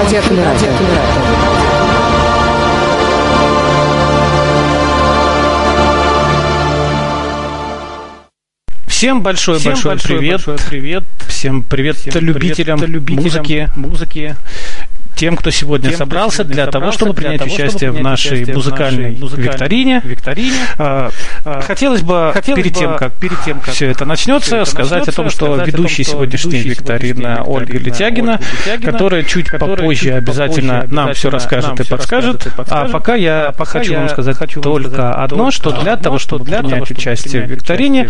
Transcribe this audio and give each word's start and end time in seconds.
Радиоколлератор. 0.00 0.68
Всем 8.86 9.22
большой 9.22 9.58
Всем 9.58 9.72
большой, 9.72 9.92
большой, 9.92 10.16
привет. 10.16 10.46
большой 10.46 10.68
привет. 10.70 11.04
Всем 11.26 11.62
привет 11.62 11.96
Всем 11.96 12.24
любителям, 12.24 12.78
привет 12.78 12.94
любителям 12.94 13.24
музыки, 13.24 13.70
музыки. 13.76 14.36
Тем, 15.20 15.36
кто 15.36 15.50
сегодня 15.50 15.90
Тем, 15.90 15.96
кто 15.96 16.04
собрался 16.04 16.36
сегодня 16.38 16.54
для 16.54 16.64
того, 16.66 16.72
собрался 16.72 16.98
чтобы 16.98 17.12
для 17.12 17.22
принять 17.22 17.38
того, 17.40 17.50
чтобы 17.50 17.64
участие 17.68 17.90
в 17.90 17.94
принять 17.94 18.10
нашей 18.10 18.44
в 18.44 18.54
музыкальной 18.54 19.10
музыкальной 19.16 19.50
викторине. 19.52 20.00
викторине. 20.04 20.56
А, 20.78 21.10
А, 21.44 21.60
Хотелось 21.60 22.02
бы 22.02 22.30
хотелось 22.32 22.62
перед 22.62 22.76
тем, 22.76 22.96
как 22.96 23.12
перед 23.14 23.42
тем, 23.44 23.60
как 23.60 23.74
все 23.74 23.90
это 23.90 24.04
начнется, 24.04 24.46
всё 24.46 24.56
это 24.62 24.70
сказать 24.70 25.08
о 25.08 25.12
том, 25.12 25.26
начнется, 25.26 25.44
о 25.44 25.48
том, 25.48 25.56
что 25.56 25.64
ведущий 25.64 26.04
сегодняшней 26.04 26.58
Ольга 26.60 26.70
Летягина, 26.70 27.42
Ольга 27.44 27.78
Летягина, 27.78 28.40
которая 28.82 29.22
чуть 29.24 29.48
которая 29.48 29.76
попозже 29.76 30.00
чуть 30.00 30.12
обязательно 30.12 30.72
попозже 30.80 30.94
нам 30.94 31.12
все 31.14 31.28
обязательно 31.28 31.30
расскажет 31.30 31.78
нам 31.78 31.86
и 31.86 31.90
подскажет. 31.90 32.46
расскажет 32.46 32.46
и 32.46 32.72
А 32.72 32.88
пока 32.88 33.14
я 33.14 33.46
А 33.48 33.52
пока 33.52 33.78
хочу 33.78 33.92
я 33.92 33.98
вам 34.00 34.08
сказать 34.08 34.36
хочу 34.36 34.60
только 34.60 34.88
сказать 34.88 35.12
одно, 35.12 35.50
что 35.50 35.70
для 35.70 35.92
одно, 35.92 36.04
того, 36.04 36.18
что 36.18 36.38
чтобы 36.38 36.44
для 36.44 36.58
того, 36.58 36.68
принять 36.68 36.88
чтобы 36.88 37.00
участие 37.00 37.42
в 37.42 37.50
викторине, 37.50 38.08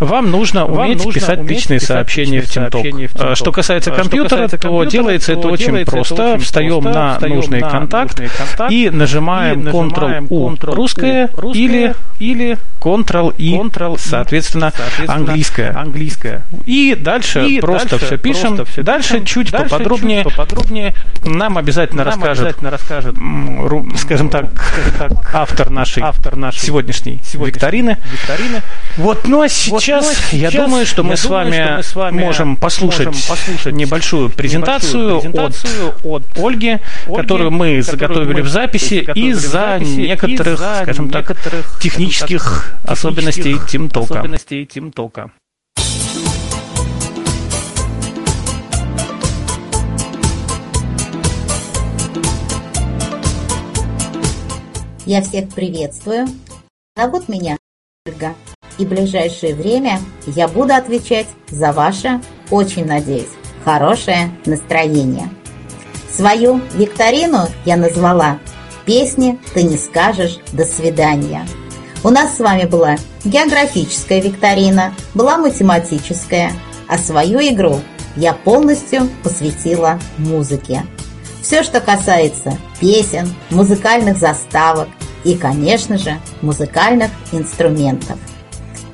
в 0.00 0.06
вам 0.08 0.30
нужно 0.30 0.64
уметь 0.64 1.12
писать 1.12 1.42
личные 1.42 1.80
сообщения 1.80 2.40
в 2.40 2.48
в 2.48 3.16
А. 3.16 3.34
Что 3.34 3.52
касается 3.52 3.92
А, 3.92 3.96
компьютера, 3.96 4.48
то 4.48 4.84
делается 4.84 5.32
это 5.32 5.42
то 5.42 5.48
очень 5.48 5.76
это 5.76 6.37
просто. 6.38 6.44
Встаем 6.46 6.80
просто. 6.82 6.90
на 6.98 7.14
Встаем 7.14 7.34
нужный 7.36 7.60
на 7.60 7.70
контакт 7.70 8.18
нужный 8.18 8.36
контакт 8.36 8.72
и 8.72 8.90
нажимаем 8.90 9.60
и 9.60 9.62
нажимаем 9.64 10.24
Ctrl-U 10.26 10.54
Ctrl-U 10.56 10.74
русское 10.74 11.30
русское 11.36 11.60
или 11.62 11.94
или 12.18 12.58
Ctrl-I, 12.80 13.54
Ctrl-I, 13.58 13.98
соответственно, 13.98 14.72
соответственно, 14.76 15.14
английское. 15.14 15.76
английское. 15.76 16.42
И 16.66 16.96
дальше 16.98 17.44
И 17.46 17.60
просто 17.60 17.90
дальше 17.90 18.06
все 18.06 18.16
пишем. 18.18 18.56
просто 18.56 18.72
всё 18.72 18.82
дальше 18.82 19.08
пишем. 19.14 19.26
чуть 19.26 19.50
Дальше 19.50 19.70
поподробнее. 19.70 20.22
чуть 20.24 20.32
поподробнее 20.34 20.94
Нам 21.24 21.58
обязательно 21.58 22.04
нам 22.04 22.14
расскажет, 22.14 22.44
обязательно 22.44 22.70
расскажет 22.70 23.14
ру- 23.16 23.96
скажем 23.96 24.28
так, 24.30 24.46
автор 25.32 25.70
нашей 25.70 26.02
автор 26.02 26.36
нашей 26.36 26.60
сегодняшней 26.60 27.20
сегодняшней 27.24 27.46
викторины. 27.54 27.96
викторины. 28.12 28.62
Вот, 28.96 29.26
ну 29.26 29.38
а 29.38 29.40
Вот, 29.42 29.50
сейчас, 29.50 30.04
ну, 30.04 30.10
а 30.10 30.36
я 30.36 30.50
сейчас 30.50 30.64
думаю, 30.64 30.86
что 30.86 31.02
мы, 31.02 31.10
я 31.10 31.16
с, 31.16 31.22
думаю, 31.22 31.44
вами 31.44 31.62
что 31.64 31.72
мы 31.76 31.82
с 31.82 31.94
вами 31.94 32.20
можем 32.24 32.56
послушать, 32.56 33.06
можем 33.06 33.22
послушать 33.28 33.74
небольшую 33.74 34.30
презентацию, 34.30 35.06
небольшую 35.06 35.20
презентацию 35.20 35.94
от, 36.04 36.22
Ольги, 36.36 36.78
Ольги, 37.06 37.16
которую 37.16 37.50
мы 37.50 37.82
которую 37.82 37.82
заготовили 37.82 38.40
мы 38.40 38.42
в 38.42 38.48
записи 38.48 39.06
из-за 39.14 39.78
некоторых, 39.80 40.54
из-за 40.54 40.82
скажем 40.82 41.10
так, 41.10 41.28
некоторых, 41.30 41.78
технических 41.80 42.78
так, 42.82 42.92
особенностей 42.92 43.54
технических 43.54 44.08
особенностей 44.08 44.64
TeamTalk. 44.64 45.30
Я 55.06 55.22
всех 55.22 55.48
приветствую. 55.54 56.26
Зовут 56.94 57.30
меня 57.30 57.56
Ольга. 58.06 58.34
И 58.78 58.84
в 58.84 58.90
ближайшее 58.90 59.54
время 59.54 60.00
я 60.26 60.46
буду 60.48 60.74
отвечать 60.74 61.26
за 61.48 61.72
ваше, 61.72 62.20
очень 62.50 62.84
надеюсь, 62.84 63.30
хорошее 63.64 64.30
настроение. 64.44 65.30
Свою 66.18 66.60
викторину 66.74 67.46
я 67.64 67.76
назвала 67.76 68.40
«Песни 68.84 69.38
ты 69.54 69.62
не 69.62 69.76
скажешь 69.76 70.40
до 70.50 70.64
свидания». 70.64 71.46
У 72.02 72.10
нас 72.10 72.34
с 72.34 72.40
вами 72.40 72.64
была 72.64 72.96
географическая 73.24 74.20
викторина, 74.20 74.94
была 75.14 75.38
математическая, 75.38 76.50
а 76.88 76.98
свою 76.98 77.38
игру 77.38 77.80
я 78.16 78.32
полностью 78.32 79.08
посвятила 79.22 80.00
музыке. 80.16 80.82
Все, 81.40 81.62
что 81.62 81.80
касается 81.80 82.58
песен, 82.80 83.32
музыкальных 83.50 84.18
заставок 84.18 84.88
и, 85.22 85.36
конечно 85.36 85.98
же, 85.98 86.18
музыкальных 86.42 87.12
инструментов. 87.30 88.18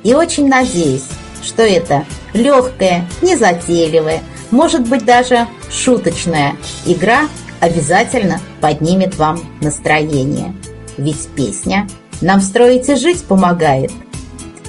И 0.03 0.13
очень 0.13 0.47
надеюсь, 0.47 1.07
что 1.41 1.63
это 1.63 2.05
легкая, 2.33 3.07
незатейливая, 3.23 4.21
может 4.51 4.87
быть 4.87 5.05
даже 5.05 5.47
шуточная 5.69 6.55
игра 6.85 7.27
обязательно 7.59 8.39
поднимет 8.61 9.17
вам 9.17 9.39
настроение. 9.61 10.53
Ведь 10.97 11.27
песня 11.35 11.87
нам 12.21 12.41
строить 12.41 12.89
и 12.89 12.95
жить 12.95 13.23
помогает. 13.23 13.91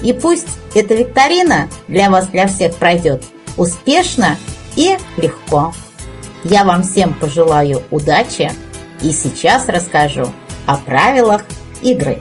И 0.01 0.13
пусть 0.13 0.47
эта 0.75 0.93
викторина 0.93 1.69
для 1.87 2.09
вас, 2.09 2.27
для 2.27 2.47
всех 2.47 2.75
пройдет 2.75 3.23
успешно 3.55 4.37
и 4.75 4.97
легко. 5.17 5.73
Я 6.43 6.63
вам 6.63 6.83
всем 6.83 7.13
пожелаю 7.13 7.81
удачи 7.89 8.51
и 9.01 9.11
сейчас 9.11 9.67
расскажу 9.67 10.27
о 10.65 10.77
правилах 10.77 11.43
игры. 11.81 12.19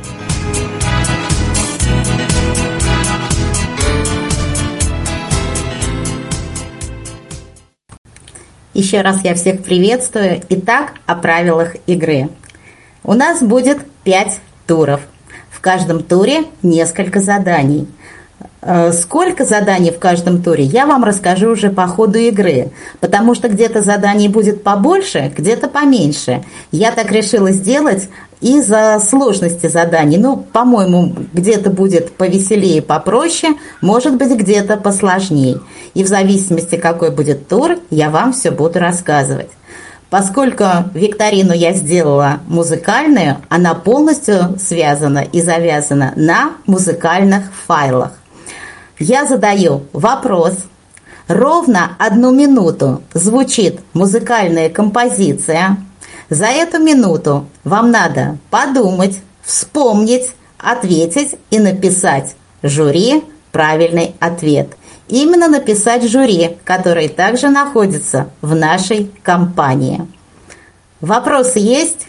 Еще 8.76 9.00
раз 9.00 9.24
я 9.24 9.34
всех 9.34 9.62
приветствую. 9.62 10.42
Итак, 10.50 10.92
о 11.06 11.14
правилах 11.14 11.76
игры. 11.86 12.28
У 13.04 13.14
нас 13.14 13.42
будет 13.42 13.78
5 14.04 14.38
туров. 14.66 15.00
В 15.48 15.62
каждом 15.62 16.02
туре 16.02 16.44
несколько 16.62 17.20
заданий. 17.20 17.88
Э, 18.66 18.90
Сколько 18.92 19.44
заданий 19.44 19.92
в 19.92 20.00
каждом 20.00 20.42
туре, 20.42 20.64
я 20.64 20.86
вам 20.86 21.04
расскажу 21.04 21.50
уже 21.50 21.70
по 21.70 21.86
ходу 21.86 22.18
игры, 22.18 22.72
потому 22.98 23.36
что 23.36 23.48
где-то 23.48 23.82
заданий 23.82 24.28
будет 24.28 24.64
побольше, 24.64 25.32
где-то 25.36 25.68
поменьше. 25.68 26.44
Я 26.72 26.90
так 26.90 27.12
решила 27.12 27.52
сделать 27.52 28.08
из-за 28.40 28.98
сложности 28.98 29.68
заданий. 29.68 30.18
Ну, 30.18 30.36
по-моему, 30.52 31.14
где-то 31.32 31.70
будет 31.70 32.12
повеселее, 32.16 32.82
попроще, 32.82 33.54
может 33.80 34.16
быть, 34.16 34.36
где-то 34.36 34.78
посложнее. 34.78 35.60
И 35.94 36.02
в 36.02 36.08
зависимости, 36.08 36.74
какой 36.74 37.12
будет 37.12 37.46
тур, 37.46 37.78
я 37.90 38.10
вам 38.10 38.32
все 38.32 38.50
буду 38.50 38.80
рассказывать. 38.80 39.50
Поскольку 40.10 40.64
викторину 40.92 41.52
я 41.52 41.72
сделала 41.72 42.40
музыкальную, 42.48 43.36
она 43.48 43.74
полностью 43.74 44.56
связана 44.58 45.20
и 45.20 45.40
завязана 45.40 46.12
на 46.16 46.52
музыкальных 46.66 47.44
файлах. 47.66 48.12
Я 48.98 49.26
задаю 49.26 49.82
вопрос. 49.92 50.54
Ровно 51.28 51.96
одну 51.98 52.30
минуту 52.32 53.02
звучит 53.12 53.80
музыкальная 53.92 54.70
композиция. 54.70 55.76
За 56.30 56.46
эту 56.46 56.78
минуту 56.78 57.46
вам 57.62 57.90
надо 57.90 58.38
подумать, 58.48 59.20
вспомнить, 59.42 60.30
ответить 60.58 61.36
и 61.50 61.58
написать 61.58 62.36
жюри 62.62 63.22
правильный 63.52 64.14
ответ. 64.18 64.76
Именно 65.08 65.48
написать 65.48 66.08
жюри, 66.08 66.56
который 66.64 67.08
также 67.08 67.48
находится 67.48 68.30
в 68.40 68.54
нашей 68.54 69.10
компании. 69.22 70.06
Вопросы 71.00 71.58
есть? 71.58 72.06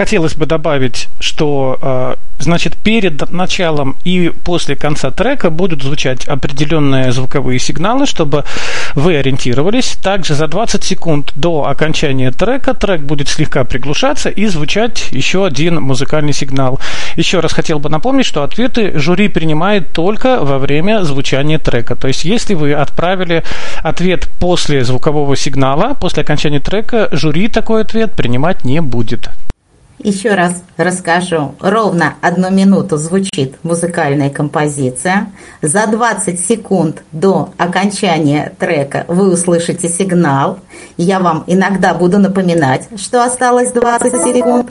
Хотелось 0.00 0.32
бы 0.32 0.46
добавить, 0.46 1.08
что 1.20 1.78
э, 1.82 2.14
значит 2.38 2.74
перед 2.74 3.30
началом 3.30 3.96
и 4.02 4.32
после 4.44 4.74
конца 4.74 5.10
трека 5.10 5.50
будут 5.50 5.82
звучать 5.82 6.26
определенные 6.26 7.12
звуковые 7.12 7.58
сигналы, 7.58 8.06
чтобы 8.06 8.44
вы 8.94 9.18
ориентировались. 9.18 9.98
Также 10.02 10.34
за 10.34 10.46
20 10.46 10.82
секунд 10.82 11.32
до 11.34 11.66
окончания 11.66 12.30
трека 12.30 12.72
трек 12.72 13.02
будет 13.02 13.28
слегка 13.28 13.64
приглушаться 13.64 14.30
и 14.30 14.46
звучать 14.46 15.12
еще 15.12 15.44
один 15.44 15.82
музыкальный 15.82 16.32
сигнал. 16.32 16.80
Еще 17.16 17.40
раз 17.40 17.52
хотел 17.52 17.78
бы 17.78 17.90
напомнить, 17.90 18.24
что 18.24 18.42
ответы 18.42 18.98
жюри 18.98 19.28
принимает 19.28 19.92
только 19.92 20.42
во 20.42 20.58
время 20.58 21.04
звучания 21.04 21.58
трека. 21.58 21.94
То 21.94 22.08
есть, 22.08 22.24
если 22.24 22.54
вы 22.54 22.72
отправили 22.72 23.44
ответ 23.82 24.30
после 24.40 24.82
звукового 24.82 25.36
сигнала, 25.36 25.92
после 25.92 26.22
окончания 26.22 26.60
трека, 26.60 27.10
жюри 27.12 27.48
такой 27.48 27.82
ответ 27.82 28.12
принимать 28.12 28.64
не 28.64 28.80
будет. 28.80 29.28
Еще 30.02 30.34
раз 30.34 30.62
расскажу. 30.78 31.54
Ровно 31.60 32.14
одну 32.22 32.50
минуту 32.50 32.96
звучит 32.96 33.56
музыкальная 33.62 34.30
композиция. 34.30 35.30
За 35.60 35.86
20 35.86 36.40
секунд 36.40 37.02
до 37.12 37.50
окончания 37.58 38.54
трека 38.58 39.04
вы 39.08 39.30
услышите 39.30 39.90
сигнал. 39.90 40.58
Я 40.96 41.20
вам 41.20 41.44
иногда 41.46 41.92
буду 41.92 42.18
напоминать, 42.18 42.88
что 42.96 43.22
осталось 43.22 43.72
20 43.72 44.12
секунд. 44.22 44.70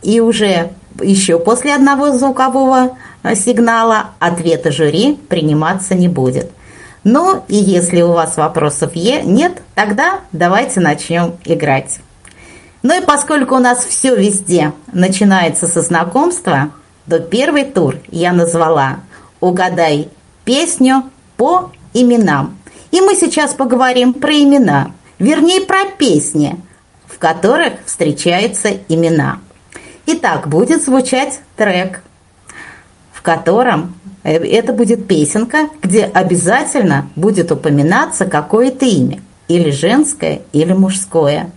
И 0.00 0.20
уже 0.20 0.70
еще 1.02 1.38
после 1.38 1.74
одного 1.74 2.10
звукового 2.16 2.96
сигнала 3.34 4.06
ответа 4.20 4.72
жюри 4.72 5.18
приниматься 5.28 5.94
не 5.94 6.08
будет. 6.08 6.50
Ну 7.04 7.44
и 7.46 7.56
если 7.56 8.00
у 8.00 8.12
вас 8.12 8.38
вопросов 8.38 8.94
нет, 8.94 9.60
тогда 9.74 10.20
давайте 10.32 10.80
начнем 10.80 11.34
играть. 11.44 12.00
Ну 12.82 13.00
и 13.00 13.04
поскольку 13.04 13.56
у 13.56 13.60
нас 13.60 13.84
все 13.84 14.16
везде 14.16 14.72
начинается 14.92 15.68
со 15.68 15.82
знакомства, 15.82 16.72
то 17.08 17.20
первый 17.20 17.64
тур 17.64 17.96
я 18.10 18.32
назвала 18.32 19.00
«Угадай 19.40 20.08
песню 20.44 21.04
по 21.36 21.70
именам». 21.94 22.58
И 22.90 23.00
мы 23.00 23.14
сейчас 23.14 23.54
поговорим 23.54 24.12
про 24.12 24.32
имена. 24.32 24.92
вернее 25.18 25.60
про 25.60 25.84
песни, 25.96 26.58
в 27.06 27.18
которых 27.18 27.74
встречаются 27.86 28.70
имена. 28.88 29.38
Итак, 30.06 30.48
будет 30.48 30.84
звучать 30.84 31.40
трек, 31.56 32.02
в 33.12 33.22
котором 33.22 33.94
э, 34.24 34.32
это 34.36 34.72
будет 34.72 35.06
песенка, 35.06 35.68
где 35.80 36.04
обязательно 36.04 37.08
будет 37.14 37.52
упоминаться 37.52 38.24
какое-то 38.24 38.84
имя, 38.84 39.20
или 39.46 39.70
женское, 39.70 40.42
или 40.52 40.72
мужское. 40.72 41.50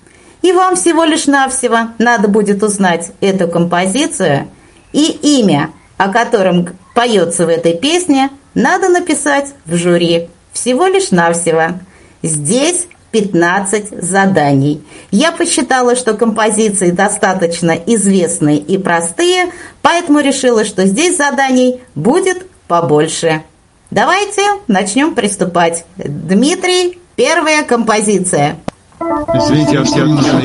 И 0.45 0.51
вам 0.51 0.75
всего 0.75 1.03
лишь 1.05 1.25
навсего 1.25 1.89
надо 1.97 2.27
будет 2.27 2.61
узнать 2.61 3.09
эту 3.19 3.47
композицию 3.47 4.47
и 4.93 5.05
имя, 5.39 5.71
о 5.97 6.09
котором 6.09 6.69
поется 6.93 7.47
в 7.47 7.49
этой 7.49 7.75
песне, 7.75 8.29
надо 8.53 8.89
написать 8.89 9.55
в 9.65 9.75
жюри. 9.75 10.29
Всего 10.53 10.85
лишь 10.85 11.09
навсего. 11.09 11.79
Здесь 12.21 12.85
15 13.09 14.03
заданий. 14.03 14.83
Я 15.09 15.31
посчитала, 15.31 15.95
что 15.95 16.13
композиции 16.13 16.91
достаточно 16.91 17.71
известные 17.71 18.59
и 18.59 18.77
простые, 18.77 19.51
поэтому 19.81 20.19
решила, 20.19 20.63
что 20.63 20.85
здесь 20.85 21.17
заданий 21.17 21.81
будет 21.95 22.45
побольше. 22.67 23.41
Давайте 23.89 24.43
начнем 24.67 25.15
приступать. 25.15 25.85
Дмитрий, 25.97 26.99
первая 27.15 27.63
композиция. 27.63 28.57
Извините, 28.99 29.79
а 29.79 29.83
все 29.83 30.05
нужно 30.05 30.41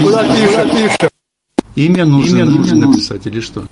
имя 1.76 2.04
нужно, 2.04 2.38
имя 2.38 2.44
нужно 2.44 2.88
написать 2.88 3.26
или 3.26 3.40
что? 3.40 3.64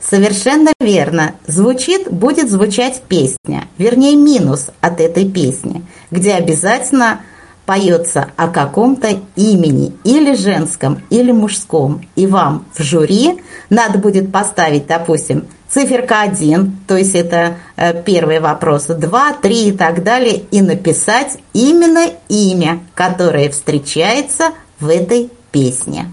Совершенно 0.00 0.72
верно. 0.80 1.34
Звучит, 1.46 2.10
будет 2.10 2.50
звучать 2.50 3.02
песня, 3.06 3.68
вернее 3.78 4.16
минус 4.16 4.68
от 4.80 5.00
этой 5.00 5.30
песни, 5.30 5.82
где 6.10 6.32
обязательно 6.32 7.20
поется 7.66 8.28
о 8.36 8.48
каком-то 8.48 9.08
имени, 9.36 9.92
или 10.04 10.34
женском, 10.34 11.02
или 11.10 11.32
мужском. 11.32 12.02
И 12.16 12.26
вам 12.26 12.66
в 12.74 12.82
жюри 12.82 13.40
надо 13.68 13.98
будет 13.98 14.32
поставить, 14.32 14.86
допустим, 14.86 15.44
циферка 15.68 16.22
1, 16.22 16.78
то 16.86 16.96
есть 16.96 17.14
это 17.14 17.56
э, 17.76 18.02
первый 18.02 18.40
вопрос, 18.40 18.86
2, 18.86 19.32
3 19.34 19.68
и 19.68 19.72
так 19.72 20.02
далее, 20.02 20.42
и 20.50 20.60
написать 20.62 21.38
именно 21.52 22.10
имя, 22.28 22.80
которое 22.94 23.48
встречается 23.50 24.50
в 24.80 24.88
этой 24.88 25.30
песне. 25.52 26.06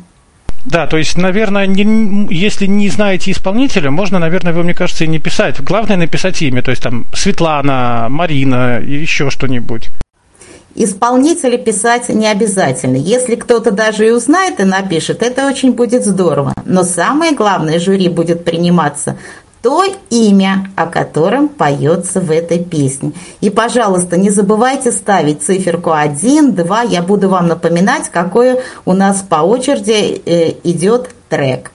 Да, 0.65 0.85
то 0.85 0.97
есть, 0.97 1.17
наверное, 1.17 1.65
не, 1.65 2.27
если 2.29 2.65
не 2.65 2.89
знаете 2.89 3.31
исполнителя, 3.31 3.89
можно, 3.89 4.19
наверное, 4.19 4.51
его, 4.51 4.63
мне 4.63 4.73
кажется, 4.73 5.05
и 5.05 5.07
не 5.07 5.17
писать. 5.17 5.61
Главное 5.61 5.95
написать 5.95 6.41
имя, 6.41 6.61
то 6.61 6.71
есть 6.71 6.83
там 6.83 7.05
Светлана, 7.13 8.07
Марина 8.09 8.79
и 8.79 8.97
еще 8.97 9.29
что-нибудь. 9.29 9.89
Исполнителя 10.79 11.57
писать 11.57 12.07
не 12.09 12.27
обязательно. 12.27 12.97
Если 12.97 13.33
кто-то 13.33 13.71
даже 13.71 14.07
и 14.07 14.11
узнает 14.11 14.59
и 14.59 14.63
напишет, 14.63 15.23
это 15.23 15.47
очень 15.47 15.71
будет 15.71 16.05
здорово. 16.05 16.53
Но 16.65 16.83
самое 16.83 17.33
главное, 17.33 17.79
жюри 17.79 18.09
будет 18.09 18.45
приниматься 18.45 19.17
то 19.63 19.83
имя, 20.11 20.69
о 20.75 20.85
котором 20.85 21.49
поется 21.49 22.21
в 22.21 22.29
этой 22.29 22.63
песне. 22.63 23.13
И, 23.41 23.49
пожалуйста, 23.49 24.17
не 24.17 24.29
забывайте 24.29 24.91
ставить 24.91 25.41
циферку 25.41 25.93
1, 25.93 26.53
2. 26.53 26.81
Я 26.83 27.01
буду 27.01 27.27
вам 27.27 27.47
напоминать, 27.47 28.09
какой 28.09 28.59
у 28.85 28.93
нас 28.93 29.25
по 29.27 29.37
очереди 29.37 30.21
э, 30.23 30.53
идет 30.63 31.09
трек. 31.27 31.71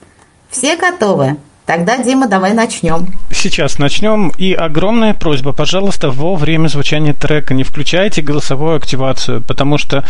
Все 0.49 0.77
готовы? 0.77 1.35
Тогда, 1.65 1.97
Дима, 1.97 2.27
давай 2.27 2.53
начнем. 2.53 3.07
Сейчас 3.31 3.79
начнем. 3.79 4.33
И 4.37 4.51
огромная 4.53 5.13
просьба, 5.13 5.53
пожалуйста, 5.53 6.11
во 6.11 6.35
время 6.35 6.67
звучания 6.67 7.13
трека 7.13 7.53
не 7.53 7.63
включайте 7.63 8.21
голосовую 8.21 8.75
активацию, 8.75 9.41
потому 9.41 9.77
что 9.77 10.03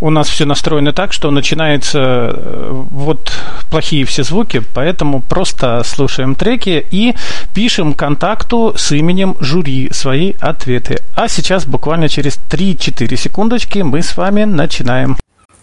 у 0.00 0.10
нас 0.10 0.28
все 0.28 0.44
настроено 0.44 0.92
так, 0.92 1.12
что 1.12 1.32
начинается 1.32 1.98
э, 1.98 2.70
вот 2.90 3.32
плохие 3.70 4.04
все 4.04 4.22
звуки, 4.22 4.62
поэтому 4.72 5.20
просто 5.20 5.82
слушаем 5.84 6.36
треки 6.36 6.86
и 6.92 7.16
пишем 7.54 7.94
контакту 7.94 8.74
с 8.76 8.92
именем 8.92 9.36
жюри 9.40 9.90
свои 9.92 10.34
ответы. 10.40 10.98
А 11.16 11.26
сейчас 11.26 11.66
буквально 11.66 12.08
через 12.08 12.38
3-4 12.50 13.16
секундочки 13.16 13.80
мы 13.80 14.02
с 14.02 14.16
вами 14.16 14.44
начинаем. 14.44 15.16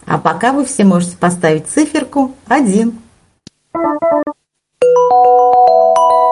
А 0.06 0.18
пока 0.18 0.52
вы 0.52 0.66
все 0.66 0.84
можете 0.84 1.16
поставить 1.16 1.68
циферку 1.68 2.34
1. 2.48 2.92
Thank 4.98 5.12
you. 5.12 6.27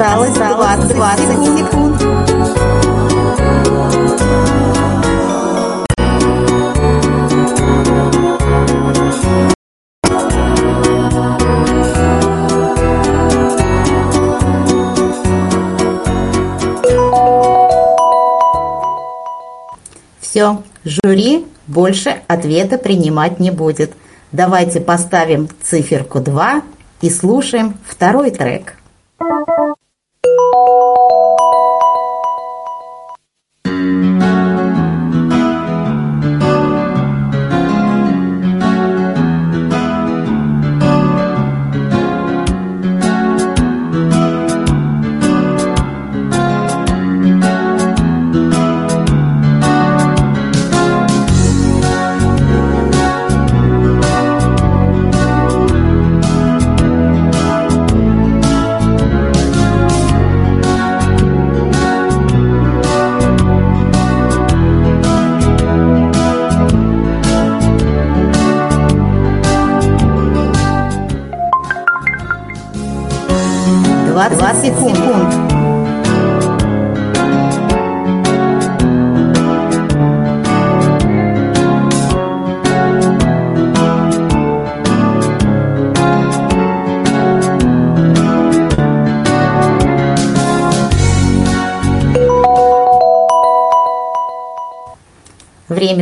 Осталось 0.00 0.32
20, 0.32 0.96
20 0.96 1.58
секунд. 1.58 2.02
Все, 20.18 20.62
жюри 20.82 21.44
больше 21.66 22.22
ответа 22.26 22.78
принимать 22.78 23.38
не 23.38 23.50
будет. 23.50 23.92
Давайте 24.32 24.80
поставим 24.80 25.50
циферку 25.62 26.20
2 26.20 26.62
и 27.02 27.10
слушаем 27.10 27.74
второй 27.86 28.30
трек. 28.30 28.76
Время 29.18 29.59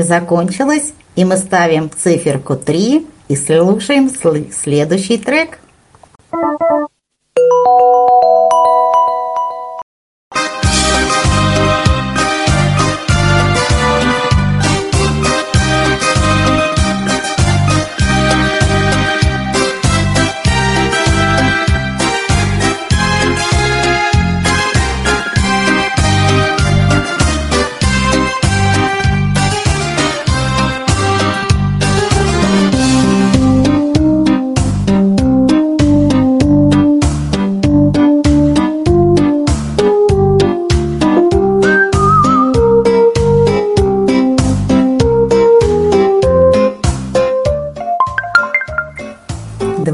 закончилось, 0.09 0.93
и 1.15 1.25
мы 1.25 1.37
ставим 1.37 1.91
циферку 1.91 2.57
3 2.57 3.07
и 3.29 3.37
слушаем 3.37 4.11
следующий 4.51 5.19
трек. 5.19 5.61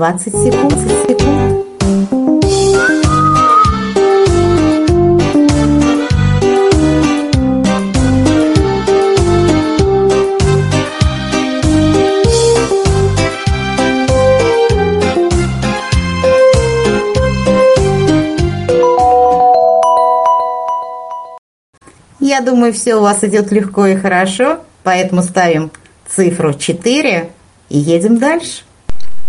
20 0.04 0.32
секунд, 0.34 0.72
секунд. 1.08 1.64
Я 22.20 22.42
думаю, 22.42 22.74
все 22.74 22.96
у 22.96 23.00
вас 23.00 23.24
идет 23.24 23.50
легко 23.52 23.86
и 23.86 23.96
хорошо, 23.96 24.60
поэтому 24.82 25.22
ставим 25.22 25.70
цифру 26.06 26.52
4 26.52 27.30
и 27.70 27.78
едем 27.78 28.18
дальше. 28.18 28.63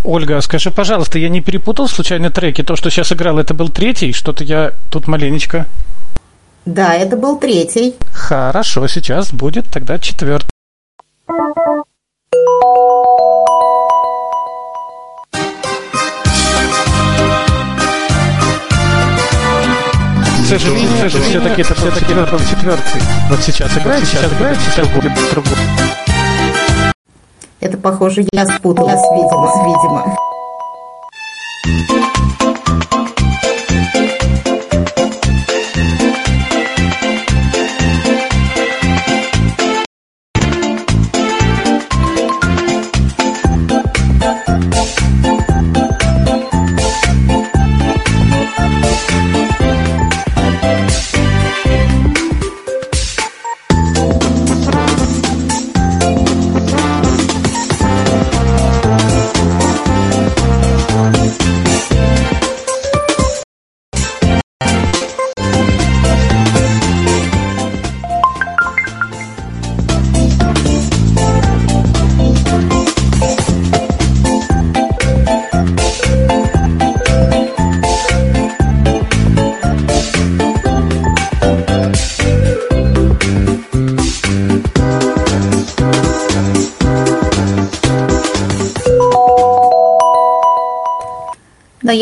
Ольга, 0.06 0.40
скажи, 0.42 0.70
пожалуйста, 0.70 1.18
я 1.18 1.30
не 1.30 1.42
перепутал 1.42 1.88
случайно 1.88 2.30
треки? 2.30 2.62
То, 2.62 2.76
что 2.76 2.92
сейчас 2.92 3.12
играл, 3.12 3.40
это 3.40 3.56
был 3.56 3.70
третий? 3.70 4.14
Что-то 4.14 4.44
я 4.44 4.74
тут 4.92 5.08
маленечко... 5.08 5.66
Да, 6.66 6.94
это 6.94 7.18
был 7.18 7.40
третий. 7.40 7.96
Хорошо, 8.12 8.88
сейчас 8.88 9.34
будет 9.34 9.66
тогда 9.72 9.98
четвертый. 9.98 10.48
К 20.08 20.48
сожалению, 20.48 21.10
все-таки 21.10 21.62
это 21.62 21.74
все-таки 21.74 22.06
четвертый. 22.06 23.02
Вот 23.30 23.40
сейчас 23.42 23.76
играет, 23.76 24.06
сейчас 24.06 24.32
играет, 24.32 24.58
сейчас 24.60 24.88
будет 24.90 25.12
другой. 25.32 26.05
Это, 27.62 27.78
похоже, 27.78 28.26
я 28.34 28.46
спуталась, 28.46 29.02
видимо, 29.02 29.56
видимо. 29.64 30.18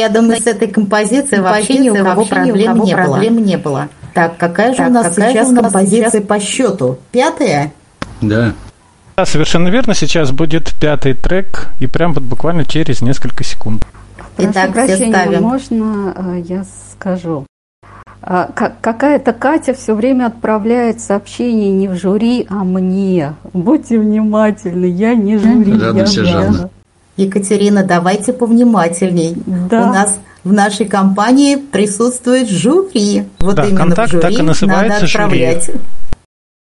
Я 0.04 0.10
думаю, 0.10 0.40
с 0.40 0.48
этой 0.48 0.68
композицией 0.68 1.42
вообще 1.42 1.78
ни 1.78 1.90
у 1.90 1.96
кого 1.96 2.26
проблем, 2.26 2.80
не, 2.84 2.94
проблем 2.94 3.36
было. 3.36 3.44
не 3.44 3.58
было. 3.58 3.90
Так, 4.14 4.38
какая 4.38 4.76
же 4.76 4.84
у 4.84 4.90
нас 4.90 5.16
сейчас 5.16 5.54
композиция 5.54 6.22
по 6.22 6.40
счету? 6.40 6.98
Пятая? 7.12 7.74
Да. 8.22 8.54
Да, 9.16 9.26
совершенно 9.26 9.68
верно. 9.70 9.94
Сейчас 9.94 10.32
будет 10.32 10.74
пятый 10.80 11.14
трек, 11.14 11.70
и 11.80 11.88
прям 11.88 12.14
вот 12.14 12.24
буквально 12.24 12.66
через 12.66 13.02
несколько 13.02 13.44
секунд. 13.44 13.86
Итак, 14.38 14.74
Прошу 14.74 14.94
все 14.96 15.10
ставим. 15.10 15.42
можно 15.44 16.14
э, 16.16 16.44
я 16.48 16.66
скажу? 16.94 17.46
А, 18.22 18.50
какая-то 18.82 19.34
Катя 19.34 19.74
все 19.74 19.94
время 19.94 20.28
отправляет 20.28 21.02
сообщение 21.02 21.72
не 21.72 21.88
в 21.88 21.96
жюри, 21.96 22.48
а 22.50 22.64
мне. 22.64 23.36
Будьте 23.52 24.00
внимательны, 24.00 24.86
я 24.86 25.14
не 25.14 25.38
жюри. 25.38 25.80
Радуйся, 25.80 26.22
я 26.22 26.26
Жанна. 26.26 26.70
Екатерина, 27.18 27.84
давайте 27.84 28.34
повнимательней. 28.34 29.36
Да. 29.46 29.84
У 29.84 29.94
нас 29.94 30.20
в 30.44 30.52
нашей 30.52 30.86
компании 30.88 31.56
присутствует 31.56 32.50
жюри. 32.50 33.26
Вот 33.40 33.56
да, 33.56 33.66
именно 33.66 33.78
контакт 33.78 34.10
в 34.10 34.12
жюри 34.14 34.22
так 34.22 34.32
и 34.32 34.42
называется 34.42 34.94
надо 34.94 35.06
отправлять. 35.06 35.66
Жюри. 35.66 35.80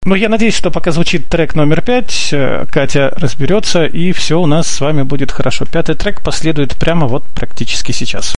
Ну, 0.05 0.15
я 0.15 0.27
надеюсь, 0.27 0.55
что 0.55 0.69
пока 0.69 0.91
звучит 0.91 1.29
трек 1.29 1.55
номер 1.55 1.81
пять, 1.81 2.29
э, 2.33 2.65
Катя 2.69 3.13
разберется, 3.15 3.85
и 3.85 4.11
все 4.11 4.39
у 4.39 4.45
нас 4.45 4.67
с 4.67 4.81
вами 4.81 5.03
будет 5.03 5.31
хорошо. 5.31 5.65
Пятый 5.65 5.95
трек 5.95 6.21
последует 6.21 6.75
прямо 6.77 7.07
вот 7.07 7.23
практически 7.35 7.93
сейчас. 7.93 8.35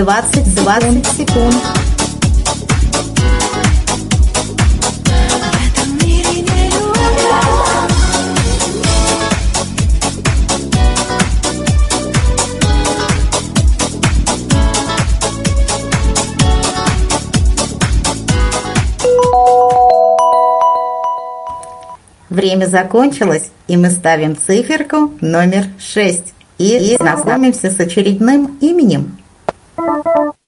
Двадцать, 0.00 0.54
двадцать 0.54 1.06
секунд. 1.08 1.54
Время 22.30 22.64
закончилось, 22.64 23.50
и 23.68 23.76
мы 23.76 23.90
ставим 23.90 24.34
циферку 24.34 25.12
номер 25.20 25.66
6 25.78 26.22
и, 26.56 26.94
и 26.94 26.96
знакомимся 26.96 27.70
с 27.70 27.78
очередным 27.78 28.56
именем. 28.62 29.19
Thank 29.80 30.04
you. 30.04 30.39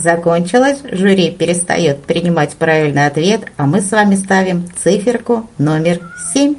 закончилось, 0.00 0.78
жюри 0.90 1.30
перестает 1.30 2.02
принимать 2.02 2.54
правильный 2.54 3.06
ответ, 3.06 3.42
а 3.56 3.66
мы 3.66 3.80
с 3.80 3.90
вами 3.90 4.14
ставим 4.14 4.68
циферку 4.82 5.48
номер 5.58 6.00
7. 6.32 6.49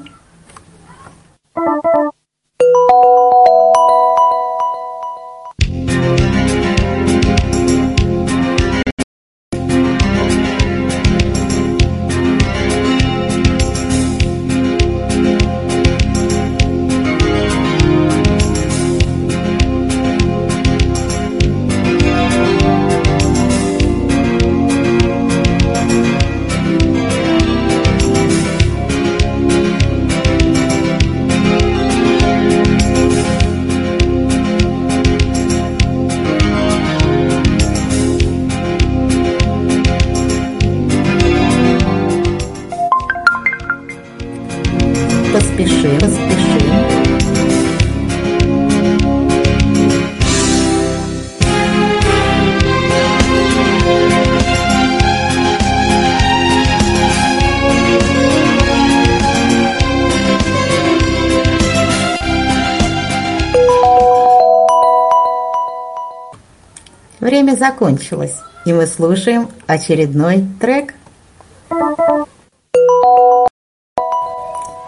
закончилась, 67.61 68.37
и 68.65 68.73
мы 68.73 68.87
слушаем 68.87 69.47
очередной 69.67 70.43
трек. 70.59 70.95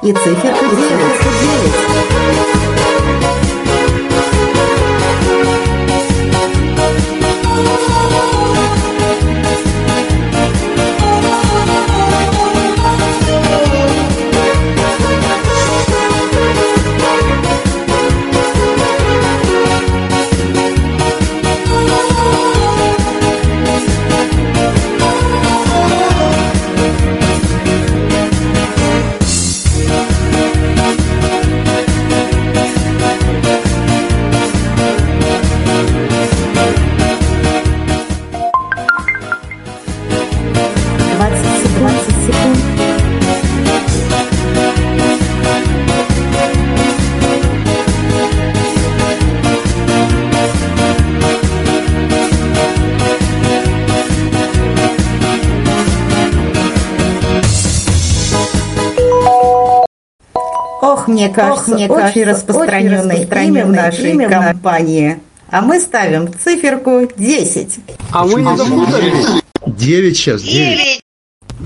И 0.01 0.12
циферка 0.12 0.65
9. 0.75 0.92
Мне 61.27 61.33
кажется, 61.33 61.71
мне 61.71 61.88
очень, 61.88 61.95
кажется 61.95 62.25
распространенное, 62.25 62.97
очень 62.97 63.12
распространенное 63.12 63.63
имя 63.63 63.65
в 63.65 63.71
нашей 63.71 64.12
имя 64.12 64.29
компании. 64.29 65.19
А 65.49 65.62
мы 65.62 65.79
ставим 65.79 66.33
циферку 66.33 67.07
10. 67.15 67.79
А 68.12 68.25
мы 68.25 68.41
не 68.41 68.57
запутались? 68.57 69.43
9 69.65 70.17
сейчас, 70.17 70.41
9. 70.41 71.01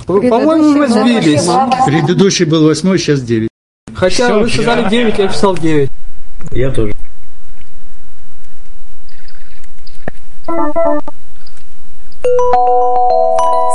По-моему, 0.06 0.78
мы 0.78 0.88
сбились. 0.88 1.48
Предыдущий 1.86 2.46
был 2.46 2.63
8, 2.63 2.98
сейчас 2.98 3.22
9. 3.22 3.50
Хотя 3.96 4.26
Все, 4.26 4.39
вы 4.39 4.50
сказали 4.50 4.84
я... 4.84 4.89
9, 4.89 5.17
я 5.17 5.28
писал 5.28 5.58
9. 5.58 5.89
Я 6.52 6.72
тоже. 6.72 6.93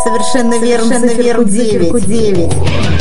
Совершенно 0.04 0.58
верно, 0.58 0.98
Совершенно 0.98 1.22
верно, 1.22 1.44
9. 1.44 2.06
9. 2.06 2.91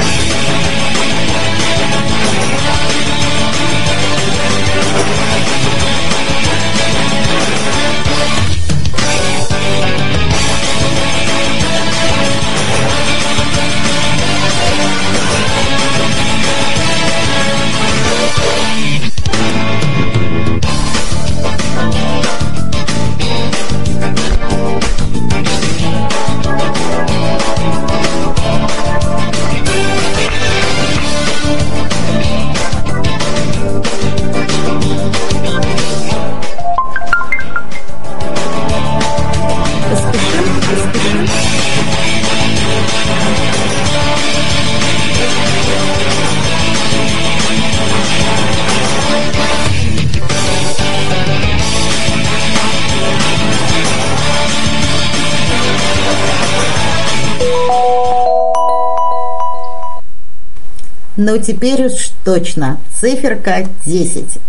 Теперь 61.42 61.86
уж 61.86 62.12
точно. 62.24 62.78
Циферка 63.00 63.66
10. 63.86 64.40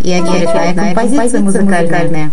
И 0.00 0.12
очередная 0.12 0.74
композиция 0.74 1.40
музыкальная. 1.40 1.80
музыкальная. 1.80 2.32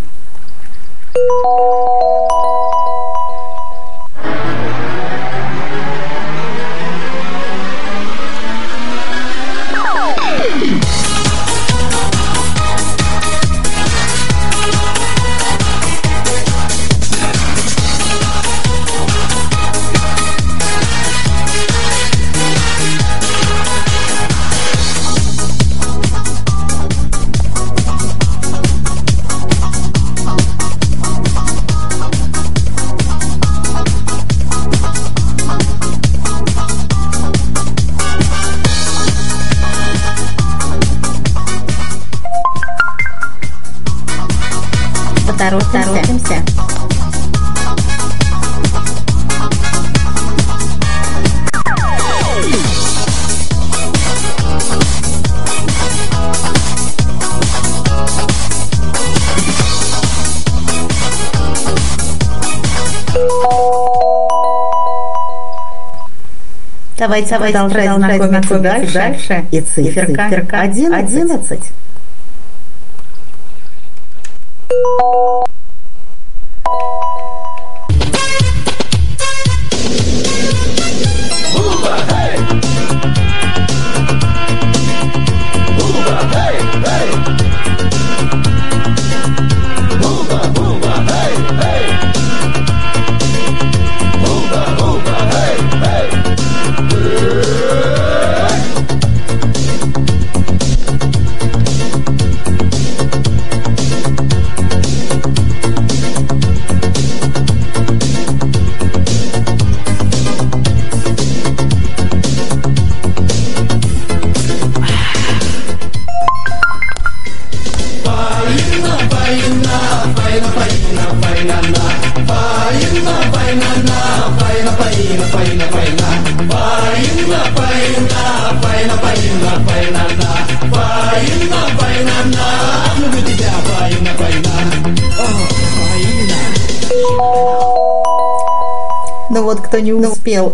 Давайте, 67.00 67.30
давайте 67.30 67.58
продолжать 67.58 67.96
знакомиться 67.96 68.60
дальше. 68.60 68.94
дальше. 68.94 69.46
И 69.52 69.62
циферка, 69.62 70.30
циферка 70.30 70.60
11. 70.60 71.14
11. 71.16 71.60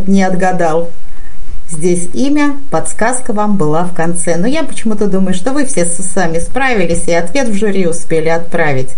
Не 0.08 0.24
отгадал. 0.24 0.92
Здесь 1.70 2.08
имя, 2.14 2.58
подсказка 2.70 3.34
вам 3.34 3.58
была 3.58 3.86
в 3.86 3.94
конце. 3.94 4.38
Но 4.38 4.48
я 4.48 4.64
почему-то 4.64 5.08
думаю, 5.08 5.34
что 5.34 5.52
вы 5.52 5.66
все 5.66 5.86
сами 5.86 6.40
справились 6.40 7.08
и 7.08 7.14
ответ 7.14 7.50
в 7.50 7.56
жюри 7.56 7.88
успели 7.88 8.30
отправить. 8.30 8.92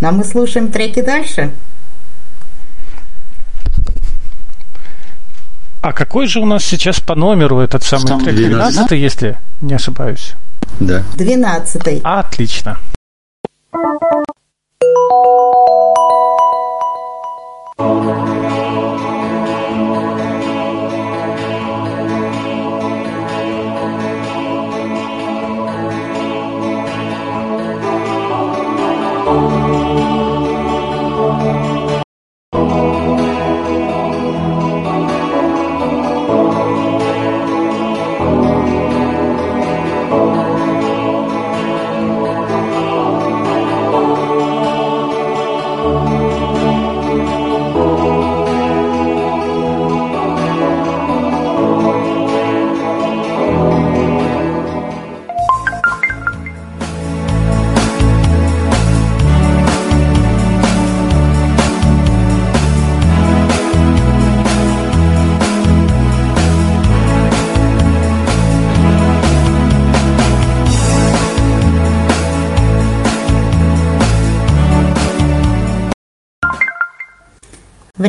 Но 0.00 0.10
мы 0.12 0.24
слушаем 0.24 0.72
треки 0.72 1.02
дальше. 1.02 1.52
А 5.82 5.92
какой 5.92 6.26
же 6.26 6.40
у 6.40 6.46
нас 6.46 6.64
сейчас 6.64 6.98
по 6.98 7.14
номеру 7.14 7.60
этот 7.60 7.82
самый 7.82 8.08
Сам 8.08 8.24
трек? 8.24 8.36
12 8.36 8.92
если 8.92 9.36
не 9.60 9.74
ошибаюсь. 9.74 10.32
Да. 10.80 11.02
12 11.16 12.00
Отлично. 12.02 12.78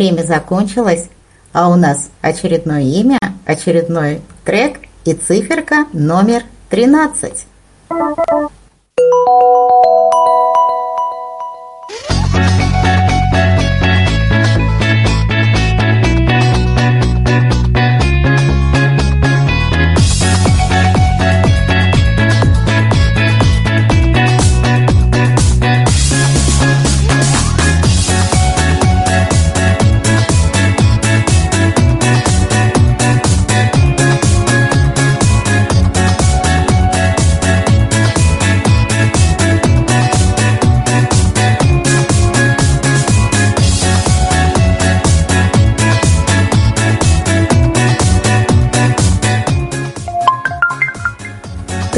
Время 0.06 0.22
закончилось, 0.22 1.10
а 1.52 1.68
у 1.68 1.76
нас 1.76 2.12
очередное 2.22 2.84
имя, 2.84 3.18
очередной 3.44 4.22
трек 4.44 4.82
и 5.04 5.15
циферка 5.15 5.88
номер 5.94 6.44
13. 6.70 7.48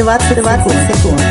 Двадцать 0.07 0.37
двадцать 0.37 0.71
секунд. 0.71 1.21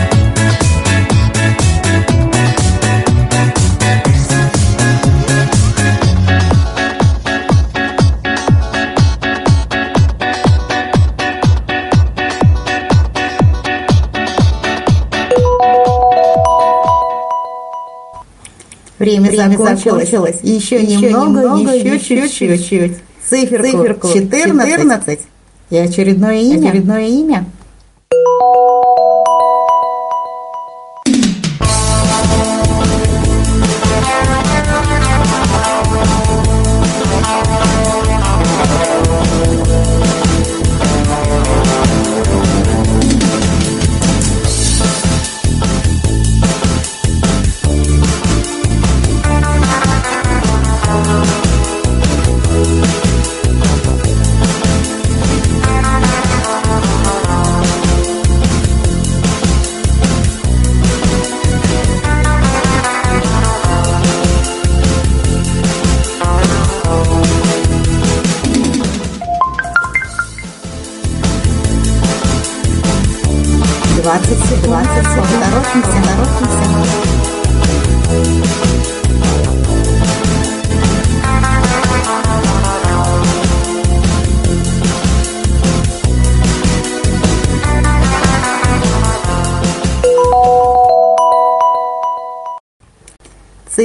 Время, 18.98 19.30
Время 19.30 19.56
закончилось. 19.56 20.10
закончилось. 20.10 20.40
Еще, 20.42 20.82
еще 20.82 21.12
немного, 21.12 21.40
немного 21.40 21.72
еще 21.74 22.28
чуть-чуть. 22.28 22.98
Циферку, 23.26 23.66
Циферку 23.70 24.08
14, 24.12 24.70
14 24.70 25.20
и 25.70 25.76
очередное 25.78 26.40
имя. 26.42 26.68
Очередное 26.68 27.06
имя. 27.06 27.46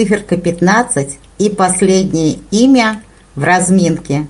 Циферка 0.01 0.35
15 0.35 1.19
и 1.37 1.49
последнее 1.49 2.39
имя 2.49 3.03
в 3.35 3.43
разминке. 3.43 4.27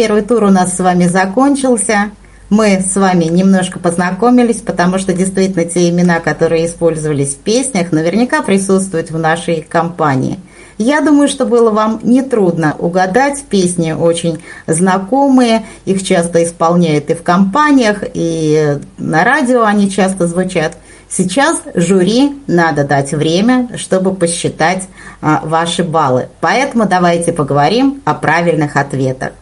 Первый 0.00 0.22
тур 0.22 0.44
у 0.44 0.48
нас 0.48 0.76
с 0.76 0.78
вами 0.78 1.04
закончился. 1.04 2.10
Мы 2.48 2.80
с 2.80 2.96
вами 2.96 3.24
немножко 3.24 3.78
познакомились, 3.78 4.62
потому 4.62 4.98
что 4.98 5.12
действительно 5.12 5.66
те 5.66 5.90
имена, 5.90 6.20
которые 6.20 6.64
использовались 6.64 7.34
в 7.34 7.40
песнях, 7.40 7.92
наверняка 7.92 8.40
присутствуют 8.40 9.10
в 9.10 9.18
нашей 9.18 9.60
компании. 9.60 10.38
Я 10.78 11.02
думаю, 11.02 11.28
что 11.28 11.44
было 11.44 11.70
вам 11.70 12.00
нетрудно 12.02 12.74
угадать. 12.78 13.44
Песни 13.50 13.92
очень 13.92 14.42
знакомые, 14.66 15.66
их 15.84 16.02
часто 16.02 16.42
исполняют 16.44 17.10
и 17.10 17.14
в 17.14 17.22
компаниях, 17.22 18.02
и 18.14 18.78
на 18.96 19.22
радио 19.22 19.64
они 19.64 19.90
часто 19.90 20.26
звучат. 20.26 20.78
Сейчас 21.10 21.60
жюри 21.74 22.40
надо 22.46 22.84
дать 22.84 23.12
время, 23.12 23.68
чтобы 23.76 24.14
посчитать 24.14 24.88
а, 25.20 25.42
ваши 25.44 25.84
баллы. 25.84 26.28
Поэтому 26.40 26.86
давайте 26.86 27.34
поговорим 27.34 28.00
о 28.06 28.14
правильных 28.14 28.76
ответах. 28.76 29.32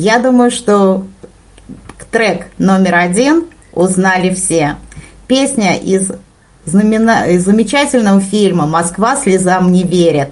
Я 0.00 0.18
думаю, 0.18 0.50
что 0.50 1.06
трек 2.10 2.46
номер 2.56 2.94
один 2.94 3.44
узнали 3.74 4.32
все. 4.32 4.76
Песня 5.26 5.76
из, 5.76 6.10
знамена... 6.64 7.26
из 7.26 7.44
замечательного 7.44 8.22
фильма 8.22 8.64
«Москва 8.64 9.16
слезам 9.16 9.70
не 9.70 9.82
верит». 9.82 10.30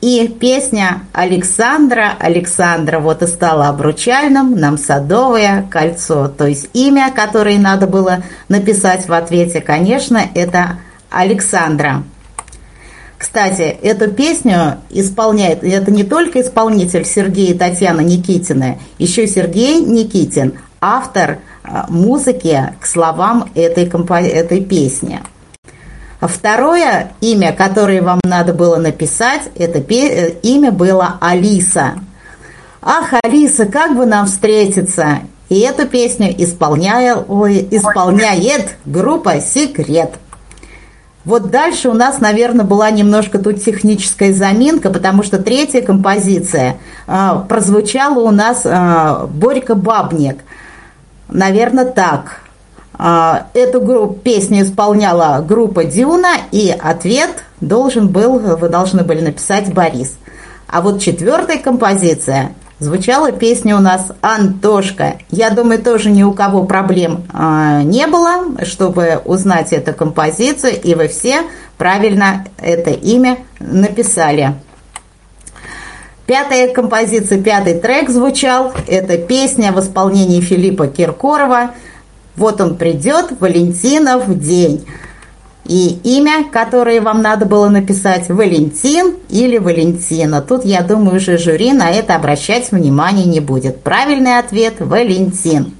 И 0.00 0.28
песня 0.28 1.00
Александра, 1.12 2.12
Александра 2.20 3.00
вот 3.00 3.24
и 3.24 3.26
стала 3.26 3.66
обручальным, 3.68 4.54
нам 4.54 4.78
садовое 4.78 5.66
кольцо. 5.68 6.28
То 6.28 6.46
есть 6.46 6.68
имя, 6.72 7.10
которое 7.12 7.58
надо 7.58 7.88
было 7.88 8.22
написать 8.48 9.08
в 9.08 9.12
ответе, 9.12 9.60
конечно, 9.60 10.20
это 10.36 10.78
Александра. 11.10 12.04
Кстати, 13.18 13.62
эту 13.62 14.10
песню 14.10 14.78
исполняет, 14.90 15.64
это 15.64 15.90
не 15.90 16.04
только 16.04 16.40
исполнитель 16.40 17.04
Сергей 17.04 17.52
и 17.52 17.54
Татьяна 17.54 18.00
Никитины, 18.00 18.78
еще 18.98 19.26
Сергей 19.26 19.80
Никитин, 19.80 20.54
автор 20.80 21.38
а, 21.62 21.86
музыки 21.88 22.74
к 22.80 22.86
словам 22.86 23.50
этой, 23.54 23.88
этой 24.28 24.60
песни. 24.60 25.20
Второе 26.20 27.12
имя, 27.20 27.52
которое 27.52 28.02
вам 28.02 28.20
надо 28.24 28.54
было 28.54 28.76
написать, 28.76 29.42
это 29.56 29.78
э, 29.78 30.30
имя 30.42 30.72
было 30.72 31.18
Алиса. 31.20 31.94
Ах, 32.82 33.14
Алиса, 33.22 33.66
как 33.66 33.96
бы 33.96 34.06
нам 34.06 34.26
встретиться? 34.26 35.20
И 35.48 35.60
эту 35.60 35.86
песню 35.86 36.34
исполняет, 36.36 37.26
исполняет 37.70 38.76
группа 38.84 39.40
«Секрет». 39.40 40.14
Вот 41.24 41.50
дальше 41.50 41.88
у 41.88 41.94
нас, 41.94 42.20
наверное, 42.20 42.66
была 42.66 42.90
немножко 42.90 43.38
тут 43.38 43.62
техническая 43.62 44.32
заминка, 44.32 44.90
потому 44.90 45.22
что 45.22 45.38
третья 45.38 45.80
композиция 45.80 46.76
э, 47.06 47.30
прозвучала 47.48 48.20
у 48.20 48.30
нас 48.30 48.62
э, 48.64 49.26
Борька 49.30 49.74
Бабник. 49.74 50.38
Наверное, 51.28 51.86
так. 51.86 52.40
Э, 52.98 53.44
эту 53.54 53.80
группу, 53.80 54.12
песню 54.14 54.62
исполняла 54.64 55.42
группа 55.46 55.84
Дюна, 55.84 56.34
и 56.52 56.68
ответ 56.68 57.30
должен 57.62 58.08
был, 58.08 58.38
вы 58.38 58.68
должны 58.68 59.02
были 59.02 59.22
написать 59.22 59.72
Борис. 59.72 60.18
А 60.68 60.82
вот 60.82 61.00
четвертая 61.00 61.56
композиция 61.58 62.52
Звучала 62.80 63.30
песня 63.30 63.76
у 63.76 63.80
нас 63.80 64.10
«Антошка». 64.20 65.18
Я 65.30 65.50
думаю, 65.50 65.80
тоже 65.80 66.10
ни 66.10 66.24
у 66.24 66.32
кого 66.32 66.64
проблем 66.64 67.22
э, 67.32 67.82
не 67.84 68.08
было, 68.08 68.64
чтобы 68.64 69.22
узнать 69.24 69.72
эту 69.72 69.92
композицию, 69.92 70.80
и 70.82 70.96
вы 70.96 71.06
все 71.06 71.42
правильно 71.78 72.44
это 72.58 72.90
имя 72.90 73.38
написали. 73.60 74.54
Пятая 76.26 76.72
композиция, 76.72 77.40
пятый 77.40 77.78
трек 77.78 78.10
звучал. 78.10 78.72
Это 78.88 79.18
песня 79.18 79.70
в 79.70 79.78
исполнении 79.78 80.40
Филиппа 80.40 80.88
Киркорова 80.88 81.70
«Вот 82.34 82.60
он 82.60 82.76
придет, 82.76 83.38
Валентинов 83.38 84.36
день». 84.40 84.84
И 85.64 85.98
имя, 86.04 86.44
которое 86.50 87.00
вам 87.00 87.22
надо 87.22 87.46
было 87.46 87.68
написать, 87.68 88.28
Валентин 88.28 89.16
или 89.30 89.56
Валентина. 89.56 90.42
Тут, 90.42 90.64
я 90.64 90.82
думаю, 90.82 91.16
уже 91.16 91.38
жюри 91.38 91.72
на 91.72 91.90
это 91.90 92.16
обращать 92.16 92.70
внимания 92.70 93.24
не 93.24 93.40
будет. 93.40 93.82
Правильный 93.82 94.38
ответ– 94.38 94.74
Валентин. 94.80 95.74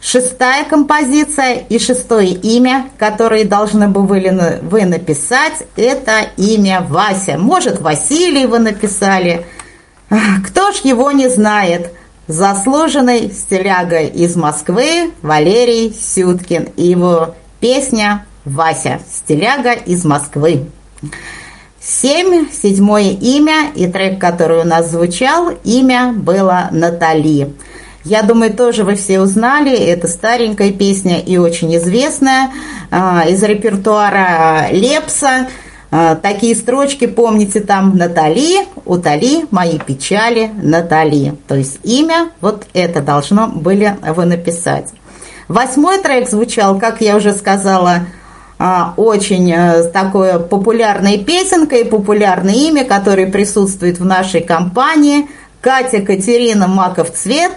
Шестая 0.00 0.64
композиция 0.64 1.54
и 1.68 1.78
шестое 1.78 2.28
имя, 2.28 2.88
которое 2.98 3.44
должны 3.44 3.88
бы 3.88 4.06
вы, 4.06 4.60
вы 4.62 4.84
написать, 4.84 5.64
это 5.76 6.20
имя 6.36 6.86
Вася. 6.88 7.36
Может, 7.36 7.80
Василий 7.80 8.46
вы 8.46 8.60
написали. 8.60 9.44
Кто 10.46 10.72
ж 10.72 10.76
его 10.84 11.10
не 11.10 11.28
знает? 11.28 11.92
Заслуженный 12.28 13.30
стиляга 13.32 14.00
из 14.00 14.36
Москвы 14.36 15.12
Валерий 15.20 15.92
Сюткин 15.92 16.68
и 16.76 16.86
его 16.86 17.34
песня 17.58 18.24
Вася, 18.48 19.00
стиляга 19.10 19.72
из 19.72 20.04
Москвы. 20.04 20.66
Семь, 21.80 22.48
седьмое 22.50 23.10
имя 23.10 23.70
и 23.74 23.86
трек, 23.86 24.18
который 24.18 24.60
у 24.60 24.64
нас 24.64 24.90
звучал, 24.90 25.50
имя 25.64 26.12
было 26.12 26.68
Натали. 26.72 27.54
Я 28.04 28.22
думаю, 28.22 28.54
тоже 28.54 28.84
вы 28.84 28.94
все 28.94 29.20
узнали, 29.20 29.76
это 29.76 30.08
старенькая 30.08 30.72
песня 30.72 31.20
и 31.20 31.36
очень 31.36 31.76
известная 31.76 32.50
э, 32.90 33.30
из 33.30 33.42
репертуара 33.42 34.68
Лепса. 34.70 35.48
Э, 35.90 36.16
такие 36.20 36.56
строчки, 36.56 37.06
помните, 37.06 37.60
там 37.60 37.96
Натали, 37.96 38.66
утоли 38.84 39.46
мои 39.50 39.78
печали, 39.78 40.50
Натали. 40.62 41.34
То 41.46 41.54
есть 41.54 41.80
имя, 41.84 42.30
вот 42.40 42.66
это 42.72 43.02
должно 43.02 43.46
были 43.48 43.96
вы 44.02 44.24
написать. 44.24 44.88
Восьмой 45.48 45.98
трек 45.98 46.28
звучал, 46.28 46.78
как 46.78 47.00
я 47.00 47.16
уже 47.16 47.32
сказала, 47.32 47.90
а, 47.90 48.17
очень 48.96 49.52
э, 49.52 49.84
такое 49.92 50.38
популярной 50.40 51.18
песенкой, 51.18 51.84
популярное 51.84 52.54
имя, 52.54 52.84
которое 52.84 53.26
присутствует 53.26 54.00
в 54.00 54.04
нашей 54.04 54.40
компании. 54.40 55.28
Катя 55.60 56.00
Катерина 56.00 56.66
Маков 56.66 57.12
Цвет, 57.12 57.52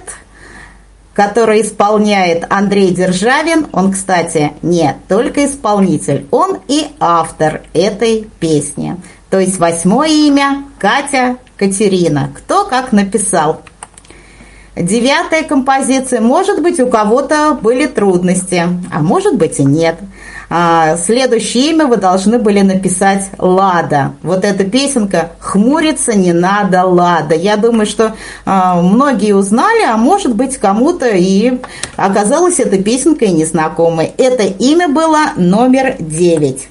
которая 1.14 1.62
исполняет 1.62 2.46
Андрей 2.50 2.92
Державин. 2.94 3.68
Он, 3.74 3.92
кстати, 3.92 4.54
не 4.62 4.96
только 5.08 5.46
исполнитель, 5.46 6.28
он 6.32 6.60
и 6.68 6.88
автор 7.00 7.62
этой 7.74 8.28
песни. 8.40 8.98
То 9.30 9.40
есть 9.40 9.58
восьмое 9.58 10.10
имя 10.10 10.66
Катя 10.78 11.38
Катерина. 11.58 12.32
Кто 12.36 12.66
как 12.66 12.92
написал. 12.92 13.62
Девятая 14.76 15.44
композиция. 15.44 16.22
Может 16.22 16.62
быть, 16.62 16.80
у 16.80 16.88
кого-то 16.88 17.58
были 17.62 17.88
трудности, 17.88 18.64
а 18.92 19.02
может 19.02 19.36
быть 19.36 19.60
и 19.60 19.64
нет. 19.64 19.98
А, 20.54 20.98
следующее 20.98 21.70
имя 21.70 21.86
вы 21.86 21.96
должны 21.96 22.38
были 22.38 22.60
написать 22.60 23.30
Лада. 23.38 24.16
Вот 24.22 24.44
эта 24.44 24.66
песенка 24.66 25.32
«Хмуриться 25.40 26.14
не 26.14 26.34
надо, 26.34 26.84
Лада». 26.84 27.36
Я 27.36 27.56
думаю, 27.56 27.86
что 27.86 28.18
а, 28.46 28.82
многие 28.82 29.34
узнали, 29.34 29.86
а 29.86 29.96
может 29.96 30.36
быть 30.36 30.58
кому-то 30.58 31.08
и 31.08 31.62
оказалась 31.96 32.60
эта 32.60 32.84
песенка 32.84 33.24
и 33.24 33.32
незнакомой. 33.32 34.12
Это 34.18 34.44
имя 34.44 34.90
было 34.90 35.32
номер 35.38 35.96
девять. 36.00 36.68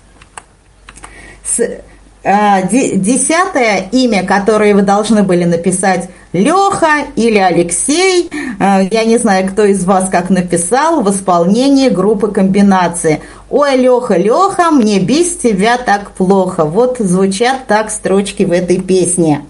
Э, 2.23 2.69
десятое 2.69 3.89
имя, 3.93 4.27
которое 4.27 4.75
вы 4.75 4.83
должны 4.83 5.23
были 5.23 5.45
написать 5.45 6.11
Леха 6.33 7.07
или 7.17 7.39
Алексей, 7.39 8.31
э, 8.31 8.89
я 8.91 9.05
не 9.05 9.19
знаю, 9.19 9.49
кто 9.49 9.65
из 9.65 9.85
вас 9.85 10.09
как 10.11 10.31
написал, 10.31 11.03
в 11.03 11.11
исполнении 11.11 11.89
группы 11.89 12.29
комбинации. 12.29 13.21
Ой, 13.49 13.77
Леха, 13.77 14.17
Леха, 14.17 14.71
мне 14.71 15.01
без 15.01 15.37
тебя 15.37 15.77
так 15.77 16.13
плохо. 16.13 16.65
Вот 16.65 16.99
звучат 16.99 17.67
так 17.67 17.91
строчки 17.91 18.45
в 18.45 18.53
этой 18.53 18.81
песне. 18.81 19.45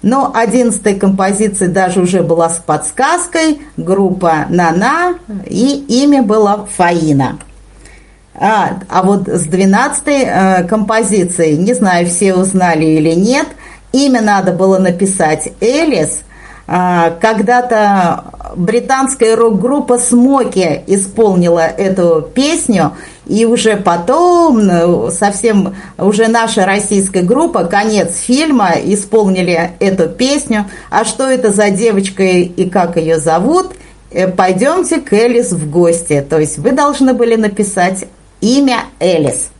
Но 0.00 0.32
одиннадцатой 0.34 0.94
композиции 0.94 1.66
даже 1.66 2.00
уже 2.00 2.22
была 2.22 2.48
с 2.48 2.56
подсказкой, 2.56 3.60
группа 3.76 4.46
Нана, 4.48 5.14
и 5.46 5.84
имя 5.88 6.22
было 6.22 6.66
Фаина. 6.74 7.38
А, 8.34 8.80
а 8.88 9.02
вот 9.02 9.28
с 9.28 9.42
двенадцатой 9.42 10.22
э, 10.24 10.64
композицией, 10.64 11.58
не 11.58 11.74
знаю, 11.74 12.06
все 12.06 12.34
узнали 12.34 12.86
или 12.86 13.12
нет, 13.12 13.46
имя 13.92 14.20
надо 14.20 14.52
было 14.52 14.78
написать 14.78 15.52
Элис. 15.60 16.20
А, 16.66 17.10
когда-то 17.20 18.24
британская 18.56 19.34
рок-группа 19.34 19.98
Смоки 19.98 20.82
исполнила 20.86 21.66
эту 21.66 22.22
песню, 22.34 22.92
и 23.26 23.44
уже 23.44 23.76
потом, 23.76 24.66
ну, 24.66 25.10
совсем 25.10 25.74
уже 25.98 26.28
наша 26.28 26.64
российская 26.64 27.22
группа, 27.22 27.64
конец 27.64 28.16
фильма, 28.16 28.72
исполнили 28.84 29.72
эту 29.80 30.08
песню. 30.08 30.66
А 30.90 31.04
что 31.04 31.28
это 31.28 31.52
за 31.52 31.70
девочка 31.70 32.22
и 32.22 32.68
как 32.70 32.96
ее 32.96 33.18
зовут? 33.18 33.72
Э, 34.10 34.28
Пойдемте 34.28 35.00
к 35.00 35.12
Элис 35.12 35.52
в 35.52 35.70
гости. 35.70 36.24
То 36.28 36.38
есть 36.38 36.58
вы 36.58 36.72
должны 36.72 37.14
были 37.14 37.36
написать 37.36 38.04
имя 38.40 38.84
Элис. 39.00 39.51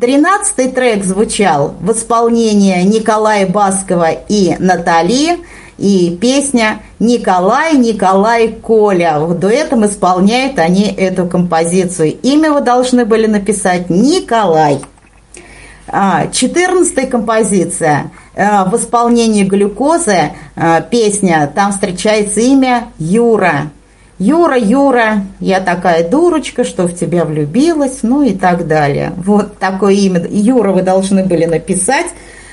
Тринадцатый 0.00 0.68
трек 0.68 1.04
звучал 1.04 1.74
в 1.80 1.92
исполнении 1.92 2.82
Николая 2.82 3.46
Баскова 3.46 4.10
и 4.10 4.56
Натали, 4.58 5.38
и 5.76 6.16
песня 6.20 6.82
«Николай, 7.00 7.76
Николай, 7.76 8.48
Коля». 8.48 9.18
В 9.18 9.38
дуэтом 9.38 9.84
исполняют 9.86 10.58
они 10.58 10.84
эту 10.84 11.26
композицию. 11.26 12.16
Имя 12.22 12.52
вы 12.52 12.60
должны 12.60 13.04
были 13.04 13.26
написать 13.26 13.90
«Николай». 13.90 14.80
Четырнадцатая 16.32 17.06
композиция 17.06 18.10
в 18.34 18.74
исполнении 18.76 19.44
глюкозы 19.44 20.32
песня, 20.90 21.52
там 21.54 21.72
встречается 21.72 22.40
имя 22.40 22.88
Юра. 22.98 23.70
Юра, 24.18 24.56
Юра, 24.56 25.24
я 25.40 25.60
такая 25.60 26.08
дурочка, 26.08 26.62
что 26.62 26.86
в 26.86 26.94
тебя 26.94 27.24
влюбилась, 27.24 28.00
ну 28.02 28.22
и 28.22 28.32
так 28.32 28.68
далее. 28.68 29.12
Вот 29.16 29.58
такое 29.58 29.94
имя 29.94 30.24
Юра 30.28 30.70
вы 30.70 30.82
должны 30.82 31.24
были 31.24 31.46
написать. 31.46 32.06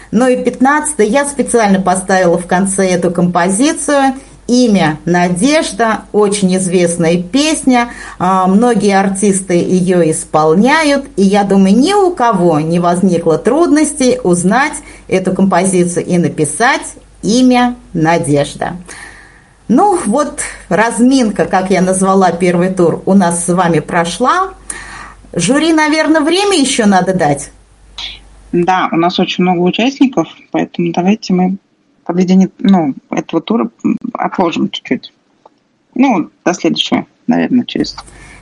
Ну 0.09 0.27
и 0.27 0.43
15 0.43 0.95
я 0.99 1.25
специально 1.25 1.79
поставила 1.79 2.37
в 2.37 2.47
конце 2.47 2.87
эту 2.89 3.11
композицию. 3.11 4.15
Имя 4.47 4.97
Надежда, 5.05 6.01
очень 6.11 6.57
известная 6.57 7.21
песня, 7.21 7.91
а, 8.19 8.47
многие 8.47 8.99
артисты 8.99 9.53
ее 9.53 10.11
исполняют, 10.11 11.05
и 11.15 11.21
я 11.21 11.45
думаю, 11.45 11.77
ни 11.77 11.93
у 11.93 12.13
кого 12.13 12.59
не 12.59 12.79
возникло 12.79 13.37
трудностей 13.37 14.19
узнать 14.21 14.73
эту 15.07 15.33
композицию 15.33 16.05
и 16.05 16.17
написать 16.17 16.95
имя 17.21 17.75
Надежда. 17.93 18.73
Ну, 19.73 19.97
вот 20.05 20.41
разминка, 20.67 21.45
как 21.45 21.71
я 21.71 21.81
назвала 21.81 22.33
первый 22.33 22.73
тур, 22.73 23.01
у 23.05 23.13
нас 23.13 23.45
с 23.45 23.53
вами 23.53 23.79
прошла. 23.79 24.53
Жюри, 25.31 25.71
наверное, 25.71 26.19
время 26.19 26.59
еще 26.59 26.85
надо 26.85 27.13
дать? 27.13 27.53
Да, 28.51 28.89
у 28.91 28.97
нас 28.97 29.17
очень 29.17 29.45
много 29.45 29.59
участников, 29.59 30.27
поэтому 30.51 30.91
давайте 30.91 31.33
мы 31.33 31.55
подведение 32.03 32.49
ну, 32.59 32.93
этого 33.11 33.41
тура 33.41 33.69
отложим 34.11 34.69
чуть-чуть. 34.69 35.13
Ну, 35.95 36.29
до 36.43 36.53
следующего, 36.53 37.05
наверное, 37.27 37.63
через... 37.63 37.95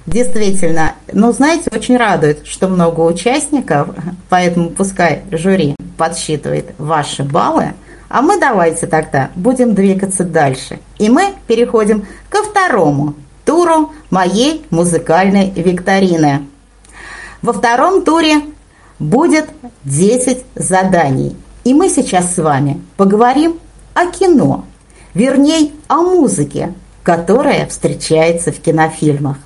Действительно. 0.07 0.95
Ну, 1.13 1.31
знаете, 1.31 1.69
очень 1.71 1.97
радует, 1.97 2.47
что 2.47 2.67
много 2.67 3.01
участников, 3.01 3.89
поэтому 4.29 4.71
пускай 4.71 5.21
жюри 5.29 5.75
подсчитывает 5.95 6.73
ваши 6.79 7.23
баллы– 7.23 7.73
а 8.09 8.23
мы 8.23 8.39
давайте 8.39 8.87
тогда 8.87 9.29
будем 9.35 9.75
двигаться 9.75 10.23
дальше. 10.23 10.79
И 10.97 11.09
мы 11.09 11.35
переходим 11.47 12.07
ко 12.29 12.43
второму 12.43 13.13
туру 13.45 13.91
моей 14.09 14.65
музыкальной 14.71 15.51
викторины. 15.51 16.47
Во 17.43 17.53
втором 17.53 18.03
туре 18.03 18.41
будет 18.97 19.49
10 19.85 20.43
заданий. 20.55 21.37
И 21.63 21.73
мы 21.73 21.89
сейчас 21.89 22.33
с 22.33 22.39
вами 22.39 22.81
поговорим 22.97 23.59
о 23.93 24.07
кино, 24.07 24.65
вернее, 25.13 25.71
о 25.87 26.01
музыке, 26.01 26.73
которая 27.03 27.67
встречается 27.67 28.51
в 28.51 28.59
кинофильмах. 28.59 29.37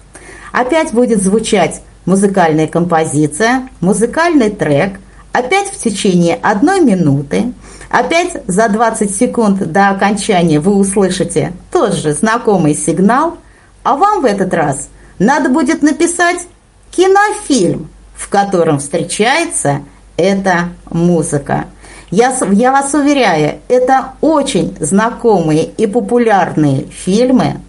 Опять 0.54 0.94
будет 0.94 1.22
звучать 1.22 1.82
музыкальная 2.06 2.68
композиция, 2.68 3.68
музыкальный 3.82 4.52
трек, 4.52 5.00
опять 5.34 5.68
в 5.70 5.78
течение 5.78 6.36
одной 6.36 6.80
минуты– 6.80 7.52
Опять 7.94 8.42
за 8.48 8.70
20 8.70 9.16
секунд 9.16 9.72
до 9.72 9.90
окончания 9.90 10.60
вы 10.60 10.74
услышите 10.74 11.54
тот 11.72 11.94
же 11.94 12.14
знакомый 12.14 12.74
сигнал, 12.74 13.38
а 13.84 13.96
вам 13.96 14.24
в 14.24 14.26
этот 14.26 14.52
раз 14.52 14.90
надо 15.20 15.50
будет 15.50 15.84
написать 15.84 16.48
кинофильм, 16.90 17.92
в 18.16 18.30
котором 18.30 18.80
встречается 18.80 19.82
эта 20.18 20.70
музыка. 20.90 21.66
Я, 22.10 22.36
я 22.54 22.72
вас 22.72 22.96
уверяю, 22.96 23.60
это 23.68 24.14
очень 24.22 24.76
знакомые 24.80 25.66
и 25.66 25.86
популярные 25.86 26.86
фильмы. 26.86 27.62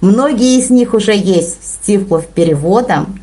Многие 0.00 0.60
из 0.60 0.70
них 0.70 0.94
уже 0.94 1.12
есть 1.12 1.58
с 1.60 1.84
тифлов 1.84 2.28
переводом. 2.28 3.20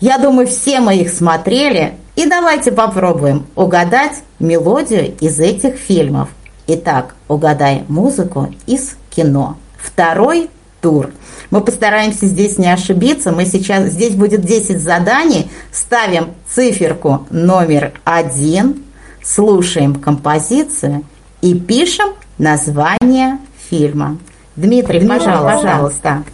Я 0.00 0.18
думаю, 0.18 0.48
все 0.48 0.80
мы 0.80 0.96
их 0.96 1.10
смотрели, 1.10 1.94
и 2.18 2.26
давайте 2.26 2.72
попробуем 2.72 3.46
угадать 3.54 4.24
мелодию 4.40 5.14
из 5.20 5.38
этих 5.38 5.76
фильмов. 5.76 6.28
Итак, 6.66 7.14
угадай 7.28 7.84
музыку 7.86 8.52
из 8.66 8.96
кино. 9.08 9.56
Второй 9.76 10.50
тур. 10.80 11.10
Мы 11.52 11.60
постараемся 11.60 12.26
здесь 12.26 12.58
не 12.58 12.72
ошибиться. 12.72 13.30
Мы 13.30 13.44
сейчас, 13.44 13.90
здесь 13.90 14.16
будет 14.16 14.40
10 14.40 14.82
заданий. 14.82 15.48
Ставим 15.70 16.30
циферку 16.50 17.24
номер 17.30 17.92
один, 18.02 18.82
слушаем 19.22 19.94
композицию 19.94 21.04
и 21.40 21.54
пишем 21.54 22.08
название 22.36 23.38
фильма. 23.70 24.18
Дмитрий, 24.56 24.98
Дмитрий 24.98 25.08
пожалуйста. 25.08 25.62
пожалуйста. 25.62 26.24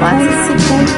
20 0.00 0.30
секунд. 0.46 0.90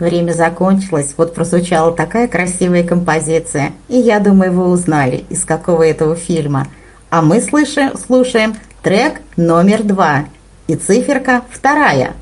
Время 0.00 0.32
закончилось, 0.32 1.14
вот 1.16 1.32
прозвучала 1.32 1.92
такая 1.92 2.26
красивая 2.26 2.82
композиция, 2.82 3.70
и 3.88 3.98
я 3.98 4.18
думаю, 4.18 4.52
вы 4.52 4.66
узнали, 4.66 5.24
из 5.30 5.44
какого 5.44 5.84
этого 5.84 6.16
фильма– 6.16 6.66
а 7.12 7.20
мы 7.20 7.42
слышим, 7.42 7.94
слушаем 7.98 8.56
трек 8.82 9.20
номер 9.36 9.82
два 9.82 10.24
и 10.66 10.76
циферка 10.76 11.42
вторая. 11.50 12.14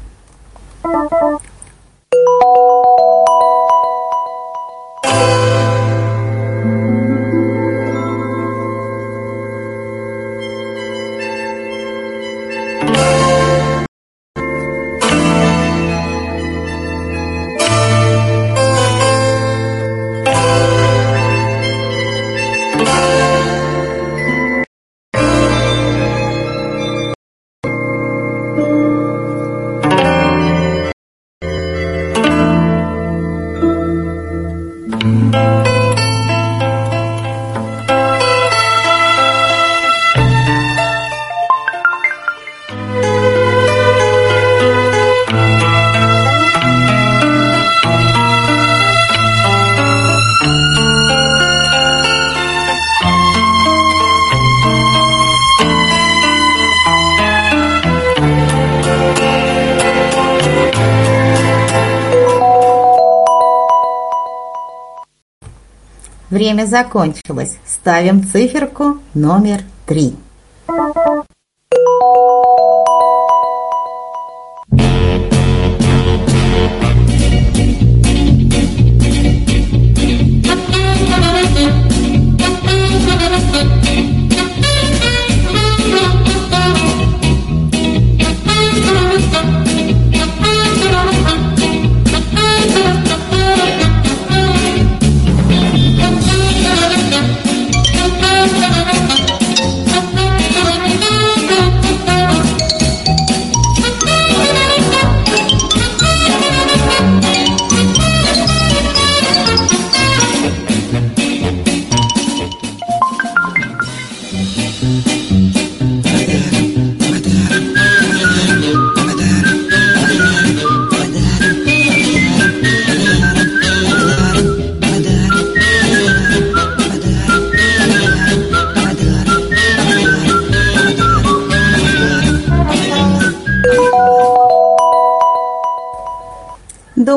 Время 66.31 66.67
закончилось. 66.67 67.57
Ставим 67.67 68.25
циферку 68.25 68.99
номер 69.15 69.61
три. 69.87 70.15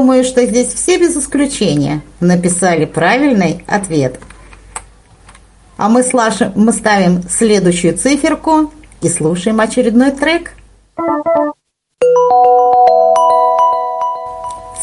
думаю, 0.04 0.26
что 0.26 0.46
здесь 0.46 0.68
все 0.74 0.98
без 0.98 1.16
исключения 1.16 2.02
написали 2.20 2.84
правильный 2.84 3.64
ответ. 3.68 4.20
А 5.78 5.88
мы, 5.88 6.04
слашим, 6.04 6.52
мы 6.56 6.74
ставим 6.74 7.24
следующую 7.30 7.98
циферку 7.98 8.74
и 9.02 9.08
слушаем 9.08 9.62
очередной 9.62 10.12
трек. 10.12 10.56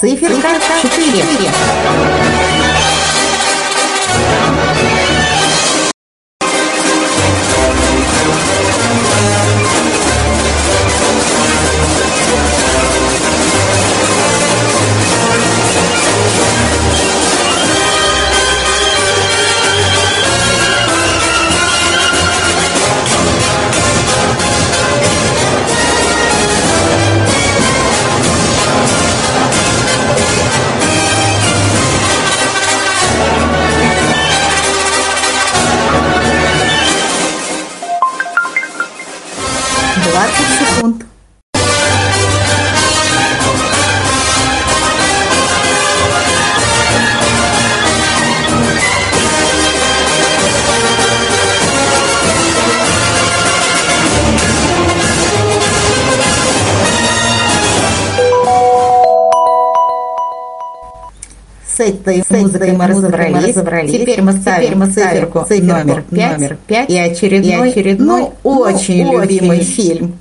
Циферка 0.00 0.58
4. 0.80 1.12
4. 1.12 2.29
Музыкой 62.42 62.72
мы 62.72 62.86
разобрались. 62.86 63.48
разобрались. 63.48 63.92
Теперь 63.92 64.22
мы 64.22 64.32
ставим, 64.32 64.66
Теперь 64.66 64.78
мы 64.78 64.86
циферку, 64.86 65.44
циферку 65.48 65.88
номер, 65.88 66.04
5, 66.10 66.38
номер 66.38 66.58
5 66.66 66.90
и 66.90 66.98
очередной, 66.98 67.68
и 67.68 67.70
очередной 67.70 68.26
ну, 68.42 68.50
очень 68.50 69.04
ну, 69.04 69.20
любимый 69.20 69.58
очень. 69.58 69.66
фильм. 69.66 70.18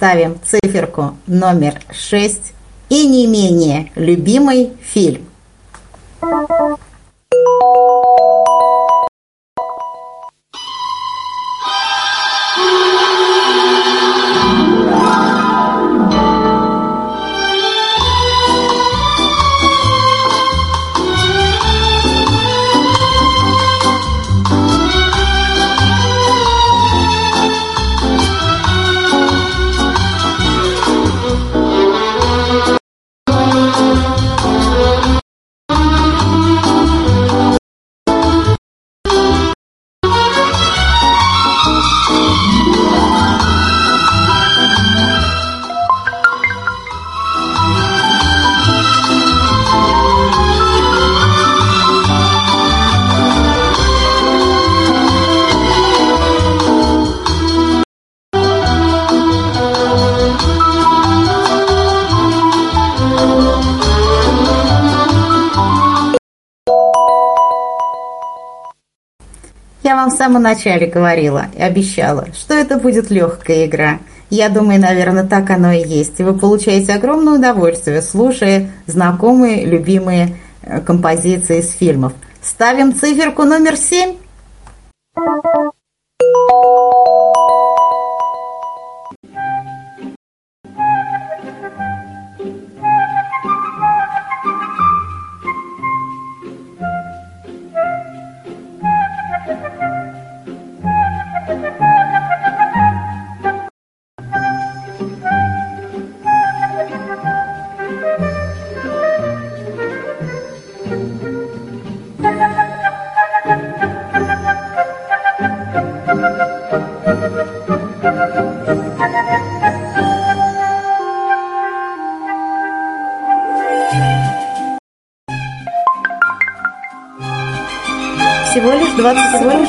Ставим 0.00 0.38
циферку 0.42 1.18
номер 1.26 1.78
6 1.92 2.54
и 2.88 3.06
не 3.06 3.26
менее 3.26 3.92
любимый 3.96 4.70
фильм. 4.80 5.29
Самом 70.30 70.42
начале 70.44 70.86
говорила 70.86 71.46
и 71.56 71.60
обещала, 71.60 72.28
что 72.32 72.54
это 72.54 72.78
будет 72.78 73.10
легкая 73.10 73.66
игра. 73.66 73.98
Я 74.30 74.48
думаю, 74.48 74.80
наверное, 74.80 75.26
так 75.26 75.50
оно 75.50 75.72
и 75.72 75.84
есть. 75.84 76.20
И 76.20 76.22
вы 76.22 76.38
получаете 76.38 76.92
огромное 76.92 77.34
удовольствие, 77.34 78.00
слушая 78.00 78.70
знакомые, 78.86 79.64
любимые 79.64 80.36
э, 80.62 80.80
композиции 80.82 81.58
из 81.58 81.72
фильмов. 81.72 82.12
Ставим 82.40 82.94
циферку 82.94 83.42
номер 83.42 83.76
семь. 83.76 84.18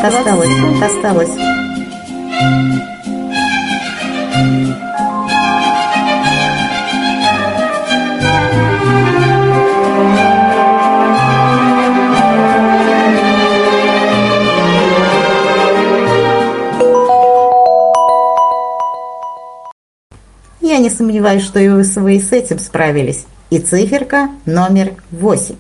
20, 0.02 0.18
осталось, 0.18 0.82
осталось. 0.82 1.30
Я 20.62 20.80
не 20.80 20.89
сомневаюсь, 20.89 21.43
что 21.43 21.60
и 21.60 21.70
вы 21.70 21.84
с 21.84 22.32
этим 22.32 22.58
справились. 22.58 23.26
И 23.52 23.60
циферка 23.60 24.30
номер 24.47 24.93
восемь. 25.12 25.58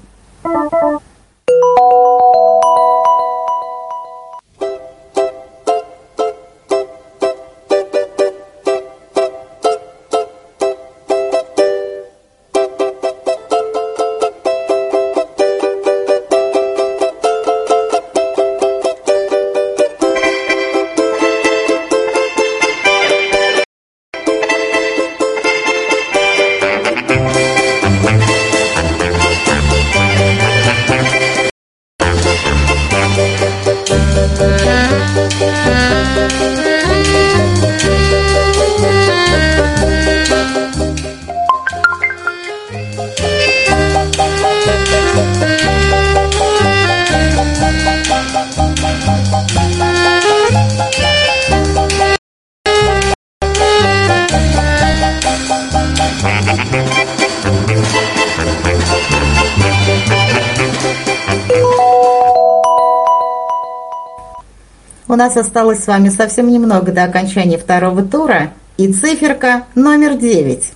Нас 65.21 65.37
осталось 65.37 65.83
с 65.83 65.87
вами 65.87 66.09
совсем 66.09 66.51
немного 66.51 66.91
до 66.91 67.03
окончания 67.03 67.59
второго 67.59 68.01
тура 68.01 68.53
и 68.77 68.91
циферка 68.91 69.65
номер 69.75 70.17
девять. 70.17 70.73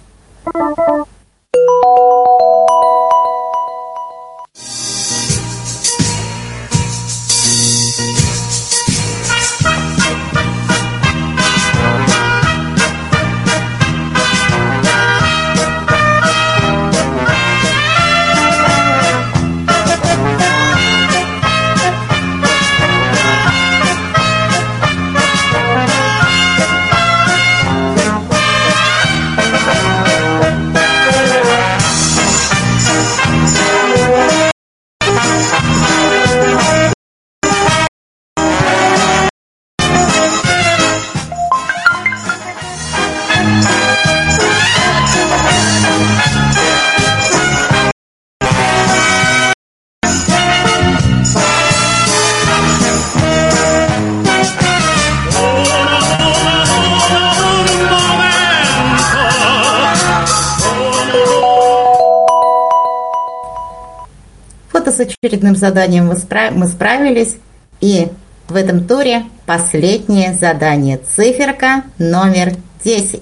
Очередным 65.22 65.56
заданием 65.56 66.08
мы, 66.08 66.16
спра- 66.16 66.52
мы 66.52 66.68
справились. 66.68 67.38
И 67.82 68.08
в 68.48 68.56
этом 68.56 68.86
туре 68.88 69.24
последнее 69.46 70.34
задание. 70.34 70.98
Циферка 70.98 71.84
номер 71.98 72.54
10. 72.84 73.22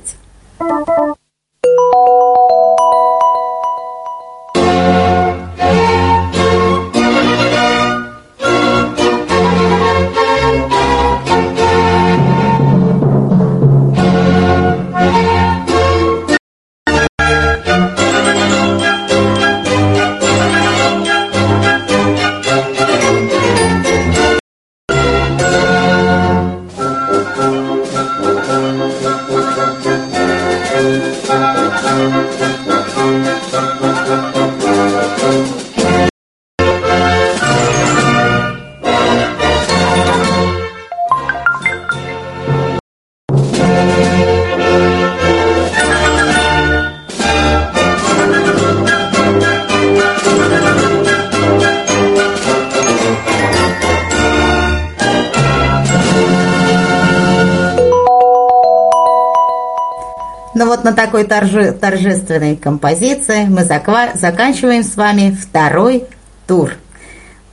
Торжественной 61.83 62.55
композиции 62.55 63.43
мы 63.43 63.65
заканчиваем 63.65 64.83
с 64.83 64.95
вами 64.95 65.37
второй 65.37 66.05
тур. 66.47 66.75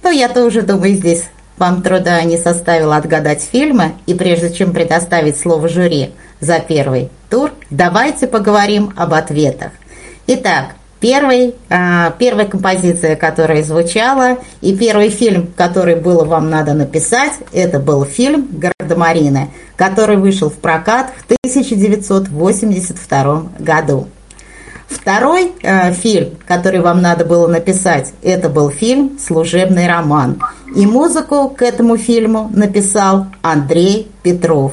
Ну, 0.04 0.12
я 0.12 0.28
тоже 0.28 0.62
думаю, 0.62 0.94
здесь 0.94 1.24
вам 1.58 1.82
труда 1.82 2.22
не 2.22 2.36
составило 2.36 2.94
отгадать 2.94 3.42
фильмы, 3.42 3.94
и 4.06 4.14
прежде 4.14 4.52
чем 4.52 4.72
предоставить 4.72 5.36
слово 5.36 5.68
жюри 5.68 6.12
за 6.38 6.60
первый 6.60 7.10
тур, 7.28 7.50
давайте 7.70 8.28
поговорим 8.28 8.92
об 8.96 9.14
ответах. 9.14 9.72
Итак, 10.28 10.76
Первый, 11.00 11.56
а, 11.70 12.14
первая 12.18 12.46
композиция, 12.46 13.16
которая 13.16 13.62
звучала, 13.62 14.36
и 14.60 14.76
первый 14.76 15.08
фильм, 15.08 15.50
который 15.56 15.96
было 15.96 16.24
вам 16.24 16.50
надо 16.50 16.74
написать, 16.74 17.32
это 17.54 17.80
был 17.80 18.04
фильм 18.04 18.46
«Гардемарины», 18.52 19.48
который 19.76 20.18
вышел 20.18 20.50
в 20.50 20.58
прокат 20.58 21.10
в 21.16 21.24
1982 21.24 23.44
году. 23.58 24.08
Второй 24.90 25.52
э, 25.62 25.92
фильм, 25.92 26.36
который 26.46 26.80
вам 26.80 27.00
надо 27.00 27.24
было 27.24 27.46
написать, 27.46 28.12
это 28.22 28.48
был 28.48 28.70
фильм 28.70 29.18
«Служебный 29.18 29.86
роман». 29.86 30.42
И 30.74 30.84
музыку 30.84 31.48
к 31.48 31.62
этому 31.62 31.96
фильму 31.96 32.50
написал 32.52 33.26
Андрей 33.40 34.10
Петров. 34.22 34.72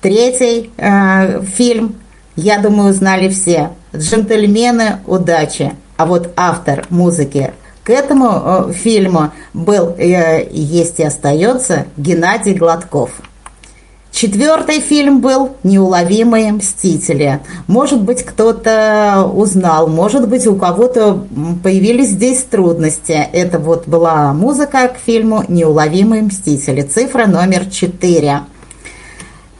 Третий 0.00 0.72
э, 0.76 1.42
фильм, 1.42 1.96
я 2.36 2.58
думаю, 2.58 2.92
знали 2.94 3.28
все– 3.28 3.70
«Джентльмены 3.94 5.00
удачи». 5.06 5.74
А 5.96 6.06
вот 6.06 6.32
автор 6.36 6.86
музыки 6.88 7.52
к 7.84 7.90
этому 7.90 8.70
э, 8.70 8.72
фильму 8.72 9.30
был, 9.52 9.94
э, 9.98 10.48
есть 10.50 10.98
и 10.98 11.04
остается, 11.04 11.86
Геннадий 11.96 12.54
Гладков. 12.54 13.10
Четвертый 14.12 14.80
фильм 14.80 15.20
был 15.20 15.56
«Неуловимые 15.62 16.52
мстители». 16.52 17.40
Может 17.66 18.02
быть, 18.02 18.22
кто-то 18.22 19.28
узнал, 19.34 19.88
может 19.88 20.28
быть, 20.28 20.46
у 20.46 20.54
кого-то 20.54 21.26
появились 21.62 22.10
здесь 22.10 22.42
трудности. 22.42 23.12
Это 23.32 23.58
вот 23.58 23.88
была 23.88 24.34
музыка 24.34 24.88
к 24.88 24.98
фильму 24.98 25.42
«Неуловимые 25.48 26.22
мстители». 26.22 26.82
Цифра 26.82 27.24
номер 27.24 27.64
четыре. 27.70 28.40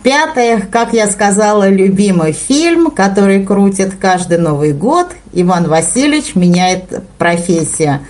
Пятое, 0.03 0.61
как 0.61 0.93
я 0.93 1.07
сказала, 1.07 1.71
любимый 1.71 2.33
фильм, 2.33 2.91
который 2.91 3.47
крутит 3.47 3.95
каждый 3.99 4.37
Новый 4.37 4.75
год. 4.75 5.07
Иван 5.33 5.67
Васильевич 5.67 6.35
меняет 6.35 7.03
профессию. 7.17 8.01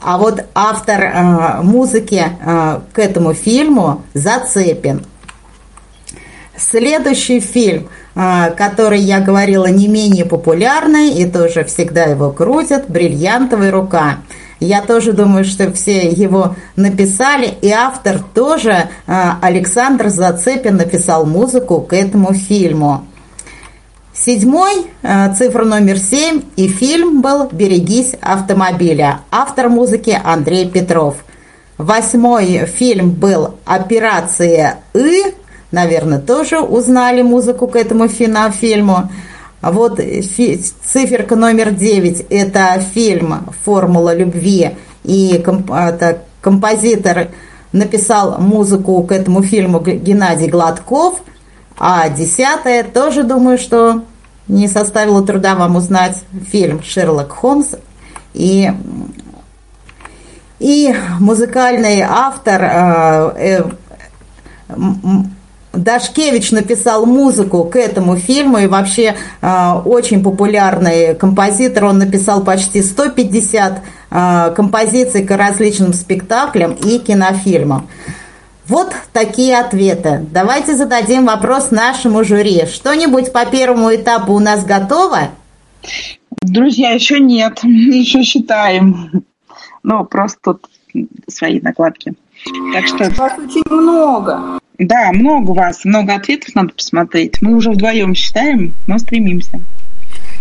А 0.00 0.16
вот 0.16 0.42
автор 0.54 1.00
э, 1.02 1.62
музыки 1.62 2.24
э, 2.24 2.80
к 2.94 2.98
этому 2.98 3.34
фильму 3.34 4.02
Зацепин. 4.14 5.04
Следующий 6.60 7.40
фильм, 7.40 7.88
э, 8.14 8.50
который 8.50 9.00
я 9.00 9.20
говорила 9.20 9.66
не 9.66 9.88
менее 9.88 10.26
популярный 10.26 11.08
и 11.08 11.24
тоже 11.24 11.64
всегда 11.64 12.04
его 12.04 12.30
крутят, 12.30 12.84
«Бриллиантовая 12.88 13.70
рука». 13.70 14.18
Я 14.60 14.82
тоже 14.82 15.14
думаю, 15.14 15.46
что 15.46 15.72
все 15.72 16.10
его 16.10 16.54
написали, 16.76 17.54
и 17.62 17.70
автор 17.70 18.20
тоже, 18.34 18.90
а, 19.06 19.38
Александр 19.40 20.10
Зацепин, 20.10 20.76
написал 20.76 21.24
музыку 21.24 21.80
к 21.80 21.94
этому 21.94 22.34
фильму. 22.34 23.06
Седьмой, 24.12 24.84
а, 25.02 25.32
цифра 25.32 25.64
номер 25.64 25.96
семь, 25.96 26.42
и 26.56 26.68
фильм 26.68 27.22
был 27.22 27.48
«Берегись 27.50 28.12
автомобиля». 28.20 29.22
Автор 29.30 29.70
музыки 29.70 30.20
Андрей 30.22 30.68
Петров. 30.68 31.16
Восьмой 31.78 32.66
фильм 32.66 33.12
был 33.12 33.54
«Операция 33.64 34.80
И», 34.92 35.22
наверное, 35.70 36.18
тоже 36.18 36.60
узнали 36.60 37.22
музыку 37.22 37.66
к 37.66 37.76
этому 37.76 38.08
фильму. 38.08 39.10
А 39.60 39.72
вот 39.72 39.98
циферка 39.98 41.36
номер 41.36 41.70
9– 41.70 42.26
это 42.30 42.80
фильм 42.94 43.46
«Формула 43.64 44.14
любви», 44.14 44.76
и 45.04 45.40
комп 45.44 45.70
это 45.70 46.22
композитор 46.40 47.28
написал 47.72 48.40
музыку 48.40 49.02
к 49.02 49.12
этому 49.12 49.42
фильму 49.42 49.80
Геннадий 49.80 50.48
Гладков, 50.48 51.20
а 51.78 52.08
десятое 52.08 52.82
тоже 52.84 53.22
думаю, 53.22 53.58
что 53.58 54.02
не 54.48 54.66
составило 54.66 55.24
труда 55.24 55.54
вам 55.54 55.76
узнать 55.76 56.16
фильм 56.50 56.82
«Шерлок 56.82 57.32
Холмс» 57.32 57.74
и 58.34 58.70
и 60.58 60.94
музыкальный 61.18 62.02
автор 62.02 62.62
э, 62.62 63.62
э, 64.68 64.74
Дашкевич 65.72 66.50
написал 66.50 67.06
музыку 67.06 67.64
к 67.64 67.76
этому 67.76 68.16
фильму 68.16 68.58
и 68.58 68.66
вообще 68.66 69.14
э, 69.40 69.72
очень 69.84 70.22
популярный 70.22 71.14
композитор. 71.14 71.84
Он 71.84 71.98
написал 71.98 72.42
почти 72.42 72.82
150 72.82 73.82
э, 74.10 74.52
композиций 74.54 75.24
к 75.24 75.36
различным 75.36 75.92
спектаклям 75.92 76.72
и 76.72 76.98
кинофильмам. 76.98 77.88
Вот 78.66 78.92
такие 79.12 79.58
ответы. 79.58 80.26
Давайте 80.32 80.76
зададим 80.76 81.26
вопрос 81.26 81.70
нашему 81.70 82.24
жюри. 82.24 82.66
Что-нибудь 82.66 83.32
по 83.32 83.44
первому 83.44 83.94
этапу 83.94 84.32
у 84.32 84.38
нас 84.38 84.64
готово? 84.64 85.30
Друзья, 86.42 86.90
еще 86.90 87.20
нет. 87.20 87.58
Еще 87.64 88.22
считаем. 88.22 89.24
Ну, 89.82 90.04
просто 90.04 90.38
тут 90.42 90.66
свои 91.28 91.60
накладки. 91.60 92.14
Так 92.72 92.86
что... 92.86 93.10
Вас 93.10 93.32
очень 93.38 93.62
много. 93.68 94.60
Да, 94.80 95.12
много 95.12 95.50
у 95.50 95.54
вас, 95.54 95.84
много 95.84 96.14
ответов 96.14 96.54
надо 96.54 96.72
посмотреть. 96.72 97.42
Мы 97.42 97.54
уже 97.54 97.70
вдвоем 97.70 98.14
считаем, 98.14 98.72
но 98.86 98.98
стремимся. 98.98 99.60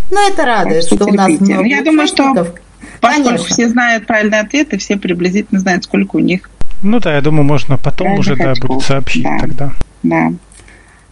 Ну, 0.10 0.30
это 0.30 0.46
радует, 0.46 0.86
что, 0.86 0.96
что 0.96 1.08
у 1.08 1.14
нас 1.14 1.30
много 1.42 1.66
Я 1.66 1.84
думаю, 1.84 2.08
что 2.08 2.48
поскольку 3.02 3.44
все 3.44 3.68
знают 3.68 4.08
правильные 4.08 4.40
ответы, 4.40 4.78
все 4.78 4.96
приблизительно 4.96 5.60
знают, 5.60 5.84
сколько 5.84 6.16
у 6.16 6.20
них. 6.20 6.50
Ну 6.82 7.02
да, 7.02 7.16
я 7.16 7.22
думаю, 7.22 7.44
можно 7.44 7.78
потом 7.78 8.14
уже 8.14 8.38
да, 8.38 8.54
будет 8.54 8.82
сообщить 8.82 9.24
да. 9.24 9.38
тогда. 9.40 9.74
Да. 10.04 10.32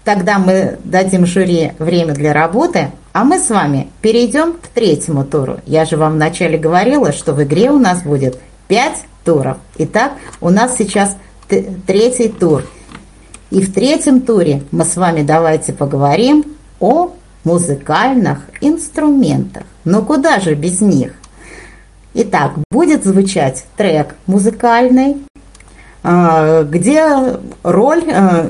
Тогда 0.05 0.39
мы 0.39 0.77
дадим 0.85 1.25
жюри 1.25 1.73
время 1.79 2.13
для 2.13 2.31
работы, 2.31 2.91
а 3.11 3.25
мы 3.25 3.39
с 3.39 3.49
вами 3.49 3.87
перейдем 3.99 4.53
к 4.53 4.67
третьему 4.67 5.25
туру. 5.25 5.59
Я 5.65 5.83
же 5.83 5.97
вам 5.97 6.13
вначале 6.13 6.57
говорила, 6.57 7.11
что 7.11 7.33
в 7.33 7.43
игре 7.43 7.71
у 7.71 7.77
нас 7.77 8.03
будет 8.03 8.39
пять 8.69 9.03
туров. 9.25 9.57
Итак, 9.79 10.13
у 10.39 10.49
нас 10.49 10.77
сейчас 10.77 11.17
третий 11.49 12.29
тур– 12.29 12.63
и 13.49 13.61
в 13.61 13.73
третьем 13.73 14.21
туре 14.21 14.63
мы 14.71 14.83
с 14.83 14.95
вами 14.97 15.23
давайте 15.23 15.73
поговорим 15.73 16.45
о 16.79 17.13
музыкальных 17.43 18.39
инструментах. 18.61 19.63
Но 19.85 20.01
куда 20.01 20.39
же 20.39 20.53
без 20.53 20.81
них? 20.81 21.13
Итак, 22.13 22.53
будет 22.71 23.05
звучать 23.05 23.65
трек 23.77 24.15
музыкальный, 24.25 25.17
а, 26.03 26.63
где 26.63 27.37
роль, 27.63 28.03
а, 28.11 28.49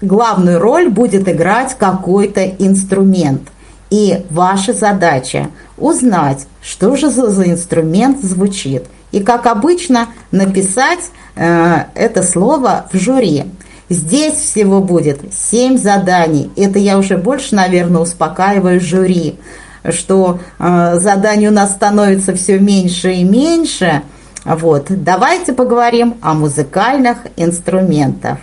главную 0.00 0.58
роль 0.58 0.90
будет 0.90 1.28
играть 1.28 1.76
какой-то 1.78 2.44
инструмент. 2.44 3.42
И 3.90 4.24
ваша 4.30 4.72
задача 4.72 5.48
узнать, 5.76 6.46
что 6.62 6.94
же 6.94 7.10
за 7.10 7.48
инструмент 7.48 8.22
звучит. 8.22 8.84
И, 9.10 9.20
как 9.20 9.46
обычно, 9.46 10.08
написать 10.30 11.10
а, 11.34 11.86
это 11.94 12.22
слово 12.22 12.86
в 12.92 12.96
жюри. 12.96 13.46
Здесь 13.90 14.34
всего 14.34 14.80
будет 14.80 15.20
семь 15.34 15.76
заданий. 15.76 16.48
Это 16.56 16.78
я 16.78 16.96
уже 16.96 17.18
больше, 17.18 17.56
наверное, 17.56 18.00
успокаиваю 18.00 18.80
жюри, 18.80 19.40
что 19.88 20.38
э, 20.60 20.94
заданий 21.00 21.48
у 21.48 21.50
нас 21.50 21.72
становится 21.72 22.32
все 22.34 22.60
меньше 22.60 23.12
и 23.14 23.24
меньше. 23.24 24.02
Вот. 24.44 24.86
Давайте 24.88 25.52
поговорим 25.52 26.14
о 26.22 26.34
музыкальных 26.34 27.18
инструментах. 27.36 28.38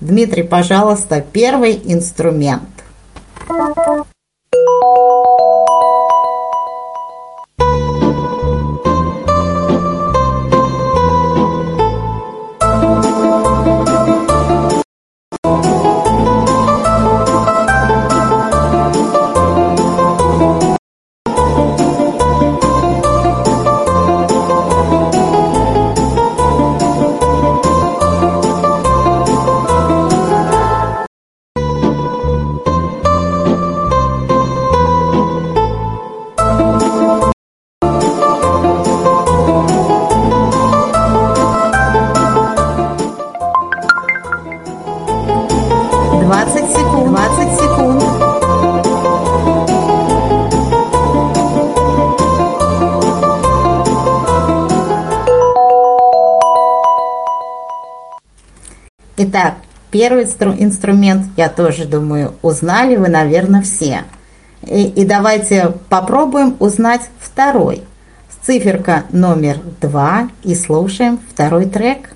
Дмитрий, 0.00 0.42
пожалуйста, 0.42 1.24
первый 1.32 1.80
инструмент. 1.82 2.62
Итак, 59.32 59.58
первый 59.92 60.24
инструмент, 60.24 61.26
я 61.36 61.48
тоже 61.48 61.84
думаю, 61.84 62.34
узнали 62.42 62.96
вы, 62.96 63.08
наверное, 63.08 63.62
все. 63.62 64.02
И, 64.66 64.86
и 64.86 65.04
давайте 65.04 65.72
попробуем 65.88 66.56
узнать 66.58 67.02
второй. 67.20 67.84
Циферка 68.42 69.04
номер 69.10 69.58
два 69.80 70.28
и 70.42 70.56
слушаем 70.56 71.20
второй 71.30 71.66
трек. 71.66 72.10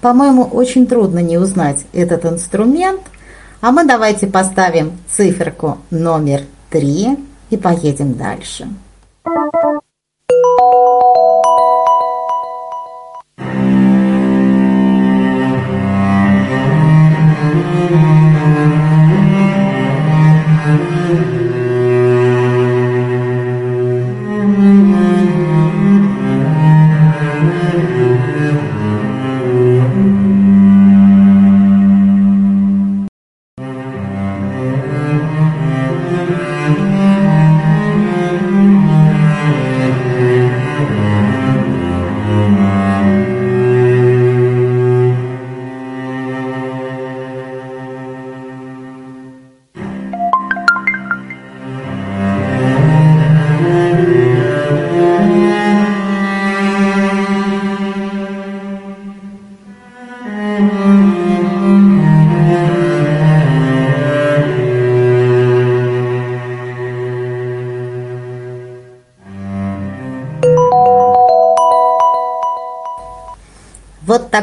По-моему, 0.00 0.44
очень 0.44 0.86
трудно 0.86 1.18
не 1.18 1.38
узнать 1.38 1.84
этот 1.92 2.24
инструмент. 2.24 3.02
А 3.60 3.72
мы 3.72 3.84
давайте 3.84 4.26
поставим 4.26 4.92
циферку 5.08 5.78
номер 5.90 6.42
3 6.70 7.18
и 7.50 7.56
поедем 7.56 8.14
дальше. 8.14 8.68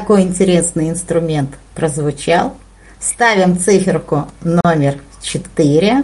Такой 0.07 0.21
интересный 0.21 0.89
инструмент 0.89 1.49
прозвучал. 1.75 2.55
Ставим 2.97 3.59
циферку 3.59 4.29
номер 4.41 4.99
4 5.21 6.03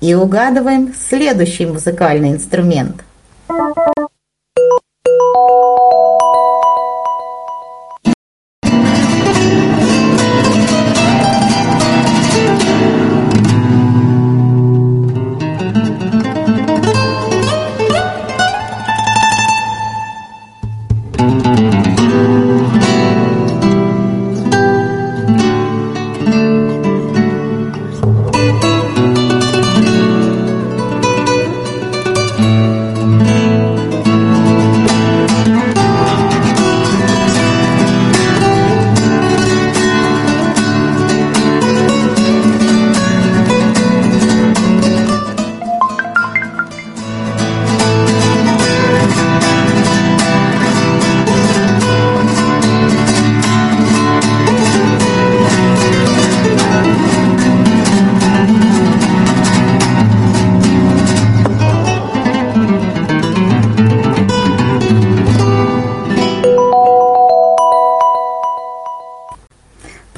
и 0.00 0.14
угадываем 0.14 0.94
следующий 0.94 1.66
музыкальный 1.66 2.30
инструмент. 2.30 3.01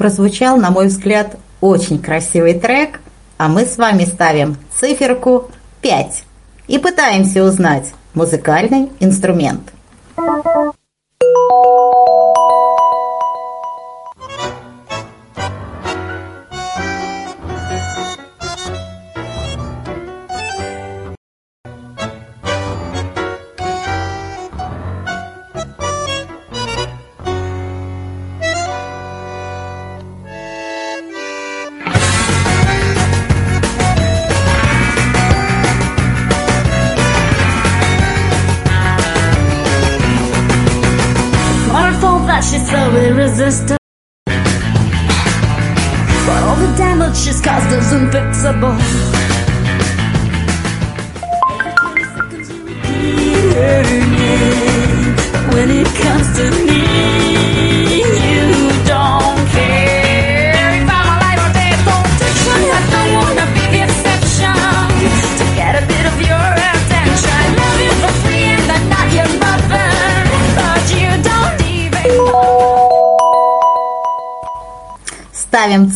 Прозвучал, 0.05 0.57
на 0.57 0.69
мой 0.69 0.85
взгляд, 0.85 1.35
очень 1.61 1.97
красивый 1.97 2.53
трек, 2.53 2.99
а 3.39 3.47
мы 3.47 3.65
с 3.65 3.75
вами 3.75 4.05
ставим 4.05 4.55
циферку 4.79 5.49
5 5.81 6.23
и 6.67 6.77
пытаемся 6.77 7.43
узнать 7.43 7.91
музыкальный 8.13 8.91
инструмент. 8.99 9.63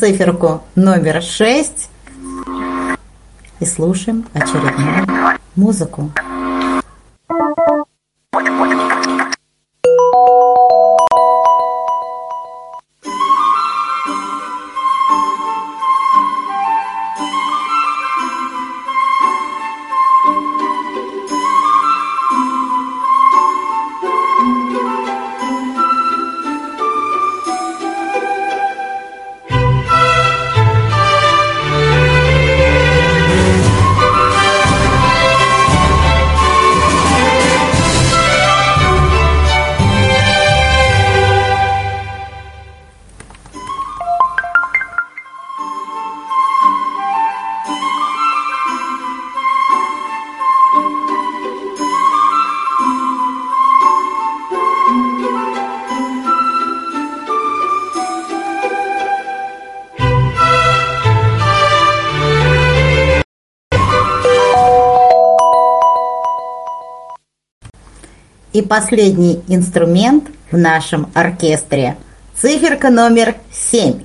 Циферку 0.09 0.63
номер 0.73 1.21
6 1.21 1.89
и 3.59 3.65
слушаем 3.65 4.25
очередную 4.33 5.37
музыку. 5.55 6.11
последний 68.69 69.41
инструмент 69.49 70.25
в 70.51 70.57
нашем 70.57 71.07
оркестре. 71.13 71.97
Циферка 72.39 72.89
номер 72.89 73.35
семь. 73.51 74.03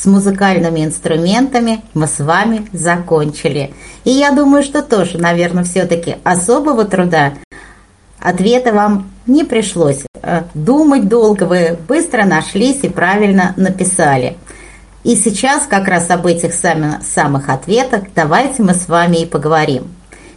С 0.00 0.06
музыкальными 0.06 0.84
инструментами 0.84 1.82
мы 1.92 2.06
с 2.06 2.20
вами 2.20 2.66
закончили. 2.72 3.74
И 4.04 4.10
я 4.10 4.30
думаю, 4.32 4.62
что 4.62 4.82
тоже, 4.82 5.18
наверное, 5.18 5.64
все-таки 5.64 6.16
особого 6.24 6.84
труда 6.86 7.34
ответа 8.18 8.72
вам 8.72 9.10
не 9.26 9.44
пришлось. 9.44 10.02
Э, 10.22 10.44
думать 10.54 11.08
долго 11.08 11.44
вы 11.44 11.78
быстро 11.86 12.24
нашлись 12.24 12.80
и 12.82 12.88
правильно 12.88 13.52
написали. 13.56 14.38
И 15.04 15.16
сейчас 15.16 15.66
как 15.66 15.86
раз 15.88 16.10
об 16.10 16.26
этих 16.26 16.52
самых 16.54 17.48
ответах 17.48 18.04
давайте 18.14 18.62
мы 18.62 18.74
с 18.74 18.88
вами 18.88 19.18
и 19.18 19.26
поговорим. 19.26 19.88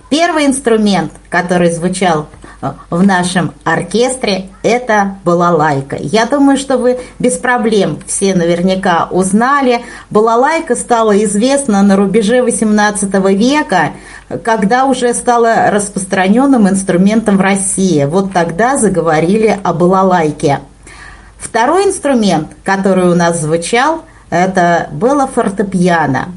Первый 0.09 0.45
инструмент, 0.45 1.11
который 1.29 1.71
звучал 1.71 2.27
э, 2.61 2.71
в 2.89 3.03
нашем 3.03 3.53
оркестре, 3.63 4.49
это 4.61 5.17
балалайка. 5.23 5.97
Я 5.99 6.25
думаю, 6.25 6.57
что 6.57 6.77
вы 6.77 6.99
без 7.17 7.37
проблем 7.37 7.99
все 8.05 8.35
наверняка 8.35 9.07
узнали. 9.09 9.81
Балалайка 10.09 10.75
стала 10.75 11.23
известна 11.23 11.81
на 11.81 11.95
рубеже 11.95 12.39
XVIII 12.39 13.33
века, 13.33 13.93
когда 14.43 14.85
уже 14.85 15.13
стала 15.13 15.71
распространенным 15.71 16.69
инструментом 16.69 17.37
в 17.37 17.41
России. 17.41 18.05
Вот 18.05 18.33
тогда 18.33 18.77
заговорили 18.77 19.59
о 19.63 19.73
балалайке. 19.73 20.59
Второй 21.37 21.85
инструмент, 21.85 22.49
который 22.63 23.09
у 23.09 23.15
нас 23.15 23.41
звучал, 23.41 24.03
это 24.29 24.87
было 24.91 25.27
фортепиано. 25.27 26.29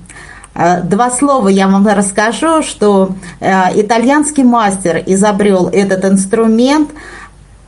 Э, 0.57 0.81
два 0.83 1.11
слова 1.11 1.49
я 1.49 1.69
вам 1.69 1.87
расскажу, 1.87 2.63
что 2.63 3.15
э, 3.41 3.81
итальянский 3.81 4.43
мастер 4.43 5.03
изобрел 5.07 5.69
этот 5.69 6.05
инструмент 6.05 6.91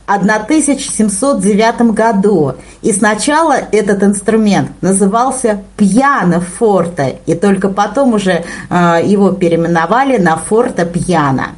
в 0.07 0.11
1709 0.11 1.93
году. 1.93 2.55
И 2.81 2.91
сначала 2.91 3.53
этот 3.71 4.01
инструмент 4.01 4.71
назывался 4.81 5.61
пьяно-форте, 5.77 7.19
и 7.27 7.35
только 7.35 7.69
потом 7.69 8.13
уже 8.15 8.43
э, 8.69 9.01
его 9.05 9.31
переименовали 9.33 10.17
на 10.17 10.37
форте-пьяно. 10.37 11.49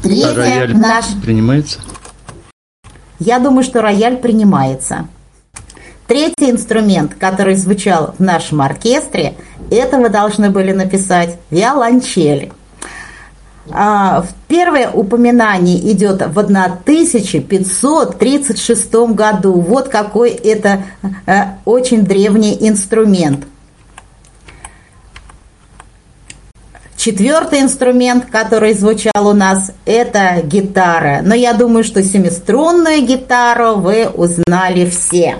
Третье, 0.00 0.30
а 0.30 0.34
рояль 0.34 0.76
наш... 0.76 1.06
принимается? 1.24 1.80
Я 3.18 3.40
думаю, 3.40 3.64
что 3.64 3.82
рояль 3.82 4.18
принимается. 4.18 5.08
Третий 6.06 6.50
инструмент, 6.50 7.14
который 7.14 7.56
звучал 7.56 8.14
в 8.16 8.22
нашем 8.22 8.62
оркестре, 8.62 9.34
это 9.70 9.98
вы 9.98 10.08
должны 10.08 10.48
были 10.50 10.72
написать 10.72 11.36
виолончель. 11.50 12.52
А, 13.70 14.24
первое 14.46 14.90
упоминание 14.90 15.92
идет 15.92 16.24
в 16.24 16.38
1536 16.38 18.94
году. 19.14 19.54
Вот 19.54 19.88
какой 19.88 20.30
это 20.30 20.84
э, 21.26 21.42
очень 21.64 22.02
древний 22.02 22.56
инструмент. 22.60 23.44
Четвертый 26.96 27.60
инструмент, 27.60 28.26
который 28.26 28.74
звучал 28.74 29.28
у 29.28 29.32
нас, 29.32 29.72
это 29.84 30.42
гитара. 30.44 31.22
Но 31.22 31.34
я 31.34 31.52
думаю, 31.52 31.82
что 31.82 32.00
семиструнную 32.02 33.02
гитару 33.02 33.76
вы 33.76 34.08
узнали 34.08 34.88
все. 34.88 35.38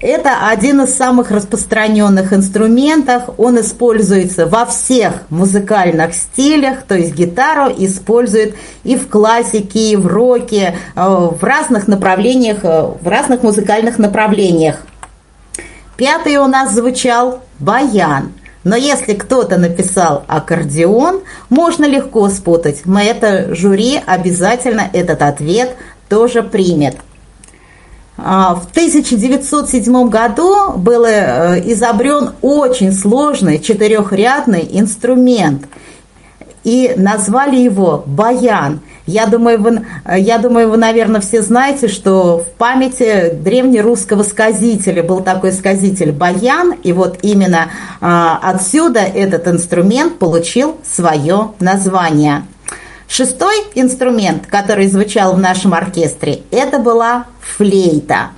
Это 0.00 0.48
один 0.48 0.80
из 0.80 0.96
самых 0.96 1.30
распространенных 1.30 2.32
инструментов. 2.32 3.24
Он 3.36 3.60
используется 3.60 4.46
во 4.46 4.64
всех 4.64 5.24
музыкальных 5.28 6.14
стилях, 6.14 6.84
то 6.88 6.94
есть 6.94 7.14
гитару 7.14 7.70
используют 7.76 8.54
и 8.82 8.96
в 8.96 9.08
классике, 9.08 9.90
и 9.92 9.96
в 9.96 10.06
роке, 10.06 10.74
э, 10.96 11.00
в 11.00 11.44
разных 11.44 11.86
направлениях, 11.86 12.60
э, 12.62 12.92
в 12.98 13.06
разных 13.06 13.42
музыкальных 13.42 13.98
направлениях. 13.98 14.78
Пятый 15.98 16.36
у 16.38 16.46
нас 16.46 16.72
звучал 16.72 17.42
баян. 17.58 18.32
Но 18.64 18.76
если 18.76 19.12
кто-то 19.12 19.58
написал 19.58 20.24
аккордеон, 20.28 21.20
можно 21.50 21.84
легко 21.84 22.28
спутать. 22.30 22.82
Мы 22.86 23.02
это 23.02 23.54
жюри 23.54 24.00
обязательно 24.06 24.88
этот 24.94 25.20
ответ 25.20 25.76
тоже 26.08 26.42
примет. 26.42 26.96
А, 28.22 28.54
в 28.54 28.70
1907 28.70 30.08
году 30.08 30.72
был 30.76 31.04
э, 31.04 31.62
изобрен 31.64 32.32
очень 32.42 32.92
сложный 32.92 33.58
четырехрядный 33.58 34.68
инструмент, 34.70 35.66
и 36.64 36.92
назвали 36.96 37.56
его 37.56 38.04
баян. 38.06 38.80
Я 39.06 39.26
думаю, 39.26 39.60
вы, 39.60 39.86
я 40.18 40.38
думаю, 40.38 40.70
вы, 40.70 40.76
наверное, 40.76 41.20
все 41.20 41.42
знаете, 41.42 41.88
что 41.88 42.38
в 42.38 42.58
памяти 42.58 43.32
древнерусского 43.32 44.22
сказителя 44.22 45.02
был 45.02 45.20
такой 45.20 45.52
сказитель 45.52 46.12
баян, 46.12 46.74
и 46.82 46.92
вот 46.92 47.18
именно 47.22 47.70
а, 48.00 48.38
отсюда 48.42 49.00
этот 49.00 49.48
инструмент 49.48 50.18
получил 50.18 50.76
свое 50.84 51.52
название. 51.60 52.44
Шестой 53.10 53.56
инструмент, 53.74 54.46
который 54.46 54.86
звучал 54.86 55.34
в 55.34 55.38
нашем 55.40 55.74
оркестре, 55.74 56.42
это 56.52 56.78
была 56.78 57.26
флейта. 57.40 58.30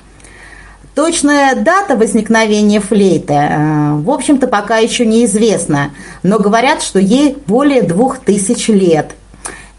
Точная 0.95 1.55
дата 1.57 1.95
возникновения 1.95 2.81
флейты, 2.81 3.35
э, 3.35 3.93
в 3.97 4.11
общем-то, 4.11 4.47
пока 4.47 4.79
еще 4.79 5.05
неизвестна, 5.05 5.91
но 6.23 6.39
говорят, 6.39 6.81
что 6.81 6.99
ей 6.99 7.37
более 7.47 7.83
двух 7.83 8.21
тысяч 8.21 8.69
лет. 8.69 9.11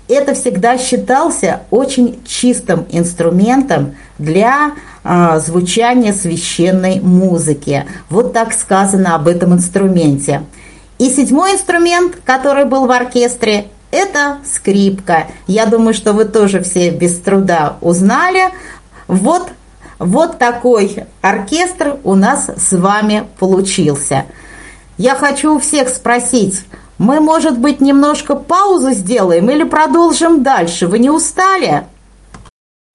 Это 0.07 0.35
всегда 0.35 0.77
считался 0.77 1.61
очень 1.71 2.21
чистым 2.27 2.85
инструментом 2.91 3.95
для 4.19 4.73
э, 5.03 5.39
звучания 5.43 6.13
священной 6.13 6.99
музыки. 6.99 7.87
Вот 8.11 8.31
так 8.31 8.53
сказано 8.53 9.15
об 9.15 9.27
этом 9.27 9.53
инструменте. 9.53 10.43
И 10.99 11.09
седьмой 11.09 11.53
инструмент, 11.53 12.17
который 12.23 12.65
был 12.65 12.85
в 12.85 12.91
оркестре, 12.91 13.65
это 13.93 14.39
скрипка. 14.43 15.27
Я 15.45 15.67
думаю, 15.67 15.93
что 15.93 16.13
вы 16.13 16.25
тоже 16.25 16.61
все 16.61 16.89
без 16.89 17.19
труда 17.19 17.77
узнали. 17.79 18.45
Вот, 19.07 19.49
вот 19.99 20.39
такой 20.39 21.05
оркестр 21.21 21.97
у 22.03 22.15
нас 22.15 22.49
с 22.57 22.75
вами 22.75 23.27
получился. 23.39 24.25
Я 24.97 25.13
хочу 25.15 25.55
у 25.55 25.59
всех 25.59 25.89
спросить, 25.89 26.65
мы, 26.97 27.19
может 27.19 27.59
быть, 27.59 27.81
немножко 27.81 28.35
паузу 28.35 28.93
сделаем 28.93 29.49
или 29.49 29.63
продолжим 29.63 30.41
дальше? 30.41 30.87
Вы 30.87 30.97
не 30.97 31.11
устали? 31.11 31.85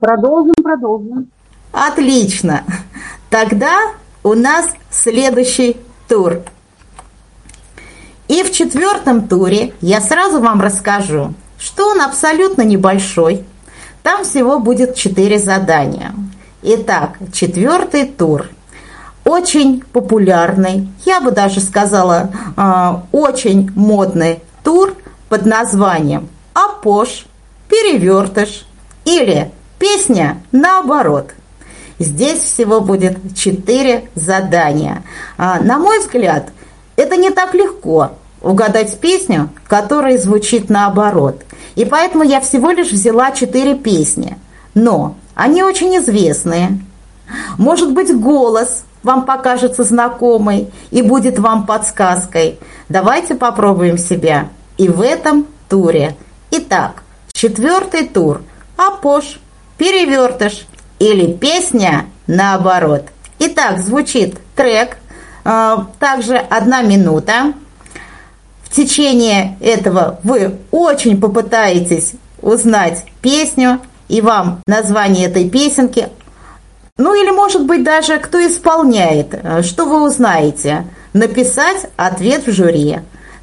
Продолжим, 0.01 0.55
продолжим. 0.62 1.30
Отлично. 1.70 2.64
Тогда 3.30 3.76
у 4.24 4.34
нас 4.34 4.66
следующий 4.90 5.76
тур– 6.09 6.42
и 8.29 8.43
в 8.43 8.53
четвертом 8.53 9.26
туре 9.26 9.72
я 9.81 10.01
сразу 10.01 10.41
вам 10.41 10.61
расскажу, 10.61 11.35
что 11.59 11.89
он 11.89 12.01
абсолютно 12.01 12.62
небольшой. 12.62 13.45
Там 14.03 14.24
всего 14.24 14.59
будет 14.59 14.95
четыре 14.95 15.39
задания. 15.39 16.14
Итак, 16.62 17.18
четвертый 17.33 18.05
тур. 18.05 18.49
Очень 19.24 19.83
популярный, 19.93 20.89
я 21.05 21.20
бы 21.20 21.31
даже 21.33 21.61
сказала, 21.61 22.31
а, 22.57 23.05
очень 23.12 23.70
модный 23.74 24.41
тур 24.64 24.95
под 25.29 25.45
названием 25.45 26.29
«Апош», 26.55 27.26
«Перевертыш» 27.68 28.66
или 29.05 29.51
«Песня 29.79 30.43
наоборот». 30.51 31.33
Здесь 31.99 32.39
всего 32.39 32.81
будет 32.81 33.18
четыре 33.37 34.09
задания. 34.14 35.03
А, 35.37 35.61
на 35.61 35.79
мой 35.79 35.99
взгляд, 35.99 36.51
это 36.99 37.16
не 37.16 37.30
так 37.30 37.55
легко 37.55 38.11
угадать 38.42 38.99
песню, 38.99 39.51
которая 39.68 40.18
звучит 40.18 40.68
наоборот. 40.68 41.42
И 41.76 41.84
поэтому 41.84 42.24
я 42.24 42.40
всего 42.40 42.72
лишь 42.72 42.90
взяла 42.90 43.30
четыре 43.30 43.76
песни. 43.76 44.36
Но 44.74 45.14
они 45.34 45.62
очень 45.62 45.96
известные. 45.99 46.80
Может 47.57 47.92
быть, 47.92 48.14
голос 48.14 48.82
вам 49.05 49.24
покажется 49.26 49.84
знакомый 49.84 50.72
и 50.90 51.03
будет 51.03 51.38
вам 51.38 51.66
подсказкой. 51.66 52.59
Давайте 52.88 53.36
попробуем 53.36 53.96
себя 53.96 54.49
и 54.76 54.88
в 54.88 55.01
этом 55.01 55.46
туре. 55.68 56.16
Итак, 56.51 57.05
четвертый 57.32 58.09
тур. 58.09 58.42
Апош, 58.76 59.40
перевертыш 59.76 60.66
или 60.99 61.32
песня 61.32 62.07
наоборот. 62.26 63.05
Итак, 63.38 63.78
звучит 63.78 64.36
трек– 64.57 64.99
также 65.99 66.36
одна 66.36 66.82
минута. 66.82 67.55
В 68.64 68.70
течение 68.70 69.57
этого 69.61 70.20
вы 70.22 70.59
очень 70.70 71.18
попытаетесь 71.18 72.12
узнать 72.42 73.05
песню 73.22 73.80
и 74.09 74.20
вам 74.20 74.61
название 74.66 75.26
этой 75.26 75.49
песенки. 75.49 76.09
Ну 76.99 77.14
или, 77.14 77.30
может 77.30 77.64
быть, 77.64 77.82
даже 77.82 78.18
кто 78.18 78.44
исполняет, 78.46 79.64
что 79.64 79.86
вы 79.86 80.03
узнаете. 80.03 80.84
Написать 81.14 81.86
ответ 81.96 82.46
в 82.46 82.53
жюри. 82.53 82.99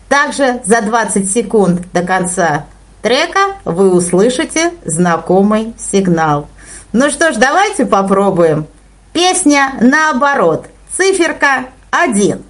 Также 0.09 0.61
за 0.65 0.81
20 0.81 1.31
секунд 1.31 1.81
до 1.91 2.03
конца 2.03 2.65
трека 3.01 3.55
вы 3.65 3.91
услышите 3.91 4.71
знакомый 4.85 5.73
сигнал. 5.79 6.47
Ну 6.93 7.09
что 7.09 7.33
ж, 7.33 7.37
давайте 7.37 7.85
попробуем. 7.85 8.67
Песня 9.11 9.73
наоборот. 9.81 10.67
Циферка 10.95 11.65
один. 11.91 12.43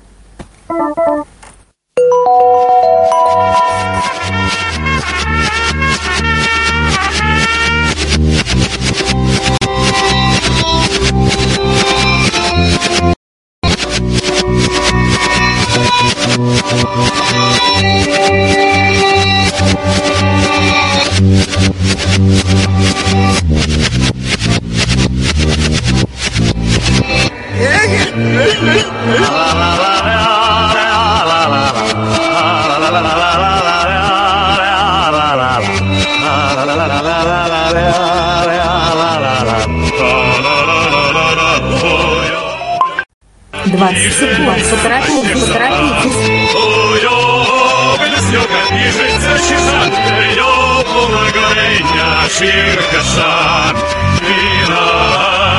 Двадцать 43.66 44.14
секунд. 44.14 44.64
Поторопитесь, 44.72 45.42
поторопитесь. 45.42 46.36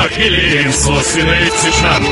Хилин, 0.09 0.73
собственный 0.73 1.49
цичан, 1.49 2.03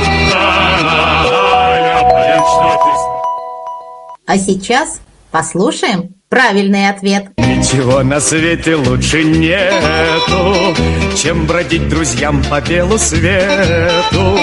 а 4.26 4.38
сейчас 4.38 5.00
послушаем 5.30 6.16
правильный 6.28 6.88
ответ. 6.88 7.28
Ничего 7.36 8.02
на 8.02 8.20
свете 8.20 8.74
лучше 8.74 9.24
нету, 9.24 10.74
чем 11.16 11.46
бродить 11.46 11.88
друзьям 11.88 12.42
по 12.44 12.60
белу 12.60 12.98
свету. 12.98 14.38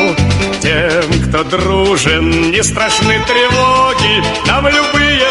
Тем, 0.61 1.27
кто 1.27 1.43
дружен, 1.43 2.51
не 2.51 2.63
страшны 2.63 3.15
тревоги, 3.27 4.23
нам 4.47 4.65
любые 4.67 5.21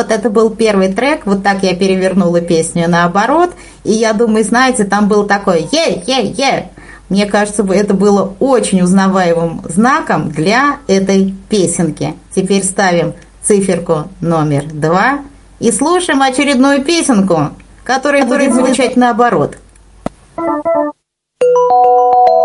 Вот 0.00 0.10
это 0.10 0.30
был 0.30 0.48
первый 0.48 0.90
трек, 0.90 1.26
вот 1.26 1.42
так 1.42 1.62
я 1.62 1.76
перевернула 1.76 2.40
песню 2.40 2.88
наоборот, 2.88 3.50
и 3.84 3.92
я 3.92 4.14
думаю, 4.14 4.44
знаете, 4.44 4.84
там 4.84 5.08
был 5.08 5.26
такой 5.26 5.68
«е-е-е». 5.70 6.70
Мне 7.10 7.26
кажется, 7.26 7.62
это 7.70 7.92
было 7.92 8.32
очень 8.40 8.80
узнаваемым 8.80 9.60
знаком 9.68 10.30
для 10.30 10.78
этой 10.86 11.34
песенки. 11.50 12.14
Теперь 12.34 12.64
ставим 12.64 13.12
циферку 13.42 14.04
номер 14.22 14.64
два 14.72 15.18
и 15.58 15.70
слушаем 15.70 16.22
очередную 16.22 16.82
песенку, 16.82 17.50
которая 17.84 18.24
будет 18.24 18.54
звучать 18.54 18.96
наоборот. 18.96 19.58
Ирек 20.38 20.94
здесь 22.16 22.39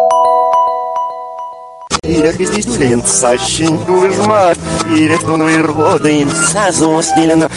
линцащин 2.32 3.78
выжмат, 3.78 4.58
Ирек 4.90 5.24
он 5.28 5.44
вырводин, 5.44 6.30
сазу 6.32 7.02
стилена, 7.02 7.50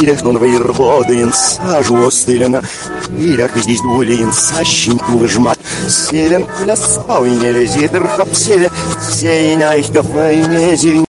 Ирек 0.00 0.24
он 0.24 0.38
вырводин, 0.38 1.32
сажу 1.32 2.10
стилена, 2.10 2.62
Ирек 3.18 3.52
здесь 3.56 3.80
линцащин 3.82 5.00
выжмат, 5.08 5.58
Селен 5.88 6.44
куля 6.44 6.76
спауйне 6.76 7.52
лезит, 7.52 7.94
рхапселе, 7.94 8.70
Сейна 9.12 9.74
их 9.76 9.92
кафайне 9.92 10.76
зелень, 10.76 11.06
Сейна 11.06 11.15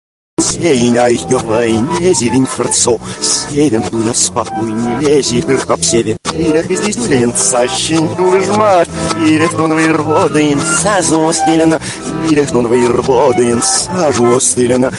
их 0.61 1.26
кафайне 1.28 2.14
зелень 2.14 2.46
фрцо, 2.46 2.98
Селен 3.20 3.82
куля 3.82 4.12
спауйне 4.14 4.98
лезит, 5.00 5.48
рхапселе, 5.48 6.16
Ирек 6.34 6.70
здесь 6.70 6.96
линцащин 6.96 8.06
выжмат, 8.06 8.88
Ирек 9.18 9.58
он 9.58 9.74
вырводин, 9.74 10.61
сазу 10.82 11.32
стилена, 11.32 11.80
Ирек 12.28 12.54
он 12.54 12.68
вырводин, 12.68 13.62
сажу 13.62 14.38
стилена, 14.40 14.90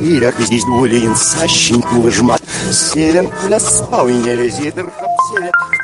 Ирек 0.00 0.34
сащеньку 1.16 1.96
выжмат, 1.96 2.42
Селен 2.72 3.28
куля 3.28 3.60
спауйне 3.60 4.34
лезит, 4.34 4.74
рхапселе, 4.76 5.14
Сейна 5.34 5.48
их 5.48 5.52
кафайне 5.52 5.83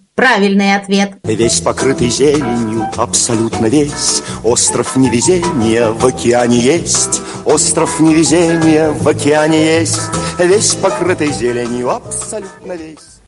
правильный 0.15 0.75
ответ. 0.75 1.13
Весь 1.23 1.61
покрытый 1.61 2.09
зеленью, 2.09 2.87
абсолютно 2.95 3.65
весь 3.65 4.21
Остров 4.43 4.95
невезения 4.95 5.89
в 5.89 6.05
океане 6.05 6.59
есть 6.59 7.21
Остров 7.45 7.99
невезения 7.99 8.91
в 8.91 9.07
океане 9.07 9.79
есть 9.79 10.01
Весь 10.37 10.75
покрытый 10.75 11.31
зеленью, 11.31 11.89
абсолютно 11.89 12.73
весь 12.73 13.21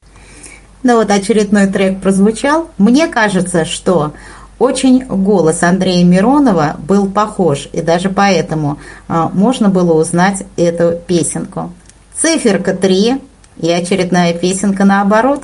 Ну 0.84 0.98
вот 0.98 1.10
очередной 1.10 1.68
трек 1.68 2.02
прозвучал. 2.02 2.70
Мне 2.78 3.08
кажется, 3.08 3.66
что 3.66 4.14
очень 4.60 5.06
голос 5.06 5.64
Андрея 5.64 6.06
Миронова 6.06 6.76
был 6.80 7.10
похож, 7.10 7.68
и 7.74 7.82
даже 7.82 8.10
поэтому 8.10 8.78
а, 9.08 9.30
можно 9.34 9.70
было 9.70 9.94
узнать 9.94 10.44
эту 10.58 11.00
песенку. 11.08 11.72
Циферка 12.16 12.74
3 12.74 13.20
и 13.58 13.70
очередная 13.72 14.34
песенка 14.34 14.86
наоборот. 14.86 15.44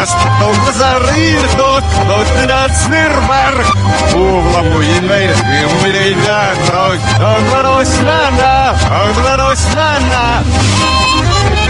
Dužimas, 0.00 0.14
daug 0.40 0.72
zarirdo, 0.72 1.80
daug 2.08 2.30
neatsmirbar. 2.48 3.58
Uvlamu 4.16 4.80
jinai, 4.80 5.28
imuriai 5.60 6.14
netrok, 6.16 7.10
daug 7.20 7.50
varos 7.52 7.98
mena, 8.06 8.54
daug 8.88 9.20
varos 9.24 9.66
mena. 9.76 10.24
Avarnirdnu, 10.40 10.80
man 10.80 10.98
įsiapanais, 11.30 11.69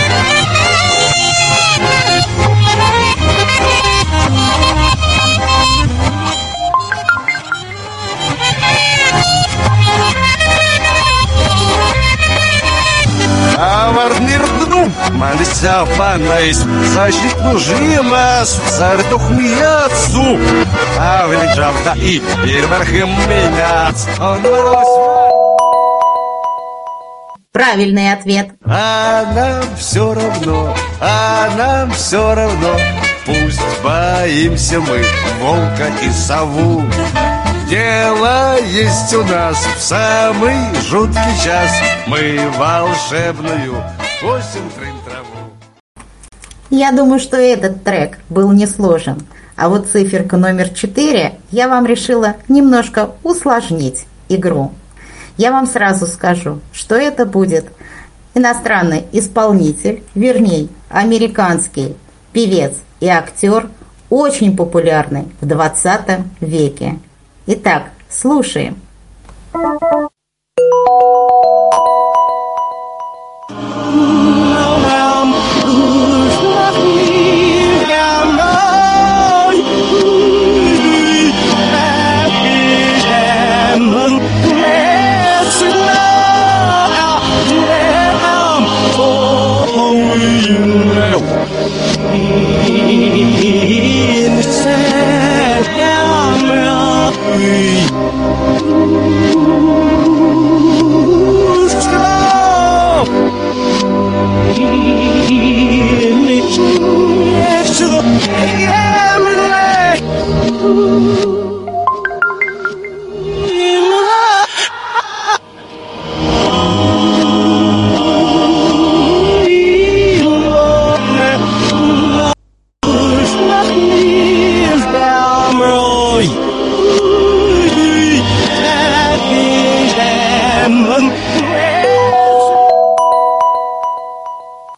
sartuchmijatsu, 18.79 20.25
avlidžavta 20.97 21.95
į 22.01 22.17
ir 22.49 22.69
marхиминят, 22.73 24.07
он 24.19 24.41
мороз. 24.47 24.91
Правильный 27.53 28.13
ответ. 28.13 28.51
А 28.65 29.25
нам 29.35 29.77
все 29.77 30.15
равно, 30.15 30.75
а 31.01 31.51
нам 31.59 31.91
все 31.93 32.35
равно, 32.35 32.77
пусть 33.27 33.61
боимся 33.83 34.81
мы 34.81 35.05
волка 35.41 35.91
и 36.03 36.11
сову. 36.11 36.83
Дело 37.71 38.57
есть 38.65 39.15
у 39.15 39.23
нас 39.23 39.57
в 39.65 39.81
самый 39.81 40.57
жуткий 40.89 41.45
час, 41.45 41.71
мы 42.09 42.41
волшебную 42.59 43.77
косим 44.21 44.69
трын 44.75 44.97
траву. 45.05 45.53
Я 46.71 46.91
думаю, 46.91 47.21
что 47.21 47.37
этот 47.37 47.85
трек 47.85 48.19
был 48.29 48.51
несложен. 48.51 49.23
А 49.55 49.69
вот 49.69 49.87
циферка 49.87 50.37
номер 50.37 50.71
4 50.71 51.35
я 51.53 51.69
вам 51.69 51.87
решила 51.87 52.35
немножко 52.49 53.13
усложнить 53.23 54.07
игру. 54.29 54.73
Я 55.37 55.53
вам 55.53 55.69
сразу 55.69 56.09
скажу, 56.09 56.59
что 56.73 56.97
это 56.97 57.25
будет 57.25 57.67
иностранный 58.35 59.05
исполнитель, 59.13 60.03
вернее, 60.17 60.67
американский 60.89 61.95
певец 62.33 62.73
и 62.99 63.07
актер, 63.07 63.69
очень 64.09 64.57
популярный 64.57 65.29
в 65.41 65.47
20 65.47 66.01
веке. 66.41 66.99
Итак, 67.47 67.91
слушаем. 68.09 68.77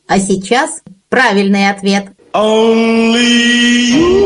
А 0.09 0.19
сейчас 0.19 0.82
правильный 1.13 1.69
ответ. 1.69 2.07
Only 2.33 3.93
you 3.93 4.17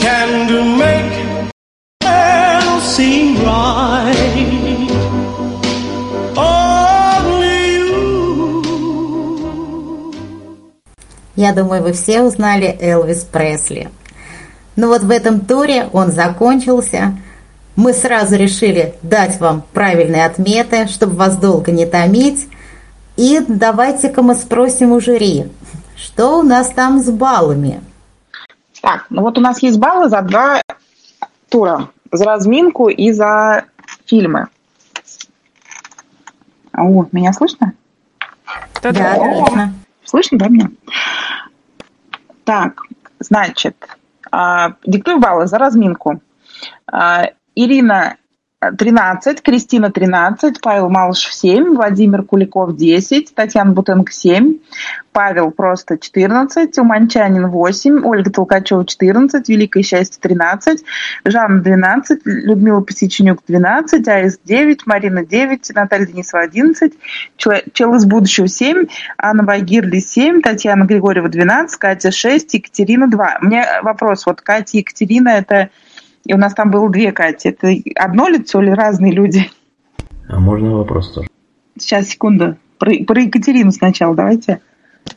can 0.00 0.48
do 0.48 0.58
seem 2.80 3.36
right. 3.46 4.90
Only 6.34 7.78
you. 7.78 8.54
Я 11.36 11.52
думаю, 11.52 11.84
вы 11.84 11.92
все 11.92 12.22
узнали 12.22 12.76
Элвис 12.80 13.22
Пресли. 13.22 13.88
Ну 14.74 14.88
вот 14.88 15.02
в 15.02 15.10
этом 15.12 15.42
туре 15.42 15.88
он 15.92 16.10
закончился. 16.10 17.16
Мы 17.76 17.92
сразу 17.92 18.34
решили 18.34 18.94
дать 19.02 19.38
вам 19.38 19.62
правильные 19.72 20.24
отметы, 20.24 20.88
чтобы 20.88 21.14
вас 21.14 21.36
долго 21.36 21.70
не 21.70 21.86
томить. 21.86 22.48
И 23.18 23.40
давайте-ка 23.48 24.22
мы 24.22 24.36
спросим 24.36 24.92
у 24.92 25.00
жюри, 25.00 25.46
что 25.96 26.38
у 26.38 26.42
нас 26.44 26.70
там 26.70 27.00
с 27.00 27.10
баллами? 27.10 27.82
Так, 28.80 29.06
ну 29.10 29.22
вот 29.22 29.36
у 29.38 29.40
нас 29.40 29.60
есть 29.60 29.76
баллы 29.80 30.08
за 30.08 30.22
два 30.22 30.62
тура. 31.48 31.90
За 32.12 32.24
разминку 32.24 32.88
и 32.88 33.10
за 33.10 33.64
фильмы. 34.06 34.46
О, 36.72 37.06
меня 37.10 37.32
слышно? 37.32 37.72
Да, 38.82 38.92
да, 38.92 39.14
О, 39.16 39.68
Слышно, 40.04 40.38
да, 40.38 40.46
меня? 40.46 40.70
Так, 42.44 42.84
значит, 43.18 43.76
а, 44.30 44.74
диктую 44.86 45.18
баллы 45.18 45.48
за 45.48 45.58
разминку. 45.58 46.20
А, 46.86 47.24
Ирина 47.56 48.16
13, 48.60 49.40
Кристина 49.40 49.92
13, 49.92 50.60
Павел 50.60 50.88
Малышев 50.88 51.32
7, 51.32 51.76
Владимир 51.76 52.24
Куликов 52.24 52.76
10, 52.76 53.32
Татьяна 53.32 53.70
Бутенко 53.70 54.10
7, 54.10 54.58
Павел 55.12 55.52
просто 55.52 55.96
14, 55.96 56.76
Уманчанин 56.78 57.46
8, 57.46 58.04
Ольга 58.04 58.32
Толкачева 58.32 58.84
14, 58.84 59.48
Великое 59.48 59.84
счастье 59.84 60.18
13, 60.20 60.82
Жанна 61.24 61.60
12, 61.60 62.22
Людмила 62.24 62.80
Посеченюк 62.80 63.44
12, 63.46 64.08
АИС 64.08 64.40
9, 64.44 64.86
Марина 64.86 65.24
9, 65.24 65.70
Наталья 65.76 66.06
Денисова 66.06 66.42
11, 66.42 66.94
Чел 67.36 67.94
из 67.94 68.04
будущего 68.06 68.48
7, 68.48 68.86
Анна 69.18 69.44
Байгирли 69.44 70.00
7, 70.00 70.42
Татьяна 70.42 70.84
Григорьева 70.84 71.28
12, 71.28 71.78
Катя 71.78 72.10
6, 72.10 72.54
Екатерина 72.54 73.08
2. 73.08 73.38
У 73.40 73.46
меня 73.46 73.80
вопрос, 73.84 74.26
вот 74.26 74.40
Катя 74.40 74.78
и 74.78 74.80
Екатерина 74.80 75.28
это 75.28 75.70
и 76.24 76.34
у 76.34 76.36
нас 76.36 76.54
там 76.54 76.70
было 76.70 76.90
две 76.90 77.12
Кати. 77.12 77.48
Это 77.48 77.74
одно 77.96 78.28
лицо 78.28 78.62
или 78.62 78.70
разные 78.70 79.12
люди? 79.12 79.50
А 80.28 80.38
можно 80.38 80.76
вопрос 80.76 81.12
тоже? 81.12 81.28
Сейчас, 81.78 82.08
секунду. 82.08 82.56
Про, 82.78 82.92
про 83.06 83.20
Екатерину 83.22 83.72
сначала 83.72 84.14
давайте. 84.14 84.60